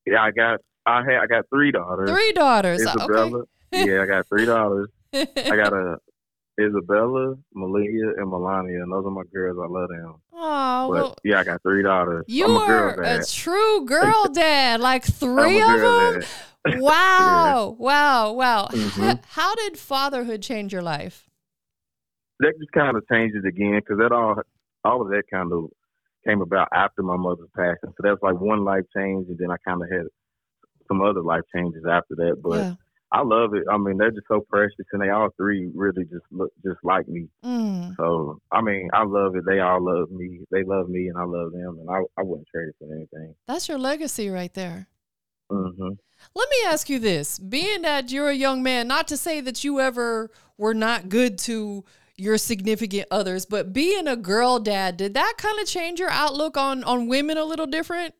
Yeah, 0.06 0.22
I 0.22 0.30
got, 0.30 0.60
I 0.86 0.98
had, 1.02 1.16
I 1.22 1.26
got 1.26 1.44
three 1.50 1.72
daughters. 1.72 2.10
Three 2.10 2.32
daughters. 2.32 2.80
Isabella. 2.80 3.44
yeah, 3.72 4.02
I 4.02 4.06
got 4.06 4.28
three 4.28 4.46
daughters. 4.46 4.88
I 5.12 5.26
got 5.56 5.72
a 5.72 5.96
Isabella, 6.60 7.34
Malia, 7.54 8.12
and 8.16 8.30
Melania, 8.30 8.82
and 8.82 8.90
those 8.92 9.04
are 9.04 9.10
my 9.10 9.24
girls. 9.32 9.58
I 9.62 9.66
love 9.66 9.88
them. 9.90 10.14
Oh, 10.32 10.88
well, 10.88 11.16
yeah, 11.24 11.40
I 11.40 11.44
got 11.44 11.60
three 11.62 11.82
daughters. 11.82 12.24
you 12.28 12.46
I'm 12.46 12.50
a 12.56 12.58
are 12.60 12.96
girl 12.96 13.20
a 13.20 13.24
true 13.26 13.84
girl 13.84 14.24
dad. 14.32 14.80
Like 14.80 15.04
three 15.04 15.60
a 15.60 15.74
of 15.74 15.80
them. 15.80 16.20
dad. 16.20 16.28
Wow, 16.80 17.76
wow, 17.78 18.32
wow. 18.32 18.66
Mhm. 18.72 19.20
How 19.28 19.54
did 19.54 19.78
fatherhood 19.78 20.42
change 20.42 20.72
your 20.72 20.82
life? 20.82 21.28
That 22.40 22.54
just 22.58 22.72
kind 22.72 22.96
of 22.96 23.04
changes 23.08 23.44
again 23.46 23.76
because 23.78 23.98
that 23.98 24.10
all, 24.10 24.34
all 24.84 25.00
of 25.02 25.08
that 25.10 25.22
kind 25.32 25.52
of 25.52 25.66
came 26.26 26.40
about 26.40 26.68
after 26.72 27.02
my 27.02 27.16
mother's 27.16 27.48
passing. 27.56 27.92
So 27.96 28.00
that's 28.00 28.22
like 28.22 28.40
one 28.40 28.64
life 28.64 28.84
change, 28.96 29.28
and 29.28 29.38
then 29.38 29.50
I 29.50 29.56
kind 29.66 29.82
of 29.82 29.90
had 29.90 30.06
some 30.88 31.02
other 31.02 31.22
life 31.22 31.42
changes 31.54 31.84
after 31.88 32.14
that. 32.16 32.36
But 32.42 32.58
yeah. 32.58 32.74
I 33.12 33.22
love 33.22 33.54
it. 33.54 33.62
I 33.70 33.78
mean, 33.78 33.98
they're 33.98 34.10
just 34.10 34.26
so 34.28 34.40
precious, 34.40 34.84
and 34.92 35.00
they 35.00 35.10
all 35.10 35.30
three 35.36 35.70
really 35.74 36.04
just 36.04 36.24
look 36.30 36.52
just 36.64 36.78
like 36.82 37.06
me. 37.08 37.28
Mm. 37.44 37.96
So 37.96 38.40
I 38.50 38.60
mean, 38.60 38.90
I 38.92 39.04
love 39.04 39.36
it. 39.36 39.44
They 39.46 39.60
all 39.60 39.82
love 39.82 40.10
me. 40.10 40.40
They 40.50 40.64
love 40.64 40.88
me, 40.88 41.08
and 41.08 41.16
I 41.16 41.24
love 41.24 41.52
them, 41.52 41.78
and 41.80 41.88
I 41.88 42.00
I 42.18 42.22
wouldn't 42.22 42.48
trade 42.48 42.68
it 42.68 42.76
for 42.78 42.92
anything. 42.92 43.34
That's 43.46 43.68
your 43.68 43.78
legacy 43.78 44.28
right 44.28 44.52
there. 44.54 44.88
hmm 45.50 45.90
Let 46.34 46.50
me 46.50 46.56
ask 46.66 46.90
you 46.90 46.98
this. 46.98 47.38
Being 47.38 47.82
that 47.82 48.10
you're 48.10 48.30
a 48.30 48.34
young 48.34 48.62
man, 48.62 48.88
not 48.88 49.06
to 49.08 49.16
say 49.16 49.40
that 49.40 49.62
you 49.62 49.80
ever 49.80 50.30
were 50.58 50.74
not 50.74 51.08
good 51.08 51.38
to 51.38 51.84
your 52.18 52.38
significant 52.38 53.06
others, 53.10 53.44
but 53.46 53.72
being 53.72 54.08
a 54.08 54.16
girl 54.16 54.58
dad, 54.58 54.96
did 54.96 55.14
that 55.14 55.34
kind 55.38 55.58
of 55.60 55.66
change 55.66 56.00
your 56.00 56.10
outlook 56.10 56.56
on 56.56 56.82
on 56.84 57.08
women 57.08 57.36
a 57.36 57.44
little 57.44 57.66
different? 57.66 58.14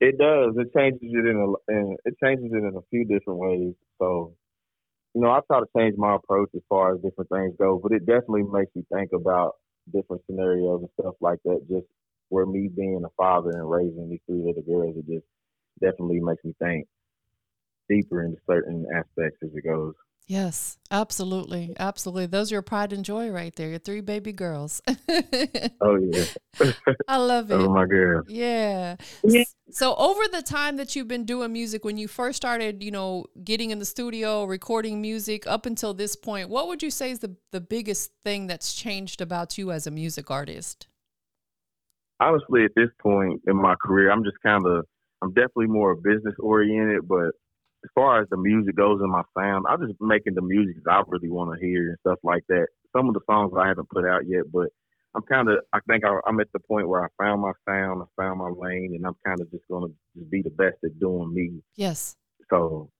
It 0.00 0.16
does. 0.18 0.54
It 0.56 0.72
changes 0.74 1.00
it 1.02 1.26
in 1.26 1.36
a 1.36 1.72
in, 1.72 1.96
it 2.04 2.14
changes 2.22 2.50
it 2.52 2.64
in 2.64 2.74
a 2.76 2.82
few 2.90 3.04
different 3.04 3.38
ways. 3.38 3.74
So, 3.98 4.34
you 5.14 5.20
know, 5.20 5.30
I 5.30 5.40
try 5.46 5.60
to 5.60 5.66
change 5.76 5.96
my 5.98 6.16
approach 6.16 6.50
as 6.54 6.62
far 6.68 6.94
as 6.94 7.02
different 7.02 7.28
things 7.30 7.54
go, 7.58 7.78
but 7.82 7.92
it 7.92 8.06
definitely 8.06 8.44
makes 8.44 8.74
me 8.74 8.82
think 8.92 9.10
about 9.12 9.56
different 9.92 10.22
scenarios 10.26 10.80
and 10.80 10.90
stuff 10.98 11.16
like 11.20 11.40
that. 11.44 11.60
Just 11.68 11.86
where 12.30 12.46
me 12.46 12.70
being 12.74 13.02
a 13.04 13.10
father 13.16 13.50
and 13.50 13.70
raising 13.70 14.08
these 14.08 14.20
three 14.26 14.42
little 14.42 14.62
girls, 14.62 14.96
it 14.96 15.06
just 15.06 15.26
definitely 15.82 16.20
makes 16.20 16.44
me 16.44 16.54
think 16.58 16.86
deeper 17.90 18.24
into 18.24 18.38
certain 18.48 18.86
aspects 18.96 19.38
as 19.42 19.50
it 19.52 19.64
goes. 19.64 19.94
Yes, 20.30 20.78
absolutely. 20.92 21.74
Absolutely. 21.76 22.26
Those 22.26 22.52
are 22.52 22.54
your 22.54 22.62
pride 22.62 22.92
and 22.92 23.04
joy 23.04 23.30
right 23.30 23.52
there. 23.56 23.68
Your 23.68 23.80
three 23.80 24.00
baby 24.00 24.32
girls. 24.32 24.80
Oh 25.82 25.96
yeah, 25.96 26.24
I 27.08 27.16
love 27.16 27.50
it. 27.50 27.54
Oh, 27.54 27.70
my 27.70 27.86
girl. 27.86 28.22
Yeah. 28.28 28.96
Yeah. 29.24 29.44
So 29.70 29.94
over 29.94 30.20
the 30.30 30.42
time 30.42 30.76
that 30.76 30.94
you've 30.94 31.08
been 31.08 31.24
doing 31.24 31.54
music, 31.54 31.86
when 31.86 31.96
you 31.96 32.06
first 32.06 32.36
started, 32.36 32.82
you 32.82 32.90
know, 32.90 33.24
getting 33.42 33.70
in 33.70 33.78
the 33.78 33.86
studio, 33.86 34.44
recording 34.44 35.00
music 35.00 35.46
up 35.46 35.64
until 35.64 35.94
this 35.94 36.16
point, 36.16 36.50
what 36.50 36.68
would 36.68 36.82
you 36.82 36.90
say 36.90 37.10
is 37.10 37.20
the, 37.20 37.34
the 37.50 37.62
biggest 37.62 38.12
thing 38.22 38.46
that's 38.46 38.74
changed 38.74 39.22
about 39.22 39.56
you 39.56 39.72
as 39.72 39.86
a 39.86 39.90
music 39.90 40.30
artist? 40.30 40.86
honestly, 42.20 42.64
at 42.64 42.72
this 42.76 42.90
point 43.00 43.40
in 43.46 43.56
my 43.56 43.74
career, 43.82 44.10
I'm 44.10 44.22
just 44.22 44.40
kind 44.42 44.66
of, 44.66 44.84
I'm 45.22 45.32
definitely 45.32 45.68
more 45.68 45.96
business 45.96 46.34
oriented. 46.38 47.08
But 47.08 47.30
as 47.84 47.90
far 47.94 48.20
as 48.20 48.28
the 48.30 48.36
music 48.36 48.76
goes 48.76 49.00
and 49.00 49.10
my 49.10 49.22
sound, 49.36 49.64
I'm 49.68 49.86
just 49.86 50.00
making 50.00 50.34
the 50.34 50.42
music 50.42 50.76
that 50.84 50.92
I 50.92 51.02
really 51.06 51.30
want 51.30 51.58
to 51.58 51.66
hear 51.66 51.88
and 51.88 51.98
stuff 52.00 52.18
like 52.22 52.44
that. 52.48 52.66
Some 52.94 53.08
of 53.08 53.14
the 53.14 53.20
songs 53.28 53.52
I 53.56 53.68
haven't 53.68 53.88
put 53.88 54.06
out 54.06 54.26
yet, 54.26 54.50
but 54.52 54.68
I'm 55.14 55.22
kind 55.22 55.48
of, 55.48 55.60
I 55.72 55.80
think 55.88 56.04
I, 56.04 56.18
I'm 56.26 56.40
at 56.40 56.52
the 56.52 56.60
point 56.60 56.88
where 56.88 57.04
I 57.04 57.08
found 57.18 57.40
my 57.40 57.52
sound, 57.68 58.02
I 58.02 58.22
found 58.22 58.38
my 58.38 58.50
lane, 58.50 58.92
and 58.94 59.06
I'm 59.06 59.16
kind 59.24 59.40
of 59.40 59.50
just 59.50 59.66
going 59.68 59.90
to 59.90 59.94
just 60.18 60.30
be 60.30 60.42
the 60.42 60.50
best 60.50 60.76
at 60.84 60.98
doing 61.00 61.32
me. 61.32 61.62
Yes. 61.76 62.16
So 62.50 62.90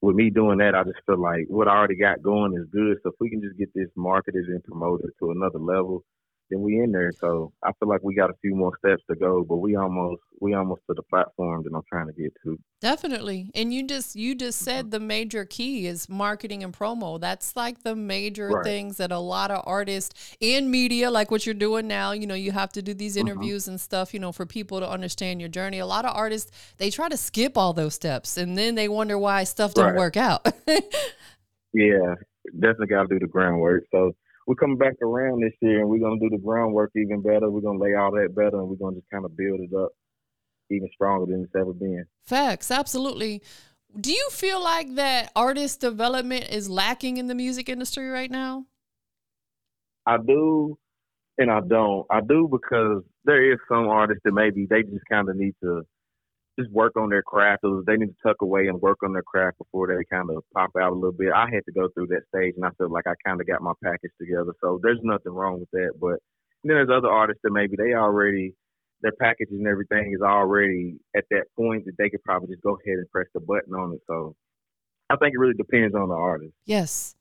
with 0.00 0.16
me 0.16 0.30
doing 0.30 0.58
that, 0.58 0.74
I 0.74 0.84
just 0.84 1.00
feel 1.04 1.20
like 1.20 1.46
what 1.48 1.68
I 1.68 1.76
already 1.76 1.96
got 1.96 2.22
going 2.22 2.54
is 2.54 2.66
good. 2.72 2.98
So 3.02 3.10
if 3.10 3.16
we 3.20 3.30
can 3.30 3.42
just 3.42 3.58
get 3.58 3.72
this 3.74 3.88
marketed 3.96 4.46
and 4.46 4.62
promoted 4.64 5.10
to 5.18 5.30
another 5.30 5.58
level, 5.58 6.04
then 6.52 6.62
we 6.62 6.80
in 6.80 6.92
there. 6.92 7.12
So 7.18 7.52
I 7.62 7.72
feel 7.78 7.88
like 7.88 8.02
we 8.02 8.14
got 8.14 8.30
a 8.30 8.34
few 8.42 8.54
more 8.54 8.72
steps 8.78 9.02
to 9.10 9.16
go, 9.16 9.42
but 9.42 9.56
we 9.56 9.76
almost 9.76 10.22
we 10.40 10.54
almost 10.54 10.82
to 10.88 10.94
the 10.94 11.02
platform 11.02 11.62
that 11.62 11.74
I'm 11.74 11.82
trying 11.88 12.08
to 12.08 12.12
get 12.12 12.32
to. 12.44 12.58
Definitely. 12.80 13.50
And 13.54 13.72
you 13.72 13.86
just 13.86 14.14
you 14.16 14.34
just 14.34 14.58
mm-hmm. 14.58 14.64
said 14.64 14.90
the 14.90 15.00
major 15.00 15.44
key 15.44 15.86
is 15.86 16.08
marketing 16.08 16.62
and 16.62 16.76
promo. 16.76 17.18
That's 17.20 17.56
like 17.56 17.82
the 17.82 17.96
major 17.96 18.48
Right. 18.48 18.64
things 18.64 18.96
that 18.98 19.12
a 19.12 19.18
lot 19.18 19.50
of 19.50 19.62
artists 19.66 20.36
in 20.40 20.70
media 20.70 21.10
like 21.10 21.30
what 21.30 21.46
you're 21.46 21.54
doing 21.54 21.86
now, 21.86 22.12
you 22.12 22.26
know, 22.26 22.34
you 22.34 22.52
have 22.52 22.72
to 22.72 22.82
do 22.82 22.92
these 22.92 23.16
mm-hmm. 23.16 23.28
interviews 23.28 23.68
and 23.68 23.80
stuff, 23.80 24.12
you 24.12 24.20
know, 24.20 24.32
for 24.32 24.44
people 24.44 24.80
to 24.80 24.88
understand 24.88 25.40
your 25.40 25.48
journey. 25.48 25.78
A 25.78 25.86
lot 25.86 26.04
of 26.04 26.14
artists 26.14 26.50
they 26.76 26.90
try 26.90 27.08
to 27.08 27.16
skip 27.16 27.56
all 27.56 27.72
those 27.72 27.94
steps 27.94 28.36
and 28.36 28.58
then 28.58 28.74
they 28.74 28.88
wonder 28.88 29.18
why 29.18 29.44
stuff 29.44 29.74
don't 29.74 29.92
Right. 29.92 29.96
work 29.96 30.16
out. 30.16 30.46
Yeah, 31.74 32.16
definitely 32.58 32.88
got 32.88 33.08
to 33.08 33.08
do 33.08 33.18
the 33.18 33.26
groundwork. 33.26 33.84
So 33.90 34.12
we're 34.46 34.54
coming 34.54 34.78
back 34.78 34.94
around 35.02 35.42
this 35.42 35.52
year, 35.60 35.80
and 35.80 35.88
we're 35.88 36.00
gonna 36.00 36.20
do 36.20 36.30
the 36.30 36.38
groundwork 36.38 36.90
even 36.96 37.22
better. 37.22 37.50
We're 37.50 37.60
gonna 37.60 37.78
lay 37.78 37.94
all 37.94 38.12
that 38.12 38.34
better, 38.34 38.58
and 38.58 38.68
we're 38.68 38.76
gonna 38.76 38.96
just 38.96 39.10
kind 39.10 39.24
of 39.24 39.36
build 39.36 39.60
it 39.60 39.74
up 39.74 39.90
even 40.70 40.88
stronger 40.94 41.26
than 41.26 41.44
it's 41.44 41.54
ever 41.54 41.72
been. 41.72 42.04
Facts, 42.24 42.70
absolutely. 42.70 43.42
Do 44.00 44.10
you 44.10 44.28
feel 44.30 44.62
like 44.62 44.94
that 44.94 45.30
artist 45.36 45.80
development 45.80 46.48
is 46.50 46.70
lacking 46.70 47.18
in 47.18 47.26
the 47.26 47.34
music 47.34 47.68
industry 47.68 48.08
right 48.08 48.30
now? 48.30 48.64
I 50.06 50.16
do 50.16 50.78
and 51.38 51.50
I 51.50 51.60
don't. 51.60 52.06
I 52.10 52.20
do 52.20 52.48
because 52.50 53.02
there 53.24 53.52
is 53.52 53.58
some 53.68 53.88
artists 53.88 54.22
that 54.24 54.32
maybe 54.32 54.66
they 54.68 54.82
just 54.82 55.04
kind 55.10 55.28
of 55.28 55.36
need 55.36 55.54
to 55.62 55.82
just 56.58 56.70
work 56.70 56.96
on 56.96 57.08
their 57.08 57.22
craft. 57.22 57.62
They 57.86 57.96
need 57.96 58.06
to 58.08 58.16
tuck 58.26 58.36
away 58.42 58.68
and 58.68 58.80
work 58.80 58.98
on 59.02 59.12
their 59.12 59.22
craft 59.22 59.58
before 59.58 59.86
they 59.86 60.04
kind 60.14 60.28
of 60.30 60.44
pop 60.54 60.70
out 60.78 60.92
a 60.92 60.94
little 60.94 61.12
bit. 61.12 61.32
I 61.34 61.48
had 61.50 61.64
to 61.66 61.72
go 61.72 61.88
through 61.88 62.08
that 62.08 62.22
stage, 62.34 62.54
and 62.56 62.64
I 62.64 62.70
felt 62.78 62.90
like 62.90 63.06
I 63.06 63.14
kind 63.26 63.40
of 63.40 63.46
got 63.46 63.62
my 63.62 63.72
package 63.82 64.12
together. 64.20 64.52
So 64.60 64.78
there's 64.82 65.00
nothing 65.02 65.32
wrong 65.32 65.60
with 65.60 65.70
that. 65.72 65.92
But 66.00 66.20
then 66.64 66.76
there's 66.76 66.90
other 66.90 67.08
artists 67.08 67.40
that 67.42 67.52
maybe 67.52 67.76
they 67.76 67.94
already 67.94 68.54
their 69.02 69.12
packaging 69.12 69.58
and 69.58 69.66
everything 69.66 70.12
is 70.14 70.22
already 70.22 70.96
at 71.16 71.24
that 71.30 71.44
point 71.56 71.84
that 71.84 71.96
they 71.98 72.08
could 72.08 72.22
probably 72.22 72.48
just 72.48 72.62
go 72.62 72.78
ahead 72.84 72.98
and 72.98 73.10
press 73.10 73.26
the 73.34 73.40
button 73.40 73.74
on 73.74 73.94
it. 73.94 74.00
So 74.06 74.34
I 75.10 75.16
think 75.16 75.34
it 75.34 75.38
really 75.38 75.54
depends 75.54 75.94
on 75.94 76.08
the 76.08 76.14
artist. 76.14 76.54
Yes, 76.64 77.16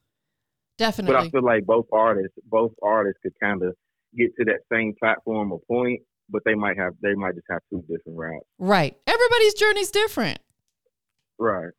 definitely. 0.77 1.15
But 1.15 1.25
I 1.25 1.29
feel 1.29 1.43
like 1.43 1.65
both 1.65 1.87
artists, 1.91 2.37
both 2.45 2.71
artists 2.83 3.19
could 3.23 3.33
kind 3.41 3.63
of 3.63 3.75
get 4.15 4.29
to 4.37 4.45
that 4.45 4.59
same 4.71 4.93
platform 4.99 5.51
or 5.51 5.59
point, 5.67 6.01
but 6.31 6.43
they 6.45 6.55
might 6.55 6.77
have 6.77 6.93
they 7.01 7.13
might 7.13 7.35
just 7.35 7.47
have 7.49 7.61
two 7.69 7.81
different 7.81 8.17
routes. 8.17 8.45
Right. 8.57 8.95
Everybody's 9.05 9.53
journey's 9.53 9.91
different. 9.91 10.39
Right. 11.37 11.71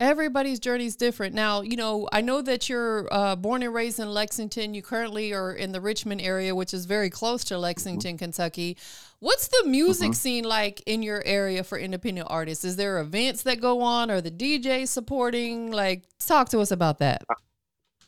Everybody's 0.00 0.58
journey 0.58 0.86
is 0.86 0.96
different. 0.96 1.32
Now, 1.32 1.60
you 1.60 1.76
know, 1.76 2.08
I 2.12 2.22
know 2.22 2.42
that 2.42 2.68
you're 2.68 3.06
uh, 3.12 3.36
born 3.36 3.62
and 3.62 3.72
raised 3.72 4.00
in 4.00 4.12
Lexington. 4.12 4.74
You 4.74 4.82
currently 4.82 5.32
are 5.32 5.52
in 5.52 5.70
the 5.70 5.80
Richmond 5.80 6.20
area, 6.20 6.56
which 6.56 6.74
is 6.74 6.86
very 6.86 7.08
close 7.08 7.44
to 7.44 7.58
Lexington, 7.58 8.16
mm-hmm. 8.16 8.24
Kentucky. 8.24 8.76
What's 9.20 9.46
the 9.46 9.62
music 9.68 10.08
mm-hmm. 10.08 10.14
scene 10.14 10.44
like 10.44 10.82
in 10.86 11.04
your 11.04 11.22
area 11.24 11.62
for 11.62 11.78
independent 11.78 12.26
artists? 12.28 12.64
Is 12.64 12.74
there 12.74 12.98
events 12.98 13.44
that 13.44 13.60
go 13.60 13.80
on? 13.82 14.10
Are 14.10 14.20
the 14.20 14.32
DJs 14.32 14.88
supporting? 14.88 15.70
Like, 15.70 16.02
talk 16.18 16.48
to 16.48 16.58
us 16.58 16.72
about 16.72 16.98
that. 16.98 17.22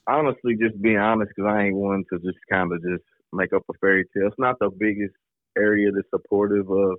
Honestly, 0.08 0.56
just 0.56 0.82
being 0.82 0.98
honest, 0.98 1.30
because 1.36 1.48
I 1.48 1.66
ain't 1.66 1.76
one 1.76 2.02
to 2.12 2.18
just 2.18 2.38
kind 2.50 2.72
of 2.72 2.82
just 2.82 3.04
make 3.32 3.52
up 3.52 3.62
a 3.70 3.74
fairy 3.80 4.04
tale. 4.12 4.26
It's 4.26 4.36
not 4.36 4.58
the 4.58 4.70
biggest 4.70 5.14
area 5.56 5.90
that's 5.92 6.08
supportive 6.10 6.70
of, 6.70 6.98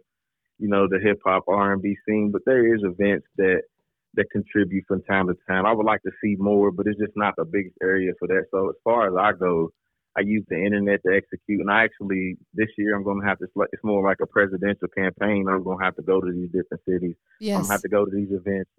you 0.60 0.68
know, 0.68 0.88
the 0.90 1.00
hip 1.00 1.20
hop 1.26 1.44
R 1.48 1.74
and 1.74 1.82
B 1.82 1.96
scene, 2.08 2.32
but 2.32 2.42
there 2.46 2.74
is 2.74 2.82
events 2.84 3.28
that 3.38 3.62
that 4.16 4.32
contribute 4.32 4.86
from 4.88 5.04
time 5.04 5.28
to 5.28 5.36
time. 5.48 5.66
I 5.66 5.74
would 5.74 5.86
like 5.86 6.02
to 6.04 6.12
see 6.24 6.36
more, 6.40 6.72
but 6.72 6.88
it's 6.88 7.00
just 7.00 7.12
not 7.16 7.34
the 7.38 7.46
biggest 7.46 7.76
area 7.84 8.14
for 8.18 8.28
that. 8.30 8.46
So 8.52 8.70
as 8.70 8.76
far 8.84 9.08
as 9.08 9.14
I 9.20 9.38
go, 9.38 9.72
I 10.18 10.22
use 10.22 10.46
the 10.48 10.56
internet 10.56 11.02
to 11.06 11.14
execute, 11.14 11.60
and 11.60 11.70
I 11.70 11.84
actually 11.84 12.38
this 12.54 12.70
year 12.78 12.96
I'm 12.96 13.04
going 13.04 13.20
to 13.22 13.28
have 13.28 13.40
to. 13.40 13.48
It's 13.74 13.84
more 13.84 14.04
like 14.04 14.18
a 14.22 14.28
presidential 14.28 14.88
campaign. 14.88 15.48
I'm 15.50 15.64
going 15.64 15.80
to 15.80 15.84
have 15.84 15.96
to 15.98 16.04
go 16.04 16.22
to 16.22 16.32
these 16.32 16.50
different 16.52 16.84
cities. 16.88 17.16
Yes. 17.42 17.56
I'm 17.56 17.62
going 17.62 17.68
to 17.68 17.72
have 17.74 17.82
to 17.82 17.90
go 17.90 18.06
to 18.06 18.12
these 18.12 18.32
events, 18.32 18.72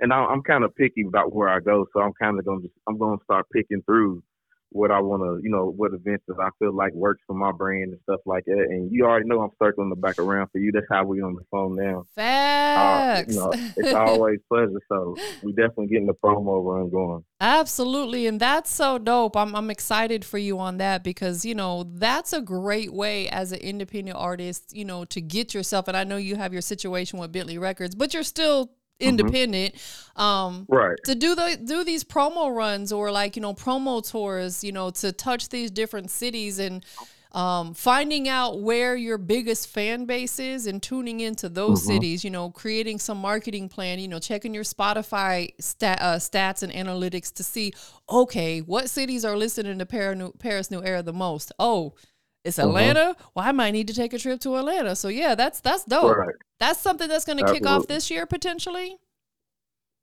and 0.00 0.12
I'm 0.12 0.42
kind 0.42 0.64
of 0.64 0.74
picky 0.76 1.04
about 1.08 1.34
where 1.34 1.48
I 1.48 1.60
go. 1.60 1.86
So 1.94 2.00
I'm 2.00 2.12
kind 2.20 2.38
of 2.38 2.44
going 2.44 2.62
to. 2.62 2.70
I'm 2.86 2.98
going 2.98 3.18
to 3.18 3.24
start 3.24 3.46
picking 3.50 3.82
through 3.86 4.22
what 4.72 4.90
I 4.90 5.00
want 5.00 5.22
to, 5.22 5.40
you 5.42 5.50
know, 5.50 5.70
what 5.70 5.92
events 5.92 6.24
that 6.28 6.36
I 6.40 6.48
feel 6.58 6.74
like 6.74 6.92
works 6.94 7.22
for 7.26 7.34
my 7.34 7.52
brand 7.52 7.92
and 7.92 8.00
stuff 8.02 8.20
like 8.26 8.44
that. 8.46 8.66
And 8.70 8.90
you 8.90 9.04
already 9.04 9.26
know 9.26 9.40
I'm 9.40 9.50
circling 9.62 9.90
the 9.90 9.96
back 9.96 10.18
around 10.18 10.48
for 10.50 10.58
you. 10.58 10.72
That's 10.72 10.86
how 10.90 11.04
we 11.04 11.20
on 11.20 11.34
the 11.34 11.44
phone 11.50 11.76
now. 11.76 12.04
Facts. 12.14 13.36
Uh, 13.36 13.50
you 13.52 13.58
know, 13.58 13.72
it's 13.76 13.94
always 13.94 14.40
pleasure. 14.48 14.80
So 14.88 15.16
we 15.42 15.52
definitely 15.52 15.88
getting 15.88 16.06
the 16.06 16.14
promo 16.14 16.64
run 16.64 16.90
going. 16.90 17.24
Absolutely, 17.40 18.28
and 18.28 18.38
that's 18.38 18.70
so 18.70 18.98
dope. 18.98 19.36
I'm 19.36 19.56
I'm 19.56 19.68
excited 19.68 20.24
for 20.24 20.38
you 20.38 20.60
on 20.60 20.78
that 20.78 21.02
because 21.02 21.44
you 21.44 21.56
know 21.56 21.82
that's 21.82 22.32
a 22.32 22.40
great 22.40 22.92
way 22.92 23.28
as 23.28 23.50
an 23.50 23.58
independent 23.58 24.16
artist, 24.16 24.74
you 24.74 24.84
know, 24.84 25.04
to 25.06 25.20
get 25.20 25.52
yourself. 25.52 25.88
And 25.88 25.96
I 25.96 26.04
know 26.04 26.16
you 26.16 26.36
have 26.36 26.52
your 26.52 26.62
situation 26.62 27.18
with 27.18 27.32
Bentley 27.32 27.58
Records, 27.58 27.94
but 27.94 28.14
you're 28.14 28.22
still. 28.22 28.72
Independent 29.00 29.74
mm-hmm. 29.74 30.20
um 30.20 30.66
right 30.68 30.96
to 31.04 31.14
do 31.14 31.34
the 31.34 31.58
do 31.64 31.82
these 31.82 32.04
promo 32.04 32.54
runs 32.54 32.92
or 32.92 33.10
like 33.10 33.34
you 33.34 33.42
know 33.42 33.52
promo 33.52 34.08
tours 34.08 34.62
you 34.62 34.70
know 34.70 34.90
to 34.90 35.10
touch 35.10 35.48
these 35.48 35.70
different 35.70 36.10
cities 36.10 36.60
and 36.60 36.84
um, 37.32 37.72
finding 37.72 38.28
out 38.28 38.60
where 38.60 38.94
your 38.94 39.16
biggest 39.16 39.68
fan 39.68 40.04
base 40.04 40.38
is 40.38 40.66
and 40.66 40.82
tuning 40.82 41.20
into 41.20 41.48
those 41.48 41.80
mm-hmm. 41.80 41.94
cities, 41.94 42.24
you 42.24 42.30
know, 42.30 42.50
creating 42.50 42.98
some 42.98 43.18
marketing 43.18 43.68
plan, 43.68 43.98
you 43.98 44.08
know, 44.08 44.18
checking 44.18 44.52
your 44.52 44.64
Spotify 44.64 45.50
stat, 45.58 45.98
uh, 46.00 46.16
stats 46.16 46.62
and 46.62 46.72
analytics 46.72 47.32
to 47.34 47.42
see, 47.42 47.72
okay, 48.10 48.60
what 48.60 48.90
cities 48.90 49.24
are 49.24 49.36
listening 49.36 49.78
to 49.78 49.86
Parris 49.86 50.68
Newera 50.68 51.02
the 51.02 51.12
most? 51.12 51.52
Oh, 51.58 51.94
it's 52.44 52.58
mm-hmm. 52.58 52.68
Atlanta. 52.68 53.16
Well, 53.34 53.46
I 53.46 53.52
might 53.52 53.70
need 53.70 53.86
to 53.88 53.94
take 53.94 54.12
a 54.12 54.18
trip 54.18 54.40
to 54.40 54.56
Atlanta. 54.56 54.94
So 54.94 55.08
yeah, 55.08 55.34
that's 55.34 55.60
that's 55.60 55.84
dope. 55.84 56.16
Right. 56.16 56.34
That's 56.62 56.78
something 56.78 57.08
that's 57.08 57.24
going 57.24 57.38
to 57.38 57.52
kick 57.52 57.66
off 57.66 57.88
this 57.88 58.08
year 58.08 58.24
potentially. 58.24 58.96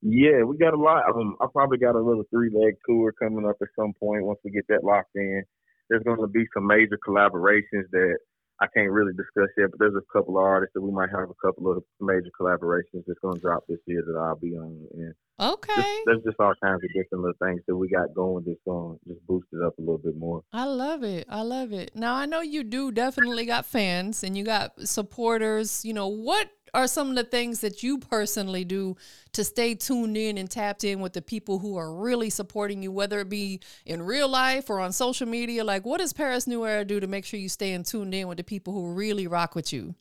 Yeah, 0.02 0.44
we 0.44 0.58
got 0.58 0.74
a 0.74 0.78
lot. 0.78 1.04
Um, 1.08 1.38
I 1.40 1.46
probably 1.54 1.78
got 1.78 1.96
a 1.96 2.02
little 2.02 2.26
three 2.30 2.50
leg 2.54 2.76
tour 2.86 3.14
coming 3.14 3.48
up 3.48 3.56
at 3.62 3.70
some 3.80 3.94
point 3.98 4.26
once 4.26 4.40
we 4.44 4.52
get 4.52 4.68
that 4.68 4.84
locked 4.84 5.16
in. 5.16 5.42
There's 5.90 6.04
going 6.04 6.20
to 6.20 6.28
be 6.28 6.44
some 6.54 6.68
major 6.68 7.00
collaborations 7.08 7.88
that 7.94 8.18
I 8.60 8.68
can't 8.76 8.92
really 8.92 9.14
discuss 9.14 9.48
yet, 9.58 9.72
but 9.72 9.80
there's 9.80 9.96
a 9.96 10.12
couple 10.12 10.38
of 10.38 10.44
artists 10.44 10.74
that 10.74 10.82
we 10.82 10.92
might 10.92 11.12
have 11.12 11.30
a 11.30 11.48
couple 11.48 11.72
of 11.72 11.82
major 12.02 12.30
collaborations 12.38 13.06
that's 13.08 13.20
going 13.22 13.36
to 13.36 13.42
drop 13.42 13.64
this 13.70 13.80
year 13.86 14.04
that 14.06 14.20
I'll 14.20 14.36
be 14.36 14.58
on. 14.58 14.86
And 14.96 15.14
okay, 15.40 15.74
just, 15.76 16.02
there's 16.06 16.24
just 16.24 16.40
all 16.40 16.54
kinds 16.64 16.84
of 16.84 16.90
different 16.94 17.24
little 17.24 17.34
things 17.42 17.62
that 17.68 17.76
we 17.76 17.90
got 17.90 18.14
going 18.14 18.44
that's 18.46 18.60
going 18.66 18.98
to 19.00 19.14
just 19.14 19.26
boost 19.28 19.48
it 19.54 19.62
up 19.64 19.78
a 19.78 19.82
little 19.82 19.98
bit 19.98 20.18
more. 20.18 20.44
I 20.54 20.66
love 20.66 21.04
it. 21.04 21.28
I 21.30 21.42
love 21.42 21.74
it. 21.74 21.92
Now 21.96 22.16
I 22.16 22.26
know 22.26 22.42
you 22.42 22.64
do 22.64 22.92
definitely 22.92 23.46
got 23.46 23.66
fans 23.66 24.24
and 24.24 24.38
you 24.38 24.44
got 24.44 24.80
supporters. 24.88 25.84
You 25.86 25.94
know 25.94 26.08
what 26.08 26.50
are 26.74 26.88
some 26.88 27.10
of 27.10 27.16
the 27.16 27.24
things 27.24 27.62
that 27.62 27.84
you 27.84 27.98
personally 27.98 28.64
do 28.64 28.96
to 29.34 29.44
stay 29.44 29.76
tuned 29.76 30.18
in 30.18 30.38
and 30.38 30.50
tapped 30.50 30.84
in 30.84 31.00
with 31.00 31.14
the 31.14 31.22
people 31.22 31.60
who 31.60 31.78
are 31.78 31.94
really 31.94 32.30
supporting 32.30 32.84
you, 32.84 32.92
whether 32.92 33.20
it 33.20 33.30
be 33.30 33.60
in 33.86 34.02
real 34.02 34.28
life 34.28 34.70
or 34.70 34.80
on 34.80 34.92
social 34.92 35.28
media? 35.28 35.64
Like, 35.64 35.86
what 35.86 36.00
does 36.00 36.14
Parris 36.14 36.46
Newera 36.46 36.86
do 36.86 37.00
to 37.00 37.08
make 37.08 37.26
sure 37.26 37.40
you 37.40 37.50
stay 37.50 37.72
in 37.74 37.84
tuned 37.84 38.14
in 38.14 38.28
with 38.28 38.38
the 38.38 38.44
people 38.44 38.74
who 38.74 38.94
really 38.94 39.28
rock 39.28 39.56
with 39.56 39.74
you? 39.74 39.96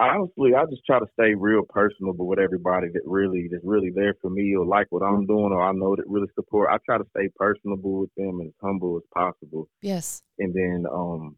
Honestly, 0.00 0.54
I 0.54 0.64
just 0.66 0.84
try 0.86 1.00
to 1.00 1.06
stay 1.14 1.34
real 1.34 1.62
personable 1.68 2.28
with 2.28 2.38
everybody 2.38 2.86
that 2.92 3.02
really 3.04 3.48
that's 3.50 3.64
really 3.64 3.90
there 3.92 4.14
for 4.22 4.30
me 4.30 4.54
or 4.54 4.64
like 4.64 4.86
what 4.90 5.02
I'm 5.02 5.26
doing 5.26 5.52
or 5.52 5.60
I 5.60 5.72
know 5.72 5.96
that 5.96 6.06
really 6.06 6.28
support. 6.36 6.70
I 6.70 6.78
try 6.86 6.98
to 6.98 7.04
stay 7.16 7.28
personable 7.34 8.00
with 8.00 8.10
them 8.16 8.38
and 8.40 8.48
as 8.48 8.54
humble 8.62 8.96
as 8.96 9.02
possible. 9.12 9.68
Yes. 9.82 10.22
And 10.38 10.54
then 10.54 10.86
um 10.92 11.36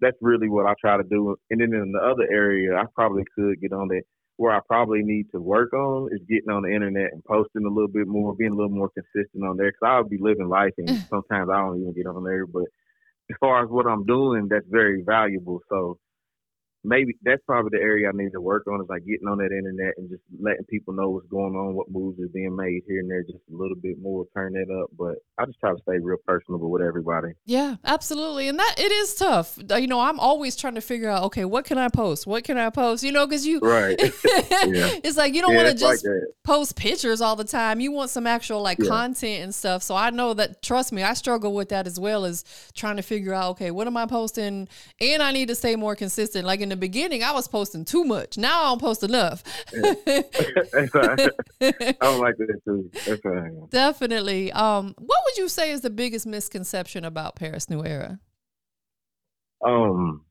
that's 0.00 0.16
really 0.20 0.48
what 0.48 0.66
I 0.66 0.74
try 0.80 0.96
to 0.96 1.02
do. 1.04 1.36
And 1.50 1.60
then 1.60 1.72
in 1.72 1.92
the 1.92 1.98
other 1.98 2.26
area, 2.30 2.76
I 2.76 2.84
probably 2.94 3.24
could 3.34 3.60
get 3.60 3.72
on 3.72 3.88
that. 3.88 4.02
Where 4.38 4.54
I 4.54 4.60
probably 4.68 5.00
need 5.02 5.30
to 5.32 5.40
work 5.40 5.72
on 5.72 6.10
is 6.12 6.20
getting 6.28 6.50
on 6.50 6.64
the 6.64 6.68
internet 6.68 7.10
and 7.10 7.24
posting 7.24 7.64
a 7.64 7.70
little 7.70 7.88
bit 7.88 8.06
more, 8.06 8.34
being 8.34 8.52
a 8.52 8.54
little 8.54 8.68
more 8.68 8.90
consistent 8.90 9.42
on 9.42 9.56
there. 9.56 9.72
Because 9.72 9.80
I'll 9.82 10.04
be 10.04 10.18
living 10.20 10.50
life, 10.50 10.74
and 10.76 10.90
sometimes 11.08 11.48
I 11.48 11.56
don't 11.56 11.80
even 11.80 11.94
get 11.94 12.06
on 12.06 12.22
there. 12.22 12.46
But 12.46 12.64
as 13.30 13.36
far 13.40 13.64
as 13.64 13.70
what 13.70 13.86
I'm 13.86 14.04
doing, 14.04 14.48
that's 14.50 14.66
very 14.68 15.02
valuable. 15.06 15.62
So 15.70 15.96
maybe 16.86 17.16
that's 17.22 17.42
probably 17.44 17.70
the 17.76 17.82
area 17.82 18.08
I 18.08 18.12
need 18.14 18.32
to 18.32 18.40
work 18.40 18.66
on 18.68 18.80
is 18.80 18.88
like 18.88 19.04
getting 19.04 19.26
on 19.26 19.38
that 19.38 19.50
internet 19.50 19.94
and 19.98 20.08
just 20.08 20.22
letting 20.40 20.64
people 20.64 20.94
know 20.94 21.10
what's 21.10 21.26
going 21.26 21.54
on, 21.56 21.74
what 21.74 21.90
moves 21.90 22.20
are 22.20 22.28
being 22.28 22.54
made 22.54 22.82
here 22.86 23.00
and 23.00 23.10
there, 23.10 23.22
just 23.22 23.38
a 23.52 23.56
little 23.56 23.76
bit 23.76 24.00
more, 24.00 24.24
turn 24.34 24.52
that 24.52 24.72
up. 24.72 24.90
But 24.96 25.16
I 25.36 25.46
just 25.46 25.58
try 25.58 25.72
to 25.72 25.82
stay 25.82 25.98
real 25.98 26.16
personable 26.24 26.70
with 26.70 26.82
everybody. 26.82 27.32
Yeah, 27.44 27.76
absolutely, 27.84 28.48
and 28.48 28.58
that 28.58 28.76
it 28.78 28.92
is 28.92 29.16
tough. 29.16 29.58
Uh, 29.70 29.76
you 29.76 29.88
know, 29.88 30.00
I'm 30.00 30.20
always 30.20 30.54
trying 30.54 30.76
to 30.76 30.80
figure 30.80 31.10
out, 31.10 31.24
okay, 31.24 31.44
what 31.44 31.64
can 31.64 31.76
I 31.76 31.88
post? 31.88 32.26
What 32.26 32.44
can 32.44 32.56
I 32.56 32.70
post? 32.70 33.02
You 33.02 33.12
know, 33.12 33.26
because 33.26 33.44
you 33.44 33.58
right, 33.58 33.98
yeah. 34.00 34.10
it's 35.02 35.16
like 35.16 35.34
you 35.34 35.42
don't 35.42 35.52
yeah, 35.52 35.64
want 35.64 35.68
to 35.70 35.74
just 35.74 36.06
like 36.06 36.14
post 36.44 36.76
pictures 36.76 37.20
all 37.20 37.34
the 37.34 37.44
time. 37.44 37.80
You 37.80 37.90
want 37.90 38.10
some 38.10 38.26
actual 38.26 38.62
like 38.62 38.78
yeah. 38.78 38.88
content 38.88 39.42
and 39.42 39.54
stuff. 39.54 39.82
So 39.82 39.96
I 39.96 40.10
know 40.10 40.34
that. 40.34 40.62
Trust 40.62 40.92
me, 40.92 41.02
I 41.02 41.14
struggle 41.14 41.52
with 41.52 41.70
that 41.70 41.86
as 41.86 41.98
well 41.98 42.24
as 42.24 42.44
trying 42.74 42.96
to 42.96 43.02
figure 43.02 43.34
out, 43.34 43.50
okay, 43.50 43.70
what 43.70 43.86
am 43.86 43.96
I 43.96 44.06
posting? 44.06 44.68
And 45.00 45.22
I 45.22 45.32
need 45.32 45.48
to 45.48 45.54
stay 45.54 45.74
more 45.76 45.96
consistent. 45.96 46.46
Like 46.46 46.60
in 46.60 46.68
the 46.68 46.75
the 46.76 46.80
beginning, 46.86 47.22
I 47.22 47.32
was 47.32 47.48
posting 47.48 47.84
too 47.84 48.04
much. 48.04 48.36
Now 48.36 48.62
I 48.62 48.64
don't 48.68 48.80
post 48.80 49.02
enough. 49.02 49.42
I 49.74 49.88
don't 52.00 52.20
like 52.20 52.36
that 52.36 52.60
too. 52.64 53.68
Definitely. 53.70 54.52
Um, 54.52 54.94
what 54.98 55.18
would 55.24 55.36
you 55.38 55.48
say 55.48 55.70
is 55.70 55.80
the 55.80 55.90
biggest 55.90 56.26
misconception 56.26 57.04
about 57.04 57.36
Parris 57.36 57.66
Newera? 57.66 58.20
Um, 59.64 60.24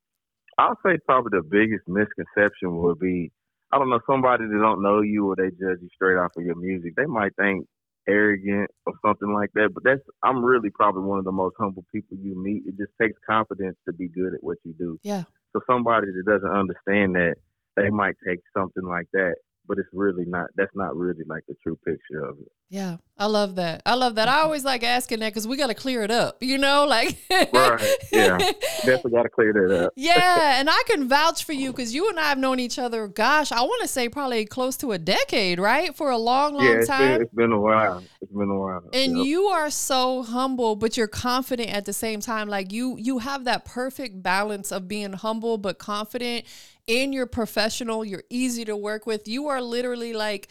I'll 0.58 0.78
say 0.86 0.98
probably 1.06 1.40
the 1.40 1.44
biggest 1.44 1.88
misconception 1.88 2.78
would 2.78 3.00
be 3.00 3.32
I 3.72 3.78
don't 3.78 3.90
know 3.90 4.00
somebody 4.08 4.46
that 4.46 4.60
don't 4.60 4.84
know 4.84 5.02
you 5.02 5.28
or 5.28 5.36
they 5.36 5.50
judge 5.50 5.80
you 5.82 5.90
straight 5.94 6.18
off 6.18 6.32
of 6.38 6.44
your 6.44 6.56
music. 6.56 6.96
They 6.96 7.08
might 7.08 7.36
think 7.36 7.68
arrogant 8.08 8.70
or 8.86 8.94
something 9.06 9.34
like 9.34 9.52
that. 9.56 9.70
But 9.74 9.84
that's 9.84 10.02
I'm 10.24 10.44
really 10.44 10.70
probably 10.70 11.04
one 11.04 11.20
of 11.20 11.26
the 11.26 11.32
most 11.32 11.56
humble 11.60 11.86
people 11.94 12.18
you 12.18 12.42
meet. 12.42 12.64
It 12.66 12.78
just 12.78 12.92
takes 13.02 13.18
confidence 13.28 13.78
to 13.86 13.94
be 13.94 14.08
good 14.08 14.34
at 14.34 14.44
what 14.44 14.58
you 14.64 14.74
do. 14.78 15.00
Yeah. 15.04 15.24
So 15.54 15.62
somebody 15.68 16.08
that 16.08 16.26
doesn't 16.26 16.50
understand 16.50 17.16
that, 17.16 17.36
they 17.76 17.90
might 17.90 18.16
take 18.26 18.40
something 18.56 18.84
like 18.84 19.08
that 19.14 19.36
but 19.68 19.78
it's 19.78 19.90
really 19.94 20.26
not. 20.26 20.48
That's 20.56 20.76
not 20.76 20.96
really 20.96 21.24
like 21.28 21.44
the 21.48 21.56
true 21.64 21.78
picture 21.86 22.24
of 22.24 22.38
it. 22.40 22.52
Yeah, 22.70 22.98
I 23.18 23.28
love 23.28 23.56
that. 23.56 23.84
I 23.86 23.94
love 23.94 24.16
that. 24.16 24.28
I 24.28 24.34
mm-hmm. 24.34 24.46
always 24.46 24.66
like 24.66 24.84
asking 24.84 25.20
that 25.20 25.30
because 25.30 25.48
we 25.48 25.56
got 25.56 25.68
to 25.68 25.76
clear 25.76 26.02
it 26.02 26.12
up. 26.12 26.42
You 26.42 26.58
know, 26.58 26.86
like 26.86 27.18
right. 27.30 27.98
Yeah, 28.12 28.38
definitely 28.38 29.12
got 29.12 29.24
to 29.24 29.30
clear 29.30 29.54
that 29.54 29.86
up. 29.86 29.94
yeah, 29.98 30.60
and 30.60 30.70
I 30.70 30.84
can 30.88 31.08
vouch 31.08 31.44
for 31.44 31.54
you 31.54 31.72
because 31.72 31.94
you 31.94 32.10
and 32.10 32.20
I 32.20 32.30
have 32.30 32.38
known 32.38 32.60
each 32.60 32.80
other. 32.80 33.08
Gosh, 33.08 33.52
I 33.52 33.62
want 33.62 33.82
to 33.84 33.88
say 33.88 34.10
probably 34.10 34.46
close 34.46 34.78
to 34.78 34.94
a 34.94 34.98
decade, 34.98 35.60
right? 35.60 35.96
For 35.96 36.10
a 36.10 36.18
long, 36.18 36.56
long 36.56 36.66
yeah, 36.66 36.72
it's 36.72 36.88
time. 36.88 37.14
Been, 37.14 37.22
it's 37.22 37.34
been 37.34 37.52
a 37.52 37.60
while. 37.60 38.04
It's 38.22 38.32
been 38.32 38.50
a 38.50 38.60
while. 38.60 38.84
And 38.94 39.18
yep. 39.18 39.26
you 39.26 39.44
are 39.46 39.70
so 39.70 40.24
humble, 40.24 40.76
but 40.76 40.98
you're 40.98 41.08
confident 41.08 41.70
at 41.70 41.86
the 41.86 41.94
same 41.94 42.20
time. 42.20 42.50
Like 42.50 42.72
you, 42.72 42.98
you 42.98 43.20
have 43.20 43.46
that 43.46 43.66
perfect 43.66 44.24
balance 44.24 44.72
of 44.72 44.88
being 44.88 45.14
humble 45.14 45.58
but 45.58 45.78
confident. 45.78 46.46
And 46.88 47.14
you're 47.14 47.26
professional. 47.26 48.06
You're 48.06 48.24
easy 48.30 48.66
to 48.66 48.76
work 48.76 49.06
with. 49.06 49.28
You 49.28 49.48
are 49.48 49.62
literally 49.62 50.14
like 50.14 50.50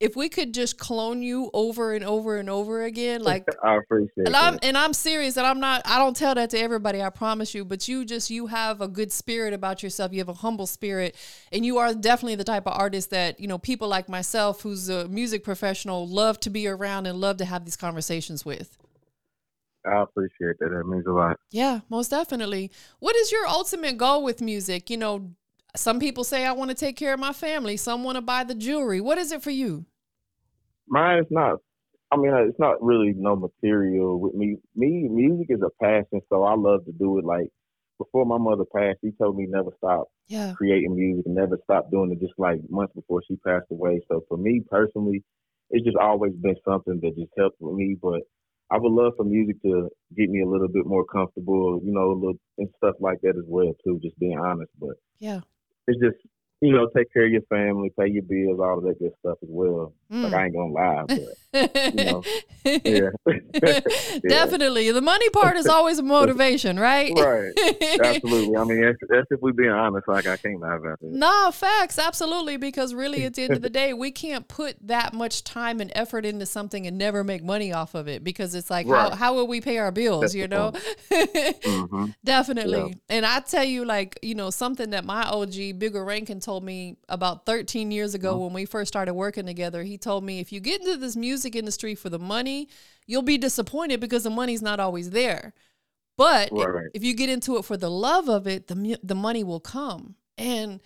if 0.00 0.16
we 0.16 0.30
could 0.30 0.54
just 0.54 0.78
clone 0.78 1.22
you 1.22 1.50
over 1.52 1.92
and 1.92 2.02
over 2.02 2.38
and 2.38 2.48
over 2.48 2.82
again, 2.82 3.22
like 3.22 3.44
I 3.62 3.76
appreciate 3.76 4.26
and. 4.26 4.34
I'm 4.34 4.58
and 4.62 4.76
I'm 4.76 4.94
serious, 4.94 5.36
and 5.36 5.46
I'm 5.46 5.60
not. 5.60 5.82
I 5.84 5.98
don't 5.98 6.16
tell 6.16 6.34
that 6.34 6.50
to 6.50 6.58
everybody. 6.58 7.02
I 7.02 7.10
promise 7.10 7.54
you. 7.54 7.66
But 7.66 7.86
you 7.86 8.06
just 8.06 8.30
you 8.30 8.46
have 8.46 8.80
a 8.80 8.88
good 8.88 9.12
spirit 9.12 9.52
about 9.52 9.82
yourself. 9.82 10.12
You 10.12 10.18
have 10.18 10.30
a 10.30 10.34
humble 10.34 10.66
spirit, 10.66 11.14
and 11.52 11.66
you 11.66 11.78
are 11.78 11.92
definitely 11.94 12.36
the 12.36 12.44
type 12.44 12.66
of 12.66 12.72
artist 12.72 13.10
that 13.10 13.38
you 13.38 13.46
know 13.46 13.58
people 13.58 13.88
like 13.88 14.08
myself, 14.08 14.62
who's 14.62 14.88
a 14.88 15.06
music 15.08 15.44
professional, 15.44 16.08
love 16.08 16.40
to 16.40 16.50
be 16.50 16.66
around 16.66 17.06
and 17.06 17.20
love 17.20 17.36
to 17.36 17.44
have 17.44 17.66
these 17.66 17.76
conversations 17.76 18.44
with. 18.44 18.78
I 19.86 20.02
appreciate 20.02 20.58
that. 20.60 20.70
That 20.70 20.84
means 20.86 21.06
a 21.06 21.12
lot. 21.12 21.36
Yeah, 21.50 21.80
most 21.90 22.10
definitely. 22.10 22.70
What 23.00 23.16
is 23.16 23.30
your 23.32 23.46
ultimate 23.46 23.98
goal 23.98 24.22
with 24.22 24.40
music? 24.40 24.90
You 24.90 24.96
know, 24.96 25.30
some 25.76 26.00
people 26.00 26.24
say 26.24 26.44
I 26.46 26.52
want 26.52 26.70
to 26.70 26.76
take 26.76 26.96
care 26.96 27.14
of 27.14 27.20
my 27.20 27.32
family. 27.32 27.76
Some 27.76 28.04
want 28.04 28.16
to 28.16 28.22
buy 28.22 28.44
the 28.44 28.54
jewelry. 28.54 29.00
What 29.00 29.18
is 29.18 29.32
it 29.32 29.42
for 29.42 29.50
you? 29.50 29.86
Mine 30.88 31.20
is 31.20 31.26
not. 31.30 31.58
I 32.12 32.16
mean, 32.16 32.32
it's 32.34 32.58
not 32.58 32.82
really 32.82 33.12
no 33.16 33.36
material 33.36 34.18
with 34.18 34.34
me. 34.34 34.56
Me, 34.74 35.08
music 35.08 35.46
is 35.50 35.60
a 35.62 35.70
passion, 35.82 36.20
so 36.28 36.42
I 36.42 36.54
love 36.56 36.84
to 36.86 36.92
do 36.92 37.18
it. 37.18 37.24
Like 37.24 37.48
before 37.98 38.26
my 38.26 38.38
mother 38.38 38.64
passed, 38.74 38.98
she 39.02 39.12
told 39.12 39.36
me 39.36 39.46
never 39.48 39.70
stop 39.78 40.08
Yeah. 40.26 40.54
creating 40.54 40.96
music 40.96 41.26
and 41.26 41.36
never 41.36 41.58
stop 41.64 41.90
doing 41.90 42.10
it. 42.12 42.20
Just 42.20 42.34
like 42.38 42.58
months 42.68 42.94
before 42.94 43.22
she 43.28 43.36
passed 43.36 43.66
away. 43.70 44.00
So 44.08 44.24
for 44.28 44.36
me 44.36 44.62
personally, 44.68 45.22
it's 45.70 45.84
just 45.84 45.96
always 45.96 46.32
been 46.34 46.56
something 46.64 46.98
that 47.00 47.16
just 47.16 47.30
helped 47.38 47.60
with 47.60 47.76
me. 47.76 47.96
But 48.02 48.22
I 48.72 48.78
would 48.78 48.90
love 48.90 49.12
for 49.16 49.24
music 49.24 49.62
to 49.62 49.88
get 50.16 50.30
me 50.30 50.42
a 50.42 50.48
little 50.48 50.68
bit 50.68 50.86
more 50.86 51.04
comfortable, 51.04 51.80
you 51.84 51.92
know, 51.92 52.10
a 52.10 52.14
little 52.14 52.40
and 52.58 52.68
stuff 52.78 52.96
like 52.98 53.20
that 53.22 53.36
as 53.36 53.44
well 53.46 53.72
too. 53.84 54.00
Just 54.02 54.18
being 54.18 54.38
honest, 54.38 54.72
but 54.80 54.96
Yeah. 55.20 55.40
It's 55.86 56.00
just 56.00 56.16
you 56.62 56.72
know, 56.74 56.90
take 56.94 57.10
care 57.10 57.24
of 57.24 57.32
your 57.32 57.40
family, 57.42 57.90
pay 57.98 58.06
your 58.08 58.22
bills, 58.22 58.60
all 58.60 58.76
of 58.78 58.84
that 58.84 58.98
good 58.98 59.12
stuff 59.20 59.38
as 59.42 59.48
well. 59.50 59.94
Like 60.10 60.32
Mm. 60.32 60.34
I 60.34 60.44
ain't 60.44 60.54
gonna 60.54 60.72
lie, 60.72 61.04
but 61.08 61.18
know, 61.92 62.26
yeah. 62.84 63.10
Definitely. 64.26 64.90
The 64.92 65.00
money 65.00 65.28
part 65.30 65.56
is 65.56 65.68
always 65.68 65.98
a 65.98 66.02
motivation, 66.02 66.78
right? 66.78 67.12
right, 67.16 67.52
absolutely. 67.98 68.56
I 68.56 68.64
mean, 68.64 68.82
that's, 68.82 68.98
that's 69.08 69.26
if 69.30 69.40
we 69.42 69.52
being 69.52 69.70
honest. 69.70 70.06
Like 70.08 70.26
I 70.26 70.36
can't 70.36 70.60
lie 70.60 70.76
about 70.76 71.00
that. 71.00 71.08
No, 71.10 71.50
facts, 71.52 71.98
absolutely. 71.98 72.56
Because 72.56 72.94
really, 72.94 73.24
at 73.24 73.34
the 73.34 73.42
end 73.42 73.56
of 73.56 73.62
the 73.62 73.70
day, 73.70 73.92
we 73.92 74.10
can't 74.10 74.46
put 74.48 74.76
that 74.86 75.12
much 75.12 75.44
time 75.44 75.80
and 75.80 75.90
effort 75.94 76.24
into 76.24 76.46
something 76.46 76.86
and 76.86 76.96
never 76.98 77.24
make 77.24 77.42
money 77.42 77.72
off 77.72 77.94
of 77.94 78.08
it 78.08 78.22
because 78.22 78.54
it's 78.54 78.70
like, 78.70 78.86
Right. 78.86 79.10
how, 79.10 79.16
how 79.16 79.34
will 79.34 79.46
we 79.46 79.60
pay 79.60 79.78
our 79.78 79.90
bills, 79.92 80.20
That's 80.22 80.34
you 80.34 80.46
know? 80.48 80.72
hmm 81.64 82.10
Definitely. 82.24 82.96
And 83.08 83.24
I 83.26 83.40
tell 83.40 83.64
you, 83.64 83.84
like, 83.84 84.18
you 84.22 84.34
know, 84.34 84.50
something 84.50 84.90
that 84.90 85.04
my 85.04 85.24
OG, 85.24 85.52
Bigga 85.78 86.04
Rankin, 86.04 86.40
told 86.40 86.62
me 86.64 86.96
about 87.08 87.46
13 87.46 87.90
years 87.90 88.14
ago 88.14 88.20
Mm-hmm. 88.30 88.44
when 88.44 88.52
we 88.52 88.64
first 88.66 88.88
started 88.88 89.14
working 89.14 89.46
together. 89.46 89.82
He 89.82 89.96
told 89.98 90.22
me, 90.24 90.40
if 90.40 90.52
you 90.52 90.60
get 90.60 90.80
into 90.80 90.96
this 90.96 91.16
music 91.16 91.39
industry 91.44 91.94
for 91.94 92.08
the 92.10 92.18
money, 92.18 92.68
you'll 93.06 93.22
be 93.22 93.38
disappointed 93.38 94.00
because 94.00 94.22
the 94.24 94.30
money's 94.30 94.62
not 94.62 94.80
always 94.80 95.10
there. 95.10 95.52
But 96.16 96.48
if- 96.52 96.66
Right. 96.66 96.90
if 96.94 97.02
you 97.04 97.14
get 97.14 97.28
into 97.30 97.56
it 97.56 97.64
for 97.64 97.76
the 97.76 97.90
love 97.90 98.28
of 98.28 98.46
it, 98.46 98.66
the, 98.66 98.98
the 99.02 99.14
money 99.14 99.42
will 99.44 99.60
come. 99.60 100.16
And 100.36 100.80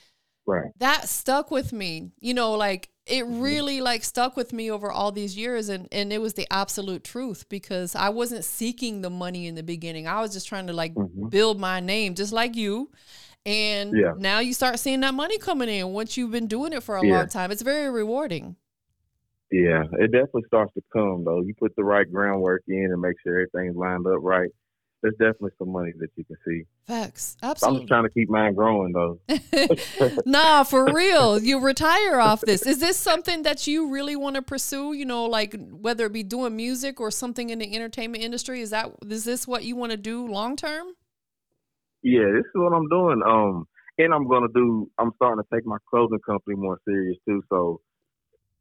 Right. 0.46 0.72
that 0.78 1.08
stuck 1.08 1.50
with 1.50 1.72
me 1.72 2.10
you 2.20 2.34
know 2.34 2.52
like 2.52 2.90
it 3.06 3.24
Mm-hmm. 3.24 3.40
really 3.40 3.80
like 3.80 4.04
stuck 4.04 4.36
with 4.36 4.52
me 4.52 4.70
over 4.70 4.90
all 4.92 5.10
these 5.10 5.38
years 5.38 5.70
and 5.70 5.88
and 5.90 6.12
it 6.12 6.20
was 6.20 6.34
the 6.34 6.46
absolute 6.52 7.02
truth 7.02 7.48
because 7.48 7.94
i 7.96 8.10
wasn't 8.10 8.44
seeking 8.44 9.00
the 9.00 9.08
money 9.08 9.46
in 9.46 9.54
the 9.54 9.62
beginning 9.62 10.06
i 10.06 10.20
was 10.20 10.34
just 10.34 10.46
trying 10.46 10.66
to 10.66 10.74
like 10.74 10.94
Mhm. 10.94 11.30
build 11.30 11.58
my 11.58 11.80
name 11.80 12.14
just 12.14 12.30
like 12.34 12.56
you 12.56 12.90
and 13.46 13.96
Yeah. 13.96 14.12
now 14.18 14.40
you 14.40 14.52
start 14.52 14.78
seeing 14.78 15.00
that 15.00 15.14
money 15.14 15.38
coming 15.38 15.70
in 15.70 15.94
once 15.94 16.18
you've 16.18 16.30
been 16.30 16.46
doing 16.46 16.74
it 16.74 16.82
for 16.82 16.98
a 16.98 17.06
Yeah. 17.06 17.18
long 17.20 17.28
time 17.28 17.50
it's 17.50 17.62
very 17.62 17.88
rewarding 17.88 18.56
Yeah, 19.54 19.84
it 20.00 20.10
definitely 20.10 20.42
starts 20.48 20.74
to 20.74 20.82
come 20.92 21.22
though. 21.24 21.40
You 21.40 21.54
put 21.54 21.76
the 21.76 21.84
right 21.84 22.10
groundwork 22.10 22.62
in 22.66 22.88
and 22.90 23.00
make 23.00 23.14
sure 23.22 23.38
everything's 23.38 23.76
lined 23.76 24.04
up 24.04 24.18
right. 24.20 24.50
There's 25.00 25.14
definitely 25.14 25.52
some 25.58 25.70
money 25.70 25.92
that 26.00 26.08
you 26.16 26.24
can 26.24 26.36
see. 26.44 26.62
facts 26.88 27.36
absolutely. 27.40 27.76
I'm 27.76 27.82
just 27.82 27.88
trying 27.88 28.02
to 28.02 28.10
keep 28.10 28.28
mine 28.28 28.54
growing 28.54 28.92
though. 28.92 29.20
nah, 30.26 30.64
for 30.64 30.92
real. 30.92 31.40
You 31.40 31.60
retire 31.60 32.18
off 32.18 32.40
this. 32.40 32.66
Is 32.66 32.80
this 32.80 32.96
something 32.96 33.44
that 33.44 33.68
you 33.68 33.92
really 33.92 34.16
want 34.16 34.34
to 34.34 34.42
pursue? 34.42 34.92
You 34.92 35.04
know, 35.04 35.26
like 35.26 35.54
whether 35.70 36.06
it 36.06 36.12
be 36.12 36.24
doing 36.24 36.56
music 36.56 37.00
or 37.00 37.12
something 37.12 37.50
in 37.50 37.60
the 37.60 37.76
entertainment 37.76 38.24
industry. 38.24 38.60
Is 38.60 38.70
that 38.70 38.90
is 39.08 39.22
this 39.22 39.46
what 39.46 39.62
you 39.62 39.76
want 39.76 39.92
to 39.92 39.96
do 39.96 40.26
long 40.26 40.56
term? 40.56 40.94
Yeah, 42.02 42.26
this 42.34 42.44
is 42.44 42.54
what 42.54 42.72
I'm 42.72 42.88
doing. 42.88 43.22
Um, 43.24 43.68
and 43.98 44.12
I'm 44.12 44.26
gonna 44.26 44.48
do. 44.52 44.90
I'm 44.98 45.12
starting 45.14 45.44
to 45.44 45.56
take 45.56 45.64
my 45.64 45.78
clothing 45.88 46.18
company 46.26 46.56
more 46.56 46.80
serious 46.84 47.18
too. 47.24 47.40
So 47.50 47.80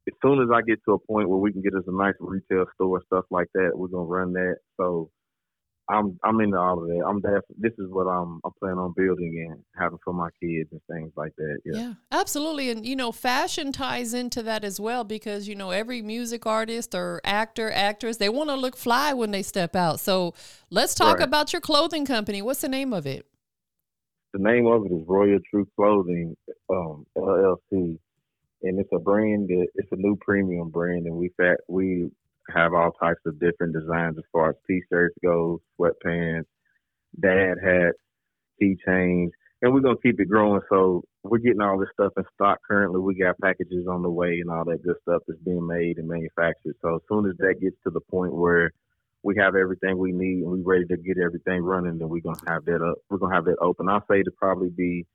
as 0.08 0.14
soon 0.24 0.42
as 0.42 0.50
I 0.54 0.62
get 0.62 0.80
to 0.86 0.94
a 0.94 1.00
point 1.00 1.30
where 1.30 1.40
we 1.40 1.52
can 1.52 1.62
get 1.62 1.74
us 1.76 1.84
a 1.88 1.92
nice 1.96 2.16
retail 2.20 2.66
store, 2.76 3.02
stuff 3.08 3.26
like 3.32 3.48
that, 3.54 3.72
we're 3.74 3.88
gonna 3.88 4.04
run 4.06 4.34
that. 4.34 4.58
So 4.78 5.10
I'm 5.90 6.18
I'm 6.24 6.40
into 6.40 6.58
all 6.58 6.82
of 6.82 6.88
that. 6.88 7.04
I'm 7.06 7.20
def- 7.22 7.58
This 7.58 7.74
is 7.78 7.90
what 7.90 8.04
I'm 8.08 8.40
I'm 8.46 8.52
planning 8.60 8.80
on 8.80 8.94
building 8.96 9.48
and 9.50 9.62
having 9.78 9.98
for 10.04 10.14
my 10.14 10.30
kids 10.42 10.70
and 10.72 10.82
things 10.92 11.12
like 11.18 11.34
that. 11.38 11.60
Yeah. 11.66 11.74
Yeah, 11.80 11.94
absolutely. 12.12 12.70
And 12.70 12.86
you 12.86 12.96
know, 12.96 13.12
fashion 13.12 13.72
ties 13.74 14.14
into 14.14 14.42
that 14.44 14.64
as 14.64 14.80
well 14.80 15.04
because 15.04 15.48
you 15.48 15.56
know 15.56 15.72
every 15.72 16.02
music 16.02 16.46
artist 16.46 16.96
or 16.96 17.20
actor, 17.26 17.72
actress, 17.72 18.18
they 18.18 18.30
want 18.30 18.50
to 18.50 18.56
look 18.56 18.78
fly 18.78 19.14
when 19.14 19.32
they 19.32 19.44
step 19.44 19.76
out. 19.76 20.00
So 20.00 20.34
let's 20.70 20.96
talk 20.96 21.18
Right. 21.18 21.28
about 21.28 21.52
your 21.54 21.62
clothing 21.62 22.06
company. 22.06 22.42
What's 22.42 22.62
the 22.62 22.70
name 22.70 22.94
of 22.94 23.06
it? 23.06 23.26
The 24.34 24.40
name 24.40 24.66
of 24.66 24.86
it 24.86 24.92
is 24.92 25.04
Royal 25.06 25.38
Tru 25.50 25.68
Clothing 25.76 26.36
um, 26.70 27.06
LLC, 27.18 28.00
and 28.64 28.80
it's 28.80 28.90
a 28.94 29.00
brand. 29.00 29.50
That, 29.50 29.68
it's 29.76 29.92
a 29.92 29.98
new 29.98 30.18
premium 30.22 30.70
brand, 30.70 31.06
and 31.06 31.16
we 31.16 31.30
fat 31.38 31.58
we 31.68 32.10
have 32.54 32.74
all 32.74 32.92
types 32.92 33.22
of 33.26 33.40
different 33.40 33.74
designs 33.74 34.18
as 34.18 34.24
far 34.32 34.50
as 34.50 34.56
t-shirts 34.68 35.16
go, 35.24 35.62
sweatpants, 35.80 36.46
dad 37.22 37.56
hats, 37.64 37.98
keychains, 38.62 39.30
and 39.62 39.74
we're 39.74 39.82
gonna 39.82 39.98
keep 40.04 40.20
it 40.20 40.30
growing. 40.30 40.62
So 40.70 41.04
we're 41.24 41.38
getting 41.38 41.62
all 41.62 41.80
this 41.80 41.90
stuff 41.94 42.14
in 42.18 42.24
stock 42.36 42.60
currently. 42.68 43.00
We 43.00 43.16
got 43.16 43.40
packages 43.40 43.88
on 43.88 44.02
the 44.02 44.10
way 44.10 44.40
and 44.42 44.50
all 44.52 44.66
that 44.66 44.84
good 44.84 44.98
stuff 45.04 45.22
that's 45.28 45.40
being 45.42 45.66
made 45.66 45.98
and 45.98 46.08
manufactured. 46.08 46.76
So 46.82 46.96
as 46.96 47.02
soon 47.10 47.26
as 47.30 47.38
that 47.38 47.62
gets 47.62 47.78
to 47.84 47.90
the 47.90 48.02
point 48.02 48.34
where 48.34 48.72
we 49.24 49.38
have 49.38 49.56
everything 49.56 49.98
we 49.98 50.12
need 50.12 50.44
and 50.44 50.52
we're 50.52 50.64
ready 50.64 50.86
to 50.86 50.98
get 50.98 51.18
everything 51.18 51.62
running, 51.62 51.98
then 51.98 52.10
we're 52.10 52.20
gonna 52.22 52.38
have 52.48 52.66
that 52.66 52.82
up. 52.82 52.98
We're 53.10 53.20
gonna 53.20 53.34
have 53.34 53.46
that 53.46 53.58
open. 53.62 53.88
I'll 53.88 54.06
say 54.12 54.22
to 54.22 54.32
probably 54.32 54.70
be, 54.70 55.06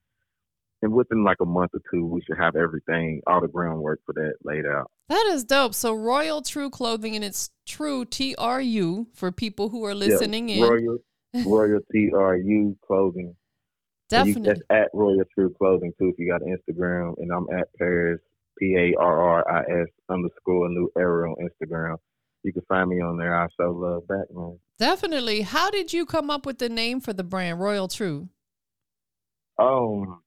and 0.83 0.93
within 0.93 1.25
like 1.25 1.39
a 1.41 1.45
month 1.45 1.73
or 1.75 1.81
two, 1.93 2.07
we 2.07 2.21
should 2.23 2.39
have 2.39 2.55
everything, 2.57 3.21
all 3.27 3.41
the 3.41 3.49
groundwork 3.49 4.01
for 4.07 4.13
that 4.15 4.35
laid 4.45 4.65
out. 4.67 4.91
That 5.09 5.27
is 5.33 5.45
dope. 5.45 5.75
So 5.75 5.93
Royal 5.95 6.43
Tru 6.43 6.71
Clothing, 6.71 7.15
and 7.17 7.25
it's 7.25 7.51
True 7.67 8.05
T 8.05 8.35
R 8.37 8.61
U 8.61 9.09
for 9.15 9.33
people 9.33 9.69
who 9.69 9.85
are 9.85 9.95
listening 9.95 10.49
in. 10.51 10.63
Royal, 10.63 10.99
Royal 11.47 11.81
T 11.93 12.11
R 12.15 12.37
U 12.37 12.77
clothing. 12.87 13.35
And 14.11 14.27
you- 14.29 14.35
Definitely. 14.35 14.49
that's 14.71 14.85
at 14.85 14.89
Royal 14.95 15.23
Tru 15.35 15.53
Clothing 15.59 15.93
too. 15.99 16.09
If 16.09 16.19
you 16.19 16.29
got 16.31 16.41
Instagram, 16.43 17.15
and 17.19 17.31
I'm 17.33 17.47
at 17.59 17.69
Parris 17.79 18.21
P 18.59 18.75
A 18.77 18.95
R 19.01 19.21
R 19.45 19.51
I 19.51 19.61
S 19.83 19.89
underscore 20.09 20.69
New 20.69 20.91
Era 20.99 21.31
on 21.31 21.37
Instagram. 21.47 21.97
You 22.45 22.53
can 22.53 22.63
find 22.69 22.89
me 22.89 23.01
on 23.01 23.19
there. 23.19 23.37
I 23.39 23.49
show 23.61 23.71
love 23.73 24.07
back, 24.07 24.27
man. 24.33 24.59
Definitely. 24.79 25.41
How 25.43 25.71
did 25.71 25.93
you 25.93 26.07
come 26.07 26.31
up 26.31 26.47
with 26.47 26.59
the 26.59 26.69
name 26.69 27.01
for 27.01 27.13
the 27.13 27.25
brand, 27.25 27.59
Royal 27.61 27.89
Tru? 27.89 28.29
Um, 29.59 30.21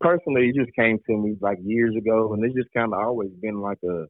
personally, 0.00 0.48
it 0.48 0.56
just 0.56 0.74
came 0.76 0.98
to 1.06 1.16
me 1.16 1.36
like 1.40 1.58
years 1.64 1.94
ago, 1.96 2.32
and 2.32 2.44
it's 2.44 2.54
just 2.54 2.72
kind 2.74 2.92
of 2.92 3.00
always 3.00 3.30
been 3.40 3.60
like 3.60 3.78
a 3.84 4.06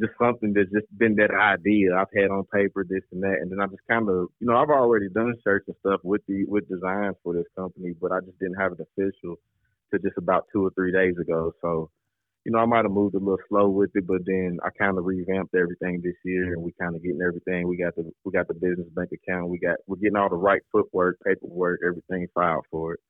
just 0.00 0.12
something 0.20 0.54
that's 0.54 0.70
just 0.72 0.86
been 0.98 1.14
that 1.16 1.30
idea 1.30 1.94
I've 1.94 2.08
had 2.16 2.30
on 2.30 2.44
paper, 2.52 2.84
this 2.88 3.02
and 3.12 3.22
that, 3.22 3.38
and 3.40 3.52
then 3.52 3.60
I 3.60 3.66
just 3.66 3.86
kind 3.90 4.08
of, 4.08 4.28
you 4.40 4.46
know, 4.46 4.56
I've 4.56 4.70
already 4.70 5.08
done 5.10 5.34
shirts 5.44 5.66
and 5.68 5.76
stuff 5.80 6.00
with 6.02 6.22
the 6.28 6.44
with 6.46 6.68
designs 6.68 7.16
for 7.22 7.34
this 7.34 7.46
company, 7.56 7.92
but 8.00 8.12
I 8.12 8.20
just 8.20 8.38
didn't 8.38 8.60
have 8.60 8.72
it 8.72 8.80
official 8.80 9.36
to 9.92 9.98
just 9.98 10.16
about 10.16 10.46
two 10.52 10.64
or 10.64 10.70
three 10.70 10.92
days 10.92 11.14
ago. 11.20 11.52
So, 11.60 11.90
you 12.44 12.52
know, 12.52 12.58
I 12.58 12.64
might 12.66 12.84
have 12.84 12.90
moved 12.92 13.14
a 13.14 13.18
little 13.18 13.38
slow 13.48 13.68
with 13.68 13.90
it, 13.94 14.06
but 14.06 14.24
then 14.24 14.58
I 14.64 14.70
kind 14.78 14.96
of 14.96 15.04
revamped 15.04 15.54
everything 15.54 16.00
this 16.02 16.16
year, 16.24 16.54
and 16.54 16.62
we 16.62 16.72
kind 16.80 16.96
of 16.96 17.02
getting 17.02 17.20
everything. 17.20 17.68
We 17.68 17.76
got 17.76 17.94
the 17.94 18.10
we 18.24 18.32
got 18.32 18.48
the 18.48 18.54
business 18.54 18.88
bank 18.96 19.10
account, 19.12 19.50
we 19.50 19.58
got 19.58 19.76
we're 19.86 19.96
getting 19.96 20.16
all 20.16 20.30
the 20.30 20.36
right 20.36 20.62
footwork, 20.72 21.18
paperwork, 21.26 21.80
everything 21.86 22.28
filed 22.34 22.64
for 22.70 22.94
it. 22.94 23.00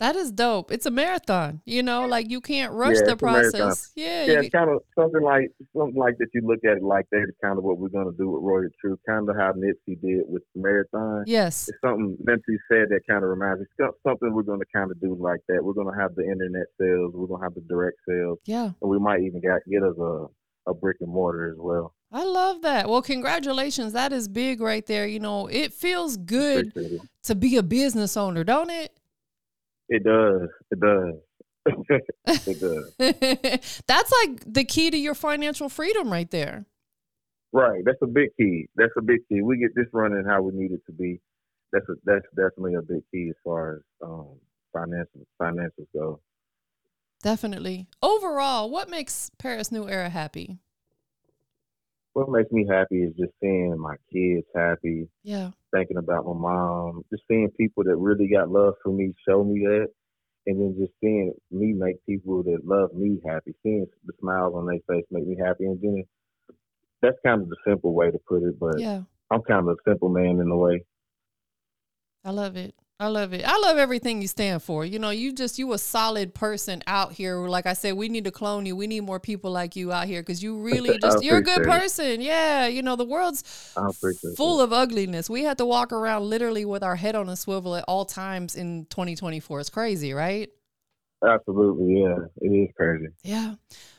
That 0.00 0.14
is 0.14 0.30
dope. 0.30 0.70
It's 0.70 0.86
a 0.86 0.92
marathon. 0.92 1.60
You 1.64 1.82
know, 1.82 2.06
like 2.06 2.30
you 2.30 2.40
can't 2.40 2.72
rush 2.72 2.96
Yeah, 3.00 3.06
the 3.06 3.12
it's 3.14 3.22
a 3.22 3.26
marathon. 3.26 3.50
process. 3.60 3.92
Yeah. 3.96 4.24
Yeah, 4.26 4.40
it's 4.40 4.50
kind 4.50 4.70
of 4.70 4.82
something 4.96 5.22
like 5.22 5.50
something 5.76 5.96
like 5.98 6.16
that. 6.18 6.28
You 6.34 6.42
look 6.46 6.60
at 6.64 6.76
it 6.76 6.82
like 6.84 7.06
that 7.10 7.22
is 7.28 7.34
kind 7.42 7.58
of 7.58 7.64
what 7.64 7.78
we're 7.78 7.88
gonna 7.88 8.12
do 8.16 8.30
with 8.30 8.42
Royal 8.44 8.68
Tru, 8.80 8.96
kind 9.08 9.28
of 9.28 9.34
how 9.36 9.52
Nipsey 9.52 10.00
did 10.00 10.22
with 10.28 10.42
the 10.54 10.60
marathon. 10.62 11.24
yes. 11.26 11.68
It's 11.68 11.78
something 11.84 12.16
Nipsey 12.24 12.56
said 12.70 12.88
that 12.90 13.00
kind 13.10 13.24
of 13.24 13.30
reminds 13.30 13.60
me. 13.60 13.66
Something 14.06 14.32
we're 14.32 14.42
gonna 14.44 14.64
kind 14.72 14.90
of 14.92 15.00
do 15.00 15.16
like 15.18 15.40
that. 15.48 15.64
We're 15.64 15.72
gonna 15.74 15.98
have 16.00 16.14
the 16.14 16.22
internet 16.22 16.66
sales. 16.80 17.12
We're 17.14 17.26
gonna 17.26 17.42
have 17.42 17.54
the 17.54 17.62
direct 17.62 17.96
sales, 18.08 18.38
Yeah. 18.46 18.70
and 18.80 18.90
we 18.90 18.98
might 19.00 19.20
even 19.22 19.40
get 19.40 19.62
get 19.68 19.82
us 19.82 19.96
a 19.98 20.26
a 20.66 20.74
brick 20.74 20.98
and 21.00 21.10
mortar 21.10 21.48
as 21.50 21.56
well. 21.58 21.94
I 22.12 22.24
love 22.24 22.60
that. 22.60 22.90
Well, 22.90 23.00
congratulations. 23.00 23.94
That 23.94 24.12
is 24.12 24.28
big 24.28 24.60
right 24.60 24.84
there. 24.84 25.06
You 25.06 25.18
know, 25.18 25.46
it 25.46 25.72
feels 25.72 26.18
good 26.18 26.72
to 27.22 27.34
be 27.34 27.56
a 27.56 27.62
business 27.62 28.18
owner, 28.18 28.44
don't 28.44 28.68
it? 28.70 28.92
It 29.88 30.04
does. 30.04 30.48
It 30.70 30.80
does. 30.80 31.14
it 32.46 32.60
does. 32.60 33.82
That's 33.86 34.12
like 34.22 34.42
the 34.46 34.64
key 34.64 34.90
to 34.90 34.96
your 34.96 35.14
financial 35.14 35.68
freedom 35.68 36.10
right 36.12 36.30
there. 36.30 36.66
Right. 37.52 37.82
That's 37.84 37.98
a 38.02 38.06
big 38.06 38.30
key. 38.38 38.68
That's 38.76 38.92
a 38.98 39.02
big 39.02 39.20
key. 39.28 39.42
We 39.42 39.58
get 39.58 39.74
this 39.74 39.86
running 39.92 40.24
how 40.26 40.42
we 40.42 40.52
need 40.52 40.72
it 40.72 40.84
to 40.86 40.92
be. 40.92 41.20
That's 41.72 41.88
a, 41.88 41.94
that's 42.04 42.26
definitely 42.36 42.74
a 42.74 42.82
big 42.82 43.02
key 43.12 43.28
as 43.30 43.36
far 43.44 43.76
as 43.76 43.80
um, 44.02 44.36
financial 44.72 45.26
finances 45.38 45.86
go. 45.94 46.20
Definitely. 47.22 47.88
Overall, 48.02 48.70
what 48.70 48.88
makes 48.88 49.30
Parris 49.38 49.70
Newera 49.70 50.10
happy? 50.10 50.60
What 52.14 52.30
makes 52.30 52.50
me 52.50 52.66
happy 52.68 53.02
is 53.02 53.14
just 53.16 53.32
seeing 53.40 53.78
my 53.78 53.96
kids 54.12 54.46
happy, 54.54 55.08
Yeah. 55.22 55.50
thinking 55.74 55.98
about 55.98 56.26
my 56.26 56.34
mom, 56.34 57.04
just 57.12 57.24
seeing 57.28 57.50
people 57.58 57.84
that 57.84 57.96
really 57.96 58.28
got 58.28 58.50
love 58.50 58.74
for 58.82 58.92
me 58.92 59.14
show 59.28 59.44
me 59.44 59.60
that, 59.66 59.88
and 60.46 60.60
then 60.60 60.76
just 60.78 60.92
seeing 61.02 61.34
me 61.50 61.72
make 61.74 62.04
people 62.06 62.42
that 62.44 62.64
love 62.64 62.94
me 62.94 63.20
happy, 63.26 63.54
seeing 63.62 63.86
the 64.04 64.12
smiles 64.20 64.54
on 64.54 64.66
their 64.66 64.80
face 64.88 65.06
make 65.10 65.26
me 65.26 65.36
happy, 65.38 65.66
and 65.66 65.80
then 65.82 66.04
that's 67.02 67.18
kind 67.26 67.42
of 67.42 67.48
the 67.48 67.56
simple 67.66 67.94
way 67.94 68.10
to 68.10 68.18
put 68.28 68.42
it. 68.44 68.58
But 68.58 68.76
Yeah. 68.76 69.04
I'm 69.30 69.42
kind 69.42 69.68
of 69.68 69.76
a 69.76 69.90
simple 69.90 70.08
man 70.10 70.40
in 70.40 70.48
a 70.50 70.56
way. 70.56 70.84
I 72.24 72.30
love 72.30 72.56
it. 72.56 72.74
I 73.00 73.06
love 73.06 73.32
it. 73.32 73.44
I 73.46 73.56
love 73.58 73.78
everything 73.78 74.20
you 74.20 74.26
stand 74.26 74.60
for. 74.60 74.84
You 74.84 74.98
know, 74.98 75.10
you 75.10 75.32
just 75.32 75.56
you 75.56 75.72
a 75.72 75.78
solid 75.78 76.34
person 76.34 76.82
out 76.88 77.12
here. 77.12 77.36
Like 77.46 77.64
I 77.66 77.74
said, 77.74 77.94
we 77.94 78.08
need 78.08 78.24
to 78.24 78.32
clone 78.32 78.66
you. 78.66 78.74
We 78.74 78.88
need 78.88 79.02
more 79.02 79.20
people 79.20 79.52
like 79.52 79.76
you 79.76 79.92
out 79.92 80.08
here 80.08 80.20
because 80.20 80.42
you 80.42 80.58
really 80.62 80.98
just 80.98 81.22
you're 81.22 81.36
a 81.36 81.42
good 81.42 81.60
appreciate 81.60 81.76
it. 81.76 81.80
person. 81.80 82.20
Yeah, 82.22 82.66
you 82.66 82.82
know 82.82 82.96
the 82.96 83.04
world's 83.04 83.42
full 84.36 84.56
that. 84.56 84.64
of 84.64 84.72
ugliness. 84.72 85.30
We 85.30 85.44
have 85.44 85.58
to 85.58 85.64
walk 85.64 85.92
around 85.92 86.24
literally 86.24 86.64
with 86.64 86.82
our 86.82 86.96
head 86.96 87.14
on 87.14 87.28
a 87.28 87.36
swivel 87.36 87.76
at 87.76 87.84
all 87.86 88.04
times 88.04 88.56
in 88.56 88.86
2024. 88.86 89.60
It's 89.60 89.70
crazy, 89.70 90.12
right? 90.12 90.50
Absolutely, 91.24 92.00
yeah, 92.00 92.16
it 92.40 92.48
is 92.48 92.68
crazy. 92.76 93.08
Yeah. 93.22 93.54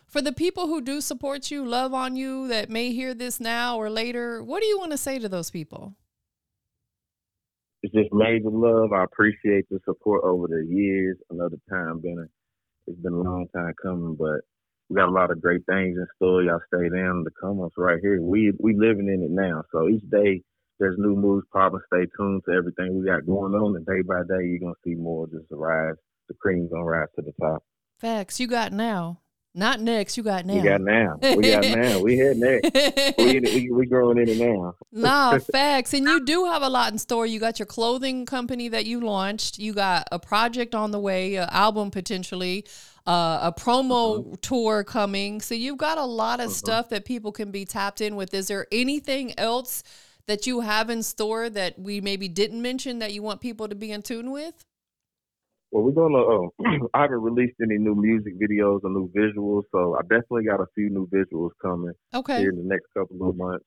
For 0.08 0.22
the 0.22 0.34
people 0.34 0.68
who 0.68 0.82
do 0.82 1.00
support 1.00 1.52
you, 1.52 1.66
love 1.66 1.94
on 1.94 2.16
you, 2.18 2.48
that 2.50 2.70
may 2.70 2.92
hear 2.92 3.14
this 3.14 3.40
now 3.40 3.78
or 3.78 3.90
later, 3.90 4.44
what 4.44 4.62
do 4.62 4.68
you 4.68 4.78
want 4.78 4.92
to 4.92 4.98
say 4.98 5.20
to 5.20 5.30
those 5.30 5.52
people? 5.52 5.96
It's 7.82 7.94
just 7.94 8.12
major 8.12 8.50
love. 8.50 8.92
I 8.92 9.04
appreciate 9.04 9.70
the 9.70 9.80
support 9.86 10.24
over 10.24 10.48
the 10.48 10.66
years. 10.68 11.18
Another 11.30 11.58
time 11.70 12.02
been 12.02 12.20
a, 12.20 12.92
it's 12.92 13.00
been 13.00 13.14
a 13.14 13.22
long 13.22 13.48
time 13.56 13.74
coming, 13.82 14.16
but 14.16 14.42
we 14.90 14.96
got 14.96 15.08
a 15.08 15.12
lot 15.12 15.32
of 15.32 15.42
great 15.42 15.66
things 15.66 15.98
in 15.98 16.08
store. 16.16 16.44
Y'all 16.44 16.60
stay 16.74 16.90
down. 16.90 17.24
The 17.24 17.32
come 17.40 17.62
ups 17.62 17.76
right 17.78 18.00
here. 18.02 18.22
We 18.22 18.52
we 18.60 18.76
living 18.76 19.08
in 19.08 19.24
it 19.24 19.32
now. 19.32 19.64
So 19.72 19.88
each 19.88 20.08
day 20.10 20.42
there's 20.80 20.98
new 20.98 21.16
moves 21.16 21.46
popping. 21.54 21.80
Stay 21.94 22.06
tuned 22.18 22.42
to 22.48 22.56
everything 22.56 23.00
we 23.00 23.06
got 23.06 23.26
going 23.26 23.54
on, 23.54 23.76
and 23.76 23.86
day 23.86 24.02
by 24.02 24.22
day 24.24 24.46
you're 24.46 24.60
gonna 24.60 24.74
see 24.84 24.96
more 24.96 25.28
just 25.28 25.46
rise. 25.52 25.96
The 26.28 26.34
cream's 26.36 26.72
gonna 26.72 26.84
rise 26.84 27.08
to 27.16 27.22
the 27.22 27.34
top. 27.40 27.64
Facts. 28.00 28.40
You 28.40 28.48
got 28.48 28.74
now. 28.74 29.20
Not 29.56 29.80
next. 29.82 30.16
You 30.16 30.24
got 30.24 30.46
now. 30.46 30.54
We 30.54 30.62
got 30.62 30.82
now. 30.82 31.18
We 31.22 31.52
got 31.52 31.64
now. 31.64 32.00
We 32.00 32.16
here 32.16 32.34
next. 32.36 33.18
We, 33.18 33.40
we 33.40 33.72
we 33.72 33.86
growing 33.88 34.20
in 34.20 34.30
it 34.30 34.38
now. 34.38 34.76
nah, 34.92 35.40
facts. 35.52 35.94
And 35.94 36.06
you 36.06 36.24
do 36.24 36.46
have 36.46 36.62
a 36.62 36.70
lot 36.70 36.92
in 36.92 37.00
store. 37.00 37.26
You 37.26 37.40
got 37.40 37.58
your 37.58 37.66
clothing 37.66 38.28
company 38.28 38.70
that 38.70 38.86
you 38.86 39.02
launched. 39.02 39.58
You 39.58 39.74
got 39.74 40.08
a 40.12 40.20
project 40.20 40.76
on 40.76 40.92
the 40.92 41.00
way, 41.00 41.36
an 41.36 41.50
album 41.52 41.90
potentially, 41.90 42.66
uh, 43.08 43.40
a 43.42 43.52
promo 43.52 44.40
tour 44.42 44.84
coming. 44.84 45.42
So 45.42 45.56
you've 45.56 45.80
got 45.80 45.98
a 45.98 46.06
lot 46.06 46.40
of 46.40 46.52
stuff 46.52 46.90
that 46.90 47.06
people 47.06 47.32
can 47.32 47.50
be 47.50 47.66
tapped 47.66 48.02
in 48.02 48.16
with. 48.16 48.34
Is 48.36 48.48
there 48.48 48.68
anything 48.72 49.38
else 49.40 49.84
that 50.28 50.46
you 50.46 50.60
have 50.60 50.92
in 50.92 51.02
store 51.02 51.50
that 51.50 51.80
we 51.80 52.02
maybe 52.02 52.28
didn't 52.28 52.62
mention 52.62 53.00
that 53.00 53.14
you 53.14 53.24
want 53.24 53.42
people 53.42 53.68
to 53.68 53.74
be 53.74 53.92
in 53.92 54.04
tune 54.04 54.30
with? 54.30 54.64
Well, 55.72 55.84
we're 55.84 55.92
gonna. 55.92 56.18
Uh, 56.18 56.88
I 56.94 57.02
haven't 57.04 57.22
released 57.22 57.56
any 57.62 57.78
new 57.78 57.96
music 57.96 58.34
videos 58.40 58.82
or 58.84 58.90
new 58.90 59.10
visuals, 59.16 59.64
so 59.72 59.96
I 59.96 60.02
definitely 60.02 60.46
got 60.46 60.62
a 60.62 60.66
few 60.76 60.90
new 60.90 61.08
visuals 61.08 61.52
coming 61.62 61.94
Okay. 62.14 62.36
here 62.36 62.50
in 62.50 62.58
the 62.58 62.64
next 62.64 62.88
couple 62.98 63.30
of 63.30 63.36
months. 63.38 63.66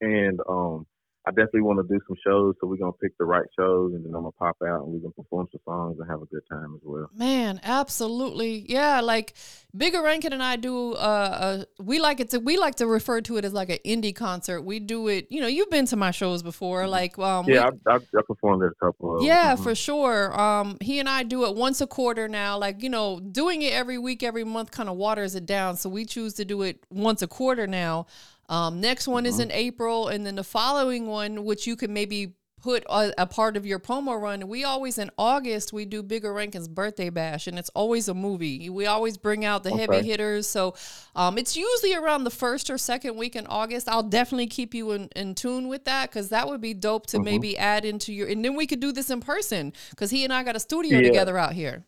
And 0.00 0.40
um, 0.48 0.86
I 1.26 1.30
definitely 1.30 1.62
want 1.62 1.78
to 1.78 1.94
do 1.94 1.98
some 2.06 2.16
shows, 2.22 2.54
so 2.60 2.66
we're 2.66 2.76
gonna 2.76 2.92
pick 2.92 3.16
the 3.16 3.24
right 3.24 3.46
shows, 3.58 3.94
and 3.94 4.04
then 4.04 4.14
I'm 4.14 4.20
gonna 4.22 4.32
pop 4.32 4.56
out 4.62 4.82
and 4.82 4.92
we're 4.92 4.98
gonna 5.00 5.12
perform 5.14 5.48
some 5.50 5.60
songs 5.64 5.98
and 5.98 6.10
have 6.10 6.20
a 6.20 6.26
good 6.26 6.42
time 6.50 6.74
as 6.74 6.82
well. 6.84 7.08
Man, 7.16 7.60
absolutely. 7.62 8.64
Yeah, 8.68 9.00
like 9.00 9.32
Bigga 9.76 10.02
Rankin 10.04 10.32
and 10.34 10.42
I 10.42 10.56
do 10.56 10.92
uh, 10.92 10.96
uh 10.96 11.64
we 11.82 11.98
like 11.98 12.20
it 12.20 12.30
to 12.30 12.38
we 12.40 12.58
like 12.58 12.74
to 12.76 12.86
refer 12.86 13.20
to 13.22 13.38
it 13.38 13.44
as 13.46 13.54
like 13.54 13.70
an 13.70 13.78
indie 13.86 14.14
concert. 14.14 14.60
We 14.62 14.80
do 14.80 15.08
it, 15.08 15.26
you 15.30 15.40
know, 15.40 15.46
you've 15.46 15.70
been 15.70 15.86
to 15.86 15.96
my 15.96 16.10
shows 16.10 16.42
before, 16.42 16.86
like 16.86 17.18
um 17.18 17.46
we- 17.46 17.54
Yeah, 17.54 17.70
I, 17.86 17.92
I, 17.94 17.96
I 17.96 18.22
performed 18.26 18.62
at 18.62 18.72
a 18.72 18.84
couple 18.84 19.16
of. 19.18 19.22
yeah, 19.24 19.56
mhm. 19.56 19.62
for 19.62 19.74
sure. 19.74 20.38
Um, 20.38 20.76
he 20.82 20.98
and 20.98 21.08
I 21.08 21.22
do 21.22 21.46
it 21.46 21.56
once 21.56 21.80
a 21.80 21.86
quarter 21.86 22.28
now. 22.28 22.58
Like 22.58 22.82
you 22.82 22.90
know, 22.90 23.18
doing 23.20 23.62
it 23.62 23.72
every 23.72 23.96
week, 23.96 24.22
every 24.22 24.44
month 24.44 24.70
kind 24.72 24.90
of 24.90 24.96
waters 24.96 25.34
it 25.34 25.46
down. 25.46 25.76
So 25.76 25.88
we 25.88 26.04
choose 26.04 26.34
to 26.34 26.44
do 26.44 26.60
it 26.62 26.84
once 26.90 27.22
a 27.22 27.26
quarter 27.26 27.66
now. 27.66 28.06
Um, 28.48 28.80
next 28.80 29.08
one 29.08 29.26
is 29.26 29.38
in 29.40 29.50
April, 29.52 30.08
and 30.08 30.26
then 30.26 30.36
the 30.36 30.44
following 30.44 31.06
one, 31.06 31.44
which 31.44 31.66
you 31.66 31.76
can 31.76 31.92
maybe 31.92 32.34
put 32.64 32.82
a, 32.88 33.12
a 33.18 33.26
part 33.26 33.58
of 33.58 33.66
your 33.66 33.78
promo 33.78 34.18
run. 34.18 34.48
We 34.48 34.64
always 34.64 34.96
in 34.96 35.10
August 35.18 35.74
we 35.74 35.84
do 35.84 36.02
Bigga 36.02 36.34
Rankin's 36.34 36.66
birthday 36.66 37.10
bash, 37.10 37.46
and 37.46 37.58
it's 37.58 37.68
always 37.74 38.08
a 38.08 38.14
movie. 38.14 38.70
We 38.70 38.86
always 38.86 39.18
bring 39.18 39.44
out 39.44 39.64
the 39.64 39.76
heavy 39.76 40.02
hitters. 40.02 40.46
So 40.48 40.74
um, 41.14 41.36
it's 41.36 41.56
usually 41.58 41.94
around 41.94 42.24
the 42.24 42.30
first 42.30 42.70
or 42.70 42.78
second 42.78 43.16
week 43.16 43.36
in 43.36 43.46
August. 43.48 43.86
I'll 43.86 44.02
definitely 44.02 44.46
keep 44.46 44.72
you 44.72 44.92
in, 44.92 45.10
in 45.14 45.34
tune 45.34 45.68
with 45.68 45.84
that 45.84 46.10
because 46.10 46.30
that 46.30 46.48
would 46.48 46.62
be 46.62 46.72
dope 46.72 47.06
to 47.08 47.18
maybe 47.20 47.58
add 47.58 47.84
into 47.84 48.14
your. 48.14 48.28
And 48.28 48.42
then 48.42 48.56
we 48.56 48.66
could 48.66 48.80
do 48.80 48.92
this 48.92 49.10
in 49.10 49.20
person 49.20 49.74
because 49.90 50.10
he 50.10 50.24
and 50.24 50.32
I 50.32 50.42
got 50.42 50.56
a 50.56 50.60
studio 50.60 50.98
Yeah. 51.00 51.02
together 51.04 51.36
out 51.36 51.52
here. 51.52 51.84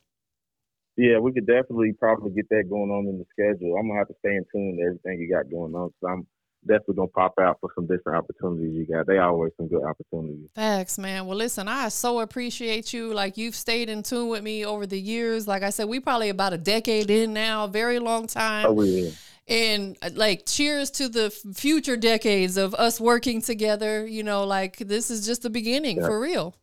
Yeah, 0.99 1.19
we 1.21 1.33
could 1.33 1.47
definitely 1.47 1.93
probably 1.93 2.33
get 2.33 2.49
that 2.51 2.69
going 2.69 2.91
on 2.91 3.07
in 3.07 3.19
the 3.19 3.25
schedule. 3.31 3.77
I'm 3.77 3.87
gonna 3.89 3.99
have 3.99 4.09
to 4.09 4.15
stay 4.19 4.37
in 4.37 4.45
tune 4.53 4.77
to 4.77 4.83
everything 4.83 5.21
you 5.21 5.31
got 5.31 5.51
going 5.51 5.75
on, 5.75 5.91
so 6.01 6.09
I'm 6.09 6.27
definitely 6.67 6.97
gonna 6.97 7.09
pop 7.09 7.35
out 7.41 7.59
for 7.61 7.71
some 7.75 7.87
different 7.87 8.19
opportunities 8.19 8.75
you 8.75 8.87
got. 8.87 9.07
They 9.07 9.19
always 9.19 9.53
some 9.57 9.69
good 9.69 9.83
opportunities. 9.85 10.51
Facts, 10.55 10.99
man. 10.99 11.27
Well, 11.27 11.37
listen, 11.37 11.69
I 11.69 11.89
so 11.89 12.21
appreciate 12.21 12.93
you. 12.93 13.13
Like 13.15 13.37
you've 13.37 13.55
stayed 13.55 13.89
in 13.89 14.03
tune 14.03 14.29
with 14.29 14.43
me 14.43 14.65
over 14.67 14.87
the 14.87 15.01
years. 15.01 15.47
Like 15.49 15.63
I 15.63 15.71
said, 15.71 15.89
we 15.89 16.01
probably 16.01 16.29
about 16.29 16.53
a 16.53 16.59
decade 16.59 17.11
in 17.11 17.33
now, 17.33 17.67
very 17.67 17.99
long 17.99 18.27
time. 18.27 18.67
Oh 18.69 18.83
yeah. 18.83 19.11
and 19.49 19.97
uh, 20.03 20.11
like 20.15 20.45
cheers 20.47 20.91
to 20.93 21.09
the 21.09 21.31
future 21.55 21.97
decades 21.97 22.57
of 22.57 22.75
us 22.75 23.01
working 23.01 23.41
together. 23.41 24.07
You 24.07 24.23
know, 24.23 24.45
like 24.45 24.77
this 24.79 25.11
is 25.11 25.25
just 25.25 25.43
the 25.43 25.51
beginning 25.51 25.99
Yeah. 25.99 26.07
for 26.07 26.21
real. 26.21 26.55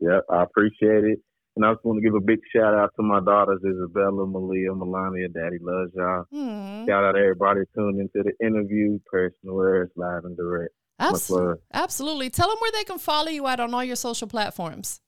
Yeah, 0.00 0.20
I 0.30 0.42
appreciate 0.42 1.04
it. 1.04 1.20
And 1.56 1.64
I 1.64 1.72
just 1.72 1.84
want 1.86 1.96
to 1.98 2.02
give 2.02 2.14
a 2.14 2.20
big 2.20 2.40
shout 2.54 2.74
out 2.74 2.90
to 2.96 3.02
my 3.02 3.18
daughters, 3.20 3.60
Isabella, 3.66 4.26
Malia, 4.26 4.74
Melania. 4.74 5.28
Daddy 5.28 5.56
loves 5.60 5.90
y'all. 5.96 6.24
Hmm. 6.30 6.86
Shout 6.86 7.02
out 7.02 7.12
to 7.12 7.18
everybody 7.18 7.60
tuned 7.74 7.98
into 7.98 8.22
the 8.22 8.46
interview. 8.46 8.98
Personal 9.10 9.54
Words, 9.56 9.90
live 9.96 10.24
and 10.24 10.36
direct. 10.36 10.74
Much 11.00 11.12
Abs- 11.14 11.30
love. 11.30 11.56
absolutely. 11.72 12.28
Tell 12.28 12.48
them 12.48 12.58
where 12.60 12.72
they 12.72 12.84
can 12.84 12.98
follow 12.98 13.28
you 13.30 13.46
out 13.46 13.60
on 13.60 13.72
all 13.72 13.84
your 13.84 13.96
social 13.96 14.28
platforms. 14.28 15.00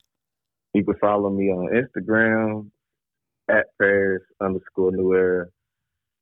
You 0.73 0.85
can 0.85 0.95
follow 1.01 1.29
me 1.31 1.51
on 1.51 1.69
Instagram 1.73 2.71
at 3.51 3.67
Paris 3.79 4.23
underscore 4.41 4.93
New 4.93 5.15
Era, 5.15 5.47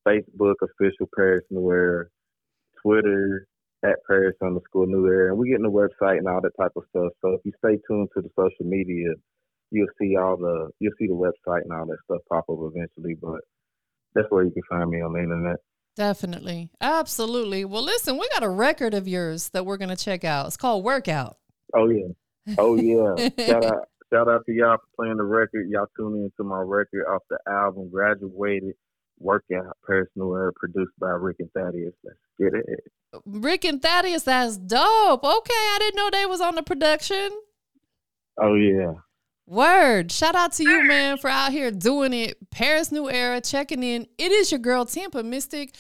Facebook 0.07 0.55
official 0.63 1.09
Parris 1.15 1.45
Newera, 1.53 2.05
Twitter 2.83 3.47
at 3.85 3.97
Parris 4.09 4.37
underscore 4.43 4.87
Newera, 4.87 5.29
and 5.31 5.39
we're 5.39 5.47
getting 5.47 5.63
the 5.63 5.71
website 5.71 6.19
and 6.19 6.29
all 6.29 6.41
that 6.41 6.53
type 6.61 6.73
of 6.77 6.85
stuff. 6.91 7.13
So 7.23 7.33
if 7.33 7.41
you 7.45 7.53
stay 7.59 7.79
tuned 7.89 8.09
to 8.15 8.23
the 8.23 8.31
social 8.37 8.65
media, 8.65 9.15
you'll 9.71 9.89
see 10.01 10.17
all 10.17 10.37
the 10.37 10.71
you'll 10.81 10.93
see 10.99 11.07
the 11.07 11.15
website 11.15 11.63
and 11.63 11.73
all 11.73 11.87
that 11.87 11.99
stuff 12.05 12.21
pop 12.29 12.45
up 12.49 12.59
eventually. 12.61 13.17
But 13.21 13.41
that's 14.15 14.31
where 14.31 14.45
you 14.45 14.51
can 14.51 14.63
find 14.69 14.91
me 14.91 15.01
on 15.03 15.13
the 15.13 15.21
internet. 15.21 15.57
Definitely. 15.97 16.71
Absolutely. 16.81 17.65
Well, 17.65 17.83
listen, 17.83 18.19
we 18.19 18.29
got 18.29 18.43
a 18.43 18.49
record 18.49 18.93
of 18.93 19.09
yours 19.09 19.49
that 19.51 19.65
we're 19.65 19.79
going 19.79 19.89
to 19.89 19.97
check 19.97 20.25
out. 20.25 20.47
It's 20.47 20.57
called 20.57 20.85
Workout. 20.85 21.39
Oh 21.75 21.89
yeah, 21.89 22.09
oh 22.59 22.77
yeah. 22.77 23.29
shout 23.47 23.65
out 23.65 23.89
shout 24.13 24.29
out 24.29 24.45
to 24.47 24.53
y'all 24.53 24.77
for 24.77 25.05
playing 25.05 25.17
the 25.17 25.25
record. 25.25 25.69
Y'all 25.69 25.87
tuning 25.97 26.25
into 26.25 26.49
my 26.49 26.61
record 26.61 27.07
off 27.07 27.23
the 27.31 27.39
album 27.49 27.91
Graduated. 27.91 28.75
Workout, 29.19 29.77
Parris 29.87 30.11
Newera, 30.17 30.53
produced 30.55 30.93
by 30.99 31.09
Rick 31.09 31.37
and 31.39 31.51
Thaddeus. 31.53 31.95
Let's 32.05 32.19
get 32.39 32.53
it. 32.53 32.85
Rick 33.25 33.65
and 33.65 33.81
Thaddeus, 33.81 34.25
that's 34.25 34.59
dope. 34.59 35.25
Okay, 35.25 35.55
I 35.55 35.77
didn't 35.81 35.97
know 35.97 36.11
they 36.11 36.27
was 36.27 36.43
on 36.43 36.55
the 36.55 36.63
production. 36.63 37.31
Oh 38.39 38.55
yeah. 38.55 38.93
Word. 39.47 40.11
Shout 40.11 40.35
out 40.35 40.53
to 40.55 40.65
you, 40.65 40.83
man, 40.85 41.19
for 41.19 41.31
out 41.31 41.53
here 41.53 41.71
doing 41.71 42.13
it. 42.13 42.37
Parris 42.51 42.91
Newera, 42.91 43.49
checking 43.49 43.85
in. 43.85 44.09
It 44.19 44.33
is 44.33 44.51
your 44.51 44.59
girl, 44.59 44.85
TampaMystic. 44.85 45.75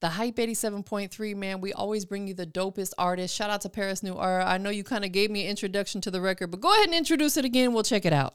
The 0.00 0.10
Hype 0.10 0.36
87.3, 0.36 1.34
man. 1.34 1.60
We 1.60 1.72
always 1.72 2.04
bring 2.04 2.28
you 2.28 2.34
the 2.34 2.46
dopest 2.46 2.92
artists. 2.96 3.36
Shout 3.36 3.50
out 3.50 3.62
to 3.62 3.68
Parris 3.68 4.02
Newera. 4.02 4.46
I 4.46 4.58
know 4.58 4.70
you 4.70 4.84
kind 4.84 5.04
of 5.04 5.10
gave 5.10 5.30
me 5.30 5.44
an 5.44 5.50
introduction 5.50 6.00
to 6.02 6.10
the 6.10 6.20
record, 6.20 6.50
but 6.50 6.60
go 6.60 6.72
ahead 6.72 6.86
and 6.86 6.94
introduce 6.94 7.36
it 7.36 7.44
again. 7.44 7.72
We'll 7.72 7.82
check 7.82 8.04
it 8.04 8.12
out. 8.12 8.34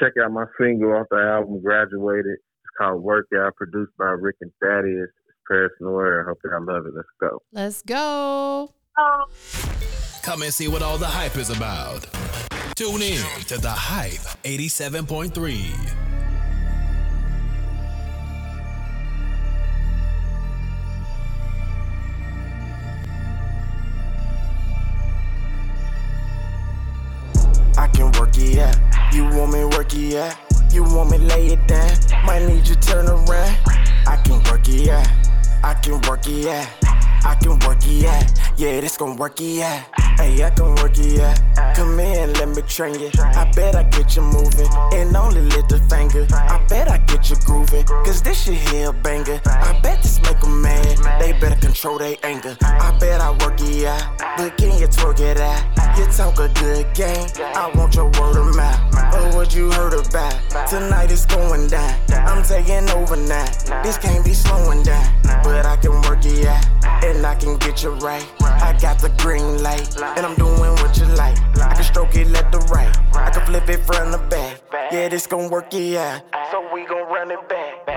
Check 0.00 0.12
out 0.22 0.30
my 0.30 0.44
single 0.60 0.92
off 0.92 1.06
the 1.10 1.16
album, 1.16 1.62
Graduated. 1.62 2.26
It's 2.26 2.76
called 2.78 3.02
Workout, 3.02 3.56
produced 3.56 3.92
by 3.98 4.06
Rick 4.06 4.36
and 4.40 4.52
Thaddeus. 4.62 5.08
It's 5.28 5.38
Parris 5.48 5.72
Newera. 5.80 6.26
Hope 6.26 6.38
y'all 6.44 6.64
love 6.64 6.86
it. 6.86 6.92
Let's 6.94 7.08
go. 7.20 7.42
Let's 7.52 7.82
go. 7.82 8.72
Oh. 8.98 9.24
Come 10.22 10.42
and 10.42 10.54
see 10.54 10.68
what 10.68 10.82
all 10.82 10.98
the 10.98 11.06
hype 11.06 11.36
is 11.36 11.50
about. 11.50 12.06
Tune 12.74 13.02
in 13.02 13.22
to 13.48 13.58
the 13.58 13.68
Hype 13.68 14.12
87.3. 14.44 15.38
I 27.76 27.86
can 27.88 28.10
work 28.18 28.30
it 28.38 28.58
out. 28.58 28.74
You 29.14 29.24
want 29.24 29.52
me 29.52 29.64
work 29.66 29.92
it 29.94 30.16
out? 30.16 30.34
You 30.72 30.82
want 30.84 31.10
me 31.10 31.18
lay 31.18 31.48
it 31.48 31.66
down? 31.68 31.90
Might 32.24 32.46
need 32.46 32.66
you 32.66 32.74
turn 32.76 33.06
around. 33.06 33.56
I 34.06 34.18
can 34.24 34.42
work 34.50 34.66
it 34.66 34.88
out. 34.88 35.06
I 35.62 35.74
can 35.74 36.00
work 36.08 36.26
it 36.26 36.46
out. 36.46 36.68
I 37.24 37.34
can 37.34 37.58
work 37.60 37.86
it 37.86 38.06
out. 38.06 38.24
Yeah, 38.56 38.80
this 38.80 38.96
gon' 38.96 39.16
work 39.16 39.40
it 39.42 39.60
out. 39.60 40.01
Hey, 40.22 40.44
I 40.44 40.50
can 40.50 40.76
work 40.76 40.96
it 40.98 41.18
out. 41.18 41.74
Come 41.74 41.98
in, 41.98 42.32
let 42.34 42.48
me 42.50 42.62
train 42.62 42.94
you. 42.94 43.10
I 43.18 43.50
bet 43.56 43.74
I 43.74 43.82
get 43.82 44.14
you 44.14 44.22
moving. 44.22 44.68
And 44.92 45.16
only 45.16 45.40
lift 45.40 45.72
a 45.72 45.78
finger. 45.90 46.28
I 46.30 46.64
bet 46.68 46.88
I 46.88 46.98
get 46.98 47.28
you 47.28 47.34
grooving. 47.44 47.84
Cause 48.06 48.22
this 48.22 48.44
shit 48.44 48.54
here 48.54 48.90
a 48.90 48.92
banger. 48.92 49.40
I 49.46 49.80
bet 49.82 50.00
this 50.00 50.20
make 50.20 50.34
make 50.34 50.44
'em 50.44 50.62
mad. 50.62 51.20
They 51.20 51.32
better 51.32 51.56
control 51.56 51.98
their 51.98 52.16
anger. 52.22 52.56
I 52.62 52.96
bet 53.00 53.20
I 53.20 53.32
work 53.42 53.60
it 53.62 53.84
out. 53.84 54.02
But 54.36 54.56
can 54.58 54.78
you 54.78 54.86
twerk 54.86 55.18
it 55.18 55.40
out? 55.40 55.62
You 55.98 56.06
talk 56.06 56.38
a 56.38 56.48
good 56.60 56.86
game. 56.94 57.26
I 57.56 57.70
want 57.74 57.96
your 57.96 58.08
word 58.18 58.36
of 58.36 58.54
mouth. 58.54 58.80
But 59.10 59.34
what 59.34 59.54
you 59.56 59.72
heard 59.72 59.94
about? 59.94 60.34
Tonight 60.68 61.10
it's 61.10 61.26
going 61.26 61.66
down. 61.66 61.94
I'm 62.10 62.44
taking 62.44 62.88
over 62.90 63.16
now. 63.16 63.46
This 63.82 63.98
can't 63.98 64.24
be 64.24 64.34
slowing 64.34 64.84
down. 64.84 65.04
But 65.42 65.66
I 65.66 65.76
can 65.76 66.00
work 66.02 66.24
it 66.24 66.46
out. 66.46 66.64
And 67.04 67.26
I 67.26 67.34
can 67.34 67.56
get 67.58 67.82
you 67.82 67.90
right. 68.08 68.24
I 68.42 68.72
got 68.80 69.00
the 69.00 69.10
green 69.18 69.62
light. 69.62 69.90
And 70.14 70.26
I'm 70.26 70.34
doing 70.34 70.58
what 70.58 70.96
you 70.98 71.06
like. 71.06 71.38
I 71.56 71.74
can 71.74 71.84
stroke 71.84 72.14
it 72.14 72.28
left 72.28 72.52
to 72.52 72.58
right. 72.72 72.94
I 73.14 73.30
can 73.30 73.46
flip 73.46 73.68
it 73.68 73.84
front 73.86 74.12
to 74.12 74.18
back. 74.28 74.60
Yeah, 74.92 75.08
this 75.08 75.26
gon' 75.26 75.48
work 75.48 75.72
out. 75.72 76.22
So 76.50 76.68
we 76.74 76.84
gon' 76.84 77.08
run 77.10 77.30
it 77.30 77.48
back. 77.48 77.88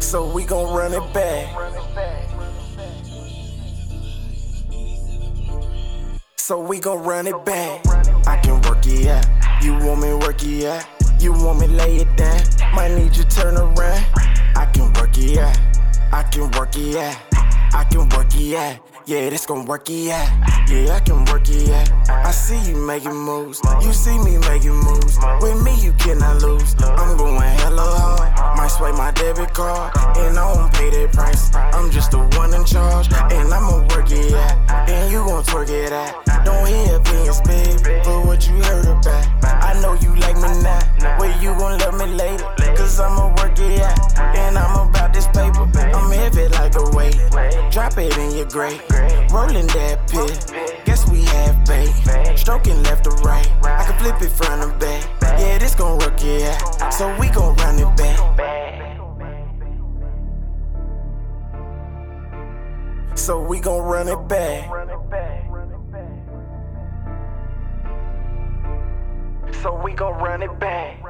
So 0.00 0.32
we 0.32 0.44
gon' 0.44 0.74
run 0.74 0.92
it 0.92 1.14
back. 1.14 1.54
So 6.36 6.60
we 6.60 6.80
gon' 6.80 7.02
run 7.04 7.28
it 7.28 7.44
back. 7.44 7.86
I 8.26 8.38
can 8.42 8.60
work 8.62 8.84
it 8.86 9.06
out. 9.06 9.24
You 9.62 9.74
want 9.74 10.00
me 10.00 10.14
work 10.14 10.42
it 10.42 10.66
out? 10.66 10.84
You 11.20 11.32
want 11.32 11.60
me 11.60 11.68
lay 11.68 11.98
it 11.98 12.16
down? 12.16 12.40
Might 12.74 12.90
need 12.92 13.16
you 13.16 13.24
turn 13.24 13.56
around. 13.56 14.04
I 14.56 14.68
can 14.72 14.92
work 14.94 15.16
it 15.16 15.38
out. 15.38 15.56
I 16.12 16.22
can 16.24 16.50
work 16.52 16.76
it 16.76 16.96
out. 16.96 17.35
I 17.72 17.84
can 17.84 18.08
work 18.08 18.34
it 18.34 18.54
out. 18.56 18.78
Yeah, 19.06 19.30
this 19.30 19.46
gon' 19.46 19.66
work 19.66 19.88
it 19.90 20.10
out. 20.10 20.65
Yeah, 20.68 20.96
I 20.96 21.00
can 21.00 21.24
work 21.26 21.48
it 21.48 21.70
out. 21.70 22.10
I 22.10 22.32
see 22.32 22.58
you 22.68 22.76
making 22.76 23.14
moves. 23.14 23.60
You 23.82 23.92
see 23.92 24.18
me 24.18 24.38
making 24.38 24.74
moves. 24.74 25.16
With 25.40 25.62
me, 25.62 25.74
you 25.80 25.92
cannot 25.92 26.42
lose. 26.42 26.74
I'm 26.82 27.16
going 27.16 27.40
hella 27.40 27.82
hard. 27.82 28.56
Might 28.56 28.68
swipe 28.68 28.94
my 28.94 29.12
debit 29.12 29.54
card. 29.54 29.96
And 30.16 30.36
I 30.36 30.52
won't 30.52 30.72
pay 30.74 30.90
that 30.90 31.12
price. 31.12 31.54
I'm 31.54 31.90
just 31.90 32.10
the 32.10 32.18
one 32.36 32.52
in 32.52 32.64
charge. 32.64 33.06
And 33.30 33.52
I'ma 33.54 33.86
work 33.94 34.10
it 34.10 34.34
out. 34.34 34.90
And 34.90 35.12
you 35.12 35.18
gon' 35.18 35.44
twerk 35.44 35.70
it 35.70 35.92
out. 35.92 36.24
Don't 36.44 36.66
hear 36.66 36.96
opinions, 36.96 37.40
babe. 37.42 38.04
For 38.04 38.26
what 38.26 38.48
you 38.48 38.56
heard 38.64 38.86
about. 38.86 39.26
I 39.62 39.80
know 39.80 39.94
you 39.94 40.16
like 40.16 40.36
me 40.36 40.50
now. 40.62 40.82
Where 41.18 41.30
you 41.40 41.54
gon' 41.54 41.78
love 41.78 41.94
me 41.94 42.06
later? 42.06 42.44
Cause 42.76 42.98
I'ma 42.98 43.28
work 43.38 43.58
it 43.58 43.82
out. 43.82 44.18
And 44.18 44.58
I'm 44.58 44.88
about 44.88 45.14
this 45.14 45.26
paper. 45.28 45.62
I'm 45.78 46.10
heavy 46.10 46.48
like 46.48 46.74
a 46.74 46.90
weight. 46.90 47.18
Drop 47.70 47.96
it 47.98 48.16
in 48.18 48.36
your 48.36 48.46
grave. 48.46 48.82
Rolling 49.30 49.66
that 49.68 50.08
pit. 50.10 50.55
Guess 50.84 51.10
we 51.10 51.22
have 51.24 51.64
bait. 51.66 51.92
Stroking 52.36 52.82
left 52.84 53.04
to 53.04 53.10
right. 53.24 53.50
I 53.64 53.84
can 53.84 53.98
flip 53.98 54.22
it 54.22 54.30
front 54.30 54.62
and 54.62 54.78
back. 54.80 55.04
Yeah, 55.38 55.58
this 55.58 55.74
gon' 55.74 55.98
work 55.98 56.22
out. 56.22 56.92
So 56.92 57.14
we 57.18 57.28
gon' 57.28 57.54
run 57.56 57.78
it 57.78 57.96
back. 57.96 58.18
So 63.16 63.40
we 63.40 63.60
gon' 63.60 63.82
run 63.82 64.08
it 64.08 64.28
back. 64.28 64.70
So 69.62 69.74
we 69.82 69.92
gon' 69.92 70.14
run 70.14 70.42
it 70.42 70.58
back. 70.58 71.05